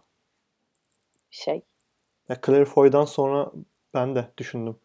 bir 1.31 1.35
şey. 1.35 1.61
Ya 2.29 2.37
Claire 2.45 2.65
Foy'dan 2.65 3.05
sonra 3.05 3.51
ben 3.93 4.15
de 4.15 4.27
düşündüm. 4.37 4.75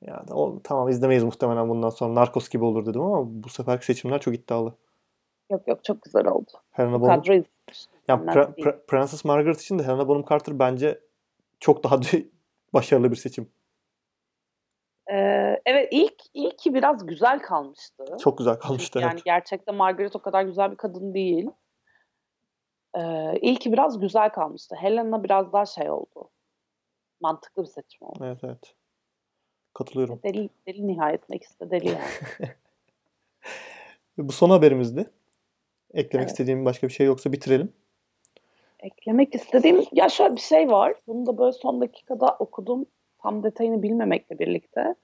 Ya 0.00 0.28
da 0.28 0.34
o, 0.34 0.60
tamam 0.64 0.88
izlemeyiz 0.88 1.24
muhtemelen 1.24 1.68
bundan 1.68 1.90
sonra. 1.90 2.14
Narcos 2.14 2.48
gibi 2.48 2.64
olur 2.64 2.86
dedim 2.86 3.02
ama 3.02 3.24
bu 3.44 3.48
seferki 3.48 3.84
seçimler 3.84 4.20
çok 4.20 4.34
iddialı. 4.34 4.74
Yok 5.50 5.68
yok 5.68 5.84
çok 5.84 6.02
güzel 6.02 6.26
oldu. 6.26 6.50
Helena 6.70 7.00
Bonham, 7.00 7.20
kadro 7.20 7.32
ya 7.32 7.42
değil. 8.18 8.66
Pre- 8.66 8.86
Princess 8.86 9.24
Margaret 9.24 9.60
için 9.60 9.78
de 9.78 9.82
Helena 9.82 10.08
Bonham 10.08 10.24
Carter 10.30 10.58
bence 10.58 11.00
çok 11.60 11.84
daha 11.84 12.00
başarılı 12.74 13.10
bir 13.10 13.16
seçim. 13.16 13.48
Ee, 15.12 15.60
evet 15.66 15.88
ilk 15.90 16.22
ilki 16.34 16.74
biraz 16.74 17.06
güzel 17.06 17.38
kalmıştı. 17.38 18.04
Çok 18.20 18.38
güzel 18.38 18.58
kalmıştı. 18.58 18.90
Çünkü 18.92 19.04
yani 19.04 19.12
evet. 19.14 19.24
gerçekten 19.24 19.74
Margaret 19.74 20.16
o 20.16 20.22
kadar 20.22 20.42
güzel 20.42 20.70
bir 20.70 20.76
kadın 20.76 21.14
değil. 21.14 21.50
Ee, 22.98 23.38
ilki 23.40 23.72
biraz 23.72 24.00
güzel 24.00 24.30
kalmıştı. 24.30 24.76
Helena 24.76 25.24
biraz 25.24 25.52
daha 25.52 25.66
şey 25.66 25.90
oldu. 25.90 26.30
Mantıklı 27.20 27.62
bir 27.62 27.68
seçim 27.68 28.06
oldu. 28.06 28.18
Evet 28.22 28.38
evet. 28.44 28.74
Katılıyorum. 29.74 30.20
Deli, 30.22 30.50
deli 30.66 30.86
nihayetinde 30.86 31.36
ikisi 31.36 31.60
de 31.60 31.70
deli 31.70 31.88
yani. 31.88 32.00
Bu 34.18 34.32
son 34.32 34.50
haberimizdi. 34.50 35.10
Eklemek 35.94 36.24
Evet. 36.24 36.30
istediğim 36.30 36.64
başka 36.64 36.88
bir 36.88 36.92
şey 36.92 37.06
yoksa 37.06 37.32
bitirelim. 37.32 37.72
Eklemek 38.80 39.34
istediğim 39.34 39.84
ya 39.92 40.08
şöyle 40.08 40.36
bir 40.36 40.40
şey 40.40 40.70
var. 40.70 40.94
Bunu 41.06 41.26
da 41.26 41.38
böyle 41.38 41.52
son 41.52 41.80
dakikada 41.80 42.36
okudum. 42.38 42.86
Tam 43.18 43.42
detayını 43.42 43.82
bilmemekle 43.82 44.38
birlikte. 44.38 44.94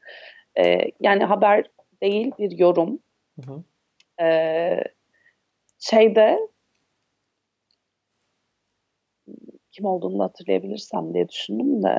Ee, 0.59 0.79
yani 1.01 1.25
haber 1.25 1.67
değil 2.03 2.33
bir 2.39 2.59
yorum. 2.59 2.99
Hı 3.41 3.53
hı. 3.53 3.63
Ee, 4.25 4.85
şeyde 5.79 6.49
kim 9.75 9.85
olduğunu 9.85 10.19
da 10.19 10.25
hatırlayabilirsem 10.25 11.15
diye 11.15 11.29
düşündüm 11.29 11.83
de. 11.83 11.99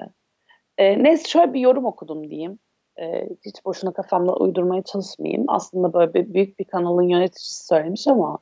Ee, 0.77 1.03
neyse 1.03 1.29
şöyle 1.29 1.53
bir 1.53 1.59
yorum 1.59 1.85
okudum 1.85 2.29
diyeyim. 2.29 2.59
Ee, 2.99 3.29
hiç 3.45 3.65
boşuna 3.65 3.93
kafamda 3.93 4.35
uydurmaya 4.35 4.83
çalışmayayım. 4.83 5.45
Aslında 5.47 5.93
böyle 5.93 6.13
bir, 6.13 6.33
büyük 6.33 6.59
bir 6.59 6.65
kanalın 6.65 7.07
yöneticisi 7.07 7.65
söylemiş 7.65 8.07
ama 8.07 8.37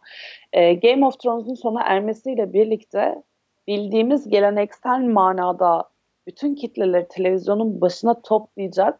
e, 0.53 0.73
Game 0.73 1.05
of 1.05 1.19
Thrones'un 1.19 1.53
sona 1.53 1.84
ermesiyle 1.84 2.53
birlikte 2.53 3.23
bildiğimiz 3.67 4.29
geleneksel 4.29 4.99
manada 4.99 5.89
bütün 6.27 6.55
kitleleri 6.55 7.07
televizyonun 7.07 7.81
başına 7.81 8.21
toplayacak 8.21 8.99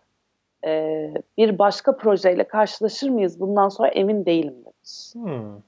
e, 0.66 1.14
bir 1.38 1.60
başka 1.60 1.98
projeyle 1.98 2.48
karşılaşır 2.48 3.10
mıyız 3.10 3.40
bundan 3.40 3.70
sonra 3.70 3.88
emin 3.88 4.26
değilim 4.26 4.56
demiş. 4.66 5.14
Hmm. 5.14 5.62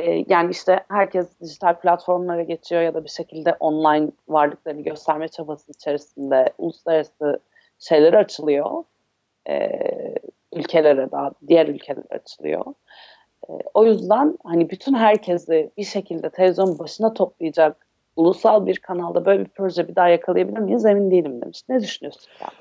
E, 0.00 0.24
yani 0.28 0.50
işte 0.50 0.80
herkes 0.88 1.40
dijital 1.40 1.80
platformlara 1.80 2.42
geçiyor 2.42 2.82
ya 2.82 2.94
da 2.94 3.04
bir 3.04 3.08
şekilde 3.08 3.56
online 3.60 4.10
varlıklarını 4.28 4.82
gösterme 4.82 5.28
çabası 5.28 5.72
içerisinde 5.72 6.52
uluslararası 6.58 7.40
şeyler 7.78 8.12
açılıyor. 8.12 8.84
E, 9.48 9.70
ülkelere 10.52 11.10
daha 11.10 11.32
diğer 11.48 11.66
ülkelere 11.66 12.08
açılıyor. 12.10 12.64
E, 13.48 13.52
o 13.74 13.84
yüzden 13.84 14.38
hani 14.44 14.70
bütün 14.70 14.94
herkesi 14.94 15.70
bir 15.76 15.84
şekilde 15.84 16.30
televizyonun 16.30 16.78
başına 16.78 17.14
toplayacak 17.14 17.86
ulusal 18.16 18.66
bir 18.66 18.78
kanalda 18.78 19.24
böyle 19.24 19.44
bir 19.44 19.50
proje 19.50 19.88
bir 19.88 19.96
daha 19.96 20.08
yakalayabilir 20.08 20.58
miyiz 20.58 20.84
emin 20.84 21.10
değilim 21.10 21.42
demiş. 21.42 21.62
Ne 21.68 21.80
düşünüyorsun? 21.80 22.30
Yani? 22.40 22.52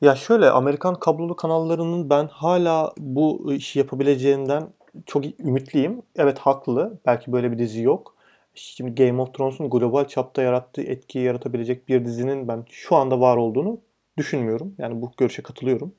Ya 0.00 0.14
şöyle 0.16 0.50
Amerikan 0.50 0.94
kablolu 0.94 1.36
kanallarının 1.36 2.10
ben 2.10 2.26
hala 2.26 2.92
bu 2.98 3.52
işi 3.52 3.78
yapabileceğinden 3.78 4.62
çok 5.06 5.40
ümitliyim. 5.40 6.02
Evet 6.16 6.38
haklı. 6.38 6.98
Belki 7.06 7.32
böyle 7.32 7.52
bir 7.52 7.58
dizi 7.58 7.82
yok. 7.82 8.14
Şimdi 8.54 8.94
Game 8.94 9.22
of 9.22 9.34
Thrones'un 9.34 9.70
global 9.70 10.04
çapta 10.04 10.42
yarattığı 10.42 10.82
etkiyi 10.82 11.24
yaratabilecek 11.24 11.88
bir 11.88 12.04
dizinin 12.04 12.48
ben 12.48 12.64
şu 12.70 12.96
anda 12.96 13.20
var 13.20 13.36
olduğunu 13.36 13.80
düşünmüyorum. 14.18 14.74
Yani 14.78 15.02
bu 15.02 15.12
görüşe 15.16 15.42
katılıyorum. 15.42 15.94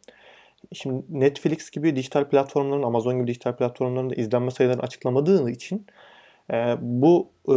Şimdi 0.73 1.03
Netflix 1.09 1.71
gibi 1.71 1.95
dijital 1.95 2.25
platformların, 2.25 2.83
Amazon 2.83 3.17
gibi 3.17 3.27
dijital 3.27 3.55
platformların 3.55 4.09
da 4.09 4.15
izlenme 4.15 4.51
sayılarını 4.51 4.81
açıklamadığı 4.81 5.49
için 5.49 5.85
e, 6.53 6.75
bu 6.81 7.29
e, 7.49 7.55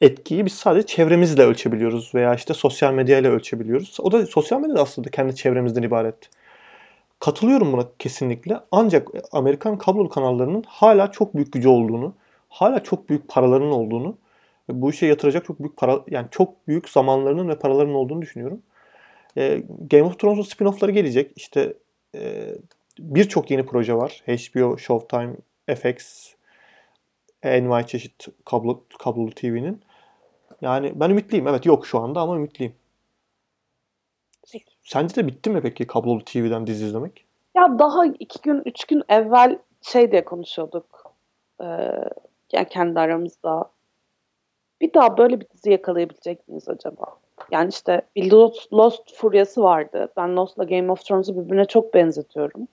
etkiyi 0.00 0.46
biz 0.46 0.52
sadece 0.52 0.86
çevremizle 0.86 1.42
ölçebiliyoruz 1.42 2.14
veya 2.14 2.34
işte 2.34 2.54
sosyal 2.54 2.94
medyayla 2.94 3.30
ölçebiliyoruz. 3.30 3.96
O 4.00 4.12
da 4.12 4.26
sosyal 4.26 4.60
medya 4.60 4.76
da 4.76 4.82
aslında 4.82 5.10
kendi 5.10 5.36
çevremizden 5.36 5.82
ibaret. 5.82 6.30
Katılıyorum 7.22 7.72
buna 7.72 7.88
kesinlikle. 7.98 8.60
Ancak 8.70 9.08
Amerikan 9.32 9.78
kablolu 9.78 10.08
kanallarının 10.08 10.64
hala 10.66 11.12
çok 11.12 11.34
büyük 11.34 11.52
gücü 11.52 11.68
olduğunu, 11.68 12.14
hala 12.48 12.82
çok 12.82 13.08
büyük 13.08 13.28
paralarının 13.28 13.70
olduğunu, 13.70 14.18
bu 14.68 14.90
işe 14.90 15.06
yatıracak 15.06 15.44
çok 15.44 15.58
büyük 15.60 15.76
para 15.76 16.00
yani 16.10 16.26
çok 16.30 16.68
büyük 16.68 16.88
zamanlarının 16.88 17.48
ve 17.48 17.58
paralarının 17.58 17.94
olduğunu 17.94 18.22
düşünüyorum. 18.22 18.62
Ee, 19.36 19.62
Game 19.90 20.02
of 20.02 20.18
Thrones'un 20.18 20.42
spin-off'ları 20.42 20.90
gelecek. 20.90 21.32
İşte 21.36 21.74
e, 22.14 22.48
birçok 22.98 23.50
yeni 23.50 23.66
proje 23.66 23.94
var. 23.94 24.22
HBO, 24.26 24.78
Showtime, 24.78 25.36
FX, 25.76 26.28
envai 27.42 27.86
çeşit 27.86 28.26
kablo, 28.44 28.84
kablolu 28.98 29.30
TV'nin. 29.30 29.80
Yani 30.60 30.92
ben 30.94 31.10
ümitliyim. 31.10 31.48
Evet 31.48 31.66
yok 31.66 31.86
şu 31.86 31.98
anda 31.98 32.20
ama 32.20 32.36
ümitliyim. 32.36 32.74
Sence 34.82 35.16
de 35.16 35.26
bitti 35.26 35.50
mi 35.50 35.60
peki 35.62 35.86
kablolu 35.86 36.24
TV'den 36.24 36.66
dizi 36.66 36.84
izlemek? 36.86 37.24
Ya 37.56 37.78
daha 37.78 38.06
iki 38.06 38.40
gün, 38.42 38.62
üç 38.66 38.84
gün 38.84 39.02
evvel 39.08 39.58
şey 39.82 40.12
diye 40.12 40.24
konuşuyorduk. 40.24 41.12
Ee, 41.60 41.64
yani 42.52 42.68
kendi 42.70 43.00
aramızda. 43.00 43.64
Bir 44.80 44.94
daha 44.94 45.18
böyle 45.18 45.40
bir 45.40 45.46
dizi 45.48 45.70
yakalayabilecek 45.70 46.48
miyiz 46.48 46.68
acaba? 46.68 47.04
Yani 47.50 47.68
işte 47.68 48.02
bir 48.16 48.30
Lost, 48.30 48.72
Lost 48.72 49.14
furyası 49.14 49.62
vardı. 49.62 50.08
Ben 50.16 50.36
Lost'la 50.36 50.64
Game 50.64 50.92
of 50.92 51.04
Thrones'u 51.04 51.36
birbirine 51.36 51.64
çok 51.64 51.94
benzetiyorum. 51.94 52.68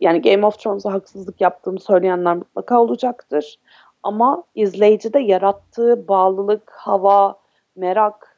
Yani 0.00 0.22
Game 0.22 0.46
of 0.46 0.58
Thrones'a 0.58 0.92
haksızlık 0.92 1.40
yaptığımı 1.40 1.80
söyleyenler 1.80 2.36
mutlaka 2.36 2.80
olacaktır. 2.80 3.58
Ama 4.02 4.44
izleyicide 4.54 5.18
yarattığı 5.18 6.08
bağlılık, 6.08 6.70
hava, 6.70 7.38
merak 7.76 8.29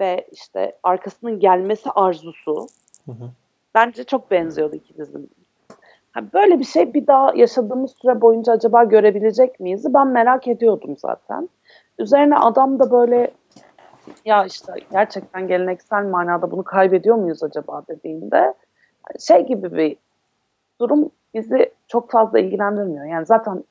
ve 0.00 0.26
işte 0.32 0.76
arkasının 0.82 1.40
gelmesi 1.40 1.90
arzusu 1.90 2.66
Hı 3.06 3.12
hı. 3.12 3.30
bence 3.74 4.04
çok 4.04 4.30
benziyordu 4.30 4.76
iki 4.76 4.96
dizinin. 4.96 5.30
Ha, 6.12 6.20
böyle 6.32 6.58
bir 6.58 6.64
şey 6.64 6.94
bir 6.94 7.06
daha 7.06 7.34
yaşadığımız 7.34 7.94
süre 8.02 8.20
boyunca 8.20 8.52
acaba 8.52 8.84
görebilecek 8.84 9.60
miyiz? 9.60 9.94
Ben 9.94 10.06
merak 10.06 10.48
ediyordum 10.48 10.96
zaten. 10.98 11.48
Üzerine 11.98 12.36
adam 12.38 12.78
da 12.78 12.90
böyle 12.90 13.30
ya 14.24 14.44
işte 14.44 14.72
gerçekten 14.92 15.48
geleneksel 15.48 16.04
manada 16.04 16.50
bunu 16.50 16.64
kaybediyor 16.64 17.16
muyuz 17.16 17.42
acaba 17.42 17.82
dediğinde 17.88 18.54
şey 19.18 19.46
gibi 19.46 19.72
bir 19.76 19.96
durum 20.80 21.10
bizi 21.34 21.72
çok 21.86 22.10
fazla 22.10 22.38
ilgilendirmiyor. 22.38 23.04
Yani 23.04 23.26
zaten 23.26 23.64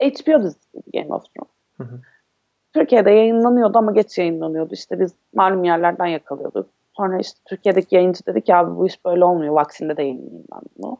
HBO 0.00 0.42
dizisi 0.42 0.82
Game 0.94 1.14
of 1.14 1.24
Thrones. 1.34 1.50
Hı 1.78 1.84
hı. 1.84 2.00
Türkiye'de 2.74 3.10
yayınlanıyordu 3.10 3.78
ama 3.78 3.92
geç 3.92 4.18
yayınlanıyordu. 4.18 4.74
İşte 4.74 5.00
biz 5.00 5.14
malum 5.34 5.64
yerlerden 5.64 6.06
yakalıyorduk. 6.06 6.66
Sonra 6.92 7.18
işte 7.18 7.40
Türkiye'deki 7.44 7.96
yayıncı 7.96 8.26
dedi 8.26 8.40
ki 8.40 8.54
abi 8.54 8.76
bu 8.76 8.86
iş 8.86 9.04
böyle 9.04 9.24
olmuyor. 9.24 9.54
Vaksinde 9.54 9.96
de 9.96 10.02
yayınlayayım 10.02 10.44
ben 10.52 10.60
bunu. 10.78 10.98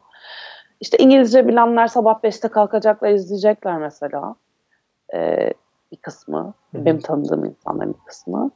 İşte 0.81 0.97
İngilizce 0.97 1.47
bilenler 1.47 1.87
sabah 1.87 2.19
5'te 2.23 2.47
kalkacaklar 2.47 3.09
izleyecekler 3.09 3.77
mesela. 3.77 4.35
Ee, 5.13 5.53
bir 5.91 5.97
kısmı. 5.97 6.53
Hı. 6.75 6.85
Benim 6.85 6.99
tanıdığım 6.99 7.45
insanların 7.45 7.93
bir 7.93 8.05
kısmı. 8.05 8.51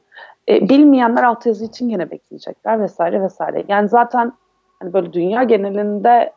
Ee, 0.48 0.68
bilmeyenler 0.68 1.22
altyazı 1.22 1.64
için 1.64 1.88
gene 1.88 2.10
bekleyecekler 2.10 2.80
vesaire 2.80 3.22
vesaire. 3.22 3.64
Yani 3.68 3.88
zaten 3.88 4.32
hani 4.80 4.92
böyle 4.92 5.12
dünya 5.12 5.42
genelinde 5.42 6.32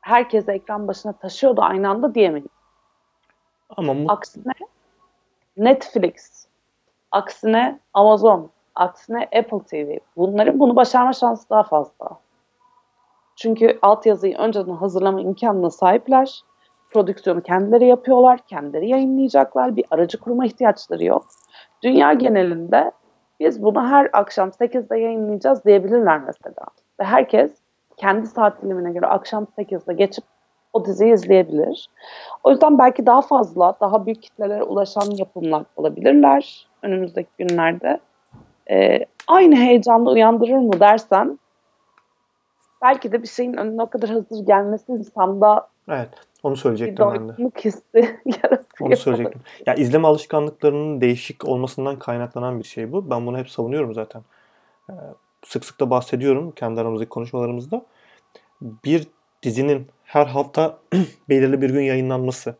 herkese 0.00 0.52
ekran 0.52 0.88
başına 0.88 1.12
taşıyordu 1.12 1.60
aynı 1.62 1.88
anda 1.88 2.14
diyemeyiz. 2.14 2.59
Ama 3.76 3.94
mu- 3.94 4.04
Aksine 4.08 4.52
Netflix, 5.56 6.46
aksine 7.10 7.78
Amazon, 7.94 8.50
aksine 8.74 9.22
Apple 9.22 9.62
TV. 9.70 9.98
Bunların 10.16 10.60
bunu 10.60 10.76
başarma 10.76 11.12
şansı 11.12 11.50
daha 11.50 11.62
fazla. 11.62 12.08
Çünkü 13.36 13.78
altyazıyı 13.82 14.36
önceden 14.36 14.72
hazırlama 14.74 15.20
imkanına 15.20 15.70
sahipler. 15.70 16.42
Prodüksiyonu 16.90 17.42
kendileri 17.42 17.86
yapıyorlar, 17.86 18.38
kendileri 18.46 18.88
yayınlayacaklar. 18.88 19.76
Bir 19.76 19.84
aracı 19.90 20.20
kurma 20.20 20.46
ihtiyaçları 20.46 21.04
yok. 21.04 21.26
Dünya 21.82 22.12
genelinde 22.12 22.92
biz 23.40 23.62
bunu 23.62 23.88
her 23.88 24.10
akşam 24.12 24.48
8'de 24.48 24.98
yayınlayacağız 24.98 25.64
diyebilirler 25.64 26.18
mesela. 26.18 26.66
Ve 27.00 27.04
herkes 27.04 27.52
kendi 27.96 28.26
saat 28.26 28.62
dilimine 28.62 28.92
göre 28.92 29.06
akşam 29.06 29.46
8'de 29.58 29.92
geçip 29.92 30.24
o 30.72 30.84
diziyi 30.84 31.14
izleyebilir. 31.14 31.88
O 32.44 32.50
yüzden 32.50 32.78
belki 32.78 33.06
daha 33.06 33.22
fazla, 33.22 33.76
daha 33.80 34.06
büyük 34.06 34.22
kitlelere 34.22 34.62
ulaşan 34.62 35.10
yapımlar 35.10 35.64
olabilirler 35.76 36.66
önümüzdeki 36.82 37.30
günlerde. 37.38 38.00
Ee, 38.70 39.06
aynı 39.28 39.56
heyecanda 39.56 40.10
uyandırır 40.10 40.58
mı 40.58 40.80
dersen, 40.80 41.38
belki 42.82 43.12
de 43.12 43.22
bir 43.22 43.28
şeyin 43.28 43.54
önüne 43.54 43.82
o 43.82 43.90
kadar 43.90 44.10
hazır 44.10 44.46
gelmesi 44.46 44.92
insanda 44.92 45.68
evet 45.88 46.08
onu 46.42 46.54
bir 46.54 46.58
söyleyecektim 46.58 47.06
ben 47.06 47.14
de. 47.14 47.28
doygunluk 47.28 47.58
hissi 47.58 47.82
yaratıyor. 48.24 48.80
Onu 48.80 48.96
söyleyecektim. 48.96 49.42
Ya 49.66 49.74
izleme 49.74 50.08
alışkanlıklarının 50.08 51.00
değişik 51.00 51.48
olmasından 51.48 51.98
kaynaklanan 51.98 52.58
bir 52.58 52.64
şey 52.64 52.92
bu. 52.92 53.10
Ben 53.10 53.26
bunu 53.26 53.38
hep 53.38 53.50
savunuyorum 53.50 53.94
zaten. 53.94 54.22
Ee, 54.90 54.92
Sık 55.44 55.64
sık 55.64 55.80
da 55.80 55.90
bahsediyorum 55.90 56.52
kendi 56.56 56.80
aramızdaki 56.80 57.08
konuşmalarımızda. 57.08 57.82
Bir 58.62 59.06
dizinin 59.42 59.86
her 60.10 60.26
hafta 60.26 60.78
belirli 61.28 61.62
bir 61.62 61.70
gün 61.70 61.80
yayınlanması, 61.80 62.54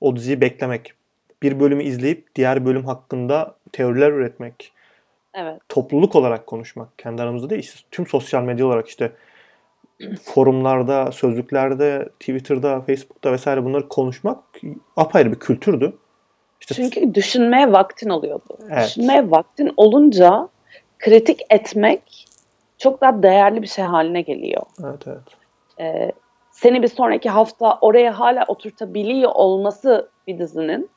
o 0.00 0.16
diziyi 0.16 0.40
beklemek, 0.40 0.94
bir 1.42 1.60
bölümü 1.60 1.82
izleyip 1.82 2.34
diğer 2.34 2.66
bölüm 2.66 2.84
hakkında 2.84 3.54
teoriler 3.72 4.12
üretmek, 4.12 4.72
Evet. 5.34 5.60
topluluk 5.68 6.16
olarak 6.16 6.46
konuşmak, 6.46 6.98
kendi 6.98 7.22
aramızda 7.22 7.50
değil, 7.50 7.62
işte 7.62 7.80
tüm 7.90 8.06
sosyal 8.06 8.42
medya 8.42 8.66
olarak 8.66 8.88
işte 8.88 9.12
forumlarda, 10.22 11.12
sözlüklerde, 11.12 12.08
Twitter'da, 12.20 12.80
Facebook'ta 12.80 13.32
vesaire 13.32 13.64
bunları 13.64 13.88
konuşmak 13.88 14.38
apayrı 14.96 15.32
bir 15.32 15.38
kültürdü. 15.38 15.96
İşte 16.60 16.74
Çünkü 16.74 17.14
düşünmeye 17.14 17.72
vaktin 17.72 18.10
oluyordu. 18.10 18.58
Evet. 18.70 18.84
Düşünmeye 18.86 19.30
vaktin 19.30 19.72
olunca 19.76 20.48
kritik 20.98 21.40
etmek 21.50 22.28
çok 22.78 23.00
daha 23.00 23.22
değerli 23.22 23.62
bir 23.62 23.66
şey 23.66 23.84
haline 23.84 24.22
geliyor. 24.22 24.62
evet 24.84 25.06
evet. 25.06 25.22
Ee, 25.80 26.12
seni 26.56 26.82
bir 26.82 26.88
sonraki 26.88 27.30
hafta 27.30 27.78
oraya 27.80 28.18
hala 28.18 28.44
oturtabiliyor 28.48 29.30
olması 29.34 30.08
bir 30.26 30.38
dizinin 30.38 30.90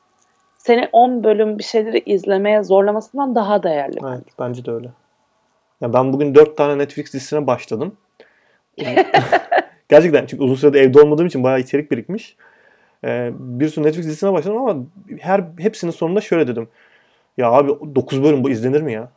seni 0.58 0.88
10 0.92 1.24
bölüm 1.24 1.58
bir 1.58 1.62
şeyleri 1.62 1.98
izlemeye 2.06 2.62
zorlamasından 2.62 3.34
daha 3.34 3.62
değerli. 3.62 3.98
Evet 4.02 4.24
bence 4.38 4.64
de 4.64 4.70
öyle. 4.70 4.90
Ya 5.80 5.92
ben 5.92 6.12
bugün 6.12 6.34
4 6.34 6.56
tane 6.56 6.78
Netflix 6.78 7.12
dizisine 7.12 7.46
başladım. 7.46 7.96
Gerçekten 9.88 10.26
çünkü 10.26 10.44
uzun 10.44 10.54
süredir 10.54 10.80
evde 10.80 11.00
olmadığım 11.00 11.26
için 11.26 11.44
bayağı 11.44 11.60
içerik 11.60 11.90
birikmiş. 11.90 12.36
Ee, 13.04 13.30
bir 13.34 13.68
sürü 13.68 13.84
Netflix 13.84 14.06
dizisine 14.06 14.32
başladım 14.32 14.58
ama 14.58 14.76
her 15.20 15.44
hepsinin 15.58 15.92
sonunda 15.92 16.20
şöyle 16.20 16.46
dedim. 16.46 16.68
Ya 17.38 17.50
abi 17.50 17.68
9 17.94 18.22
bölüm 18.22 18.44
bu 18.44 18.50
izlenir 18.50 18.82
mi 18.82 18.92
ya? 18.92 19.08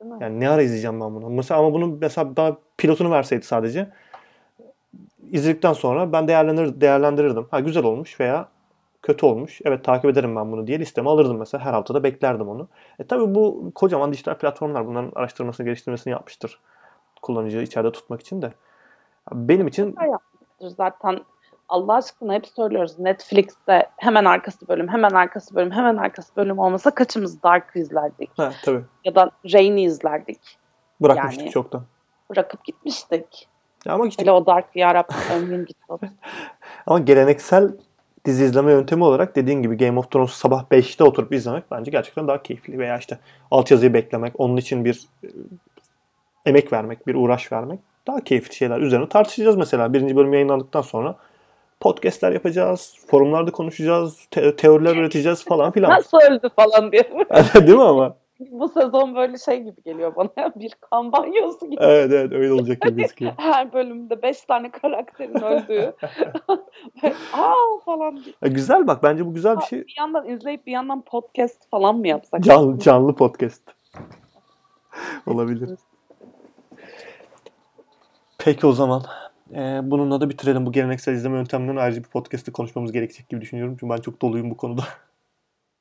Değil 0.00 0.12
mi? 0.12 0.18
Yani 0.20 0.40
ne 0.40 0.48
ara 0.48 0.62
izleyeceğim 0.62 1.00
ben 1.00 1.14
bunu? 1.14 1.30
Mesela 1.30 1.60
ama 1.60 1.72
bunu 1.72 1.98
mesela 2.00 2.36
daha 2.36 2.56
pilotunu 2.78 3.10
verseydi 3.10 3.46
sadece 3.46 3.90
izledikten 5.32 5.72
sonra 5.72 6.12
ben 6.12 6.28
değerlendir 6.28 6.80
değerlendirirdim. 6.80 7.46
Ha 7.50 7.60
güzel 7.60 7.84
olmuş 7.84 8.20
veya 8.20 8.48
kötü 9.02 9.26
olmuş. 9.26 9.60
Evet 9.64 9.84
takip 9.84 10.10
ederim 10.10 10.36
ben 10.36 10.52
bunu 10.52 10.66
diye 10.66 10.78
listeme 10.78 11.10
alırdım 11.10 11.38
mesela. 11.38 11.64
Her 11.64 11.72
haftada 11.72 12.02
beklerdim 12.02 12.48
onu. 12.48 12.68
E 12.98 13.04
tabi 13.04 13.34
bu 13.34 13.72
kocaman 13.74 14.12
dijital 14.12 14.34
platformlar 14.34 14.86
bunların 14.86 15.12
araştırmasını 15.14 15.66
geliştirmesini 15.66 16.10
yapmıştır. 16.10 16.60
Kullanıcıyı 17.22 17.62
içeride 17.62 17.92
tutmak 17.92 18.20
için 18.20 18.42
de. 18.42 18.52
Benim 19.32 19.66
için 19.66 19.86
yapmıştır 19.86 20.68
zaten. 20.76 21.20
Allah 21.68 21.94
aşkına 21.94 22.34
hep 22.34 22.46
söylüyoruz 22.46 22.98
Netflix'te 22.98 23.90
hemen 23.96 24.24
arkası 24.24 24.68
bölüm, 24.68 24.88
hemen 24.88 25.10
arkası 25.10 25.54
bölüm, 25.54 25.70
hemen 25.70 25.96
arkası 25.96 26.36
bölüm 26.36 26.58
olmasa 26.58 26.90
kaçımız 26.90 27.42
Dark 27.42 27.76
izlerdik 27.76 28.30
ha, 28.36 28.52
tabii 28.64 28.82
ya 29.04 29.14
da 29.14 29.30
Rain'i 29.52 29.82
izlerdik. 29.84 30.40
bırakmıştık 31.02 31.40
Yani- 31.40 31.50
çoktan. 31.50 31.82
Bırakıp 32.30 32.64
gitmiştik. 32.64 33.48
Ya 33.86 33.92
ama 33.94 34.06
işte 34.06 34.22
Hele 34.22 34.32
o 34.32 34.46
Dark 34.46 34.66
yarabbim 34.74 35.16
ömrüm 35.34 35.64
gitti. 35.64 35.84
ama 36.86 36.98
geleneksel 36.98 37.72
dizi 38.24 38.44
izleme 38.44 38.72
yöntemi 38.72 39.04
olarak 39.04 39.36
dediğin 39.36 39.62
gibi 39.62 39.76
Game 39.76 39.98
of 39.98 40.10
Thrones'u 40.10 40.34
sabah 40.34 40.64
5'te 40.70 41.04
oturup 41.04 41.32
izlemek 41.32 41.64
bence 41.70 41.90
gerçekten 41.90 42.28
daha 42.28 42.42
keyifli. 42.42 42.78
Veya 42.78 42.98
işte 42.98 43.18
altyazıyı 43.50 43.94
beklemek, 43.94 44.40
onun 44.40 44.56
için 44.56 44.84
bir 44.84 45.08
e, 45.24 45.28
emek 46.46 46.72
vermek, 46.72 47.06
bir 47.06 47.14
uğraş 47.14 47.52
vermek 47.52 47.80
daha 48.06 48.20
keyifli 48.20 48.54
şeyler. 48.54 48.80
Üzerine 48.80 49.08
tartışacağız 49.08 49.56
mesela. 49.56 49.92
Birinci 49.92 50.16
bölüm 50.16 50.32
yayınlandıktan 50.32 50.82
sonra 50.82 51.16
podcastler 51.80 52.32
yapacağız, 52.32 52.94
forumlarda 53.06 53.50
konuşacağız, 53.50 54.18
te- 54.30 54.56
teoriler 54.56 54.96
üreteceğiz 55.00 55.44
falan 55.44 55.70
filan. 55.70 55.90
Nasıl 55.90 56.18
öldü 56.30 56.48
falan 56.56 56.92
diye. 56.92 57.10
Değil 57.54 57.78
mi 57.78 57.82
ama? 57.82 58.16
Bu 58.50 58.68
sezon 58.68 59.14
böyle 59.14 59.38
şey 59.38 59.62
gibi 59.62 59.82
geliyor 59.82 60.16
bana. 60.16 60.52
Bir 60.56 60.74
kan 60.90 61.12
banyosu 61.12 61.70
gibi. 61.70 61.80
Evet 61.80 62.12
evet 62.12 62.32
öyle 62.32 62.52
olacak 62.52 62.80
gibi 62.80 62.96
gözüküyor. 62.96 63.32
Her 63.36 63.72
bölümde 63.72 64.22
beş 64.22 64.40
tane 64.40 64.70
karakterin 64.70 65.42
öldüğü. 65.42 65.94
Aa 67.32 67.78
falan. 67.84 68.22
E, 68.42 68.48
güzel 68.48 68.86
bak 68.86 69.02
bence 69.02 69.26
bu 69.26 69.34
güzel 69.34 69.56
bir 69.56 69.62
şey. 69.62 69.86
Bir 69.86 69.94
yandan 69.98 70.28
izleyip 70.28 70.66
bir 70.66 70.72
yandan 70.72 71.02
podcast 71.02 71.70
falan 71.70 71.96
mı 71.96 72.08
yapsak? 72.08 72.42
Can, 72.42 72.78
canlı 72.78 73.14
podcast. 73.14 73.62
Olabilir. 75.26 75.78
Peki 78.38 78.66
o 78.66 78.72
zaman. 78.72 79.02
Ee, 79.54 79.80
bununla 79.82 80.20
da 80.20 80.30
bitirelim. 80.30 80.66
Bu 80.66 80.72
geleneksel 80.72 81.12
izleme 81.12 81.36
yöntemlerini 81.36 81.80
ayrıca 81.80 82.02
bir 82.02 82.08
podcast'te 82.08 82.52
konuşmamız 82.52 82.92
gerekecek 82.92 83.28
gibi 83.28 83.40
düşünüyorum. 83.40 83.76
Çünkü 83.80 83.94
ben 83.94 84.00
çok 84.00 84.22
doluyum 84.22 84.50
bu 84.50 84.56
konuda. 84.56 84.82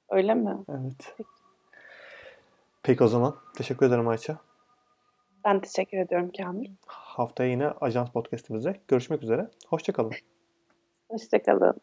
Öyle 0.09 0.33
mi? 0.33 0.57
evet. 0.69 1.15
Peki 2.83 3.03
o 3.03 3.07
zaman. 3.07 3.35
Teşekkür 3.55 3.85
ederim 3.85 4.07
Ayça. 4.07 4.37
Ben 5.45 5.59
teşekkür 5.61 5.97
ediyorum 5.97 6.31
Kamil. 6.37 6.71
Haftaya 6.85 7.49
yine 7.49 7.67
Ajans 7.67 8.09
podcast'imizde 8.09 8.81
görüşmek 8.87 9.23
üzere. 9.23 9.49
Hoşçakalın. 9.67 10.11
Hoşçakalın. 11.09 11.81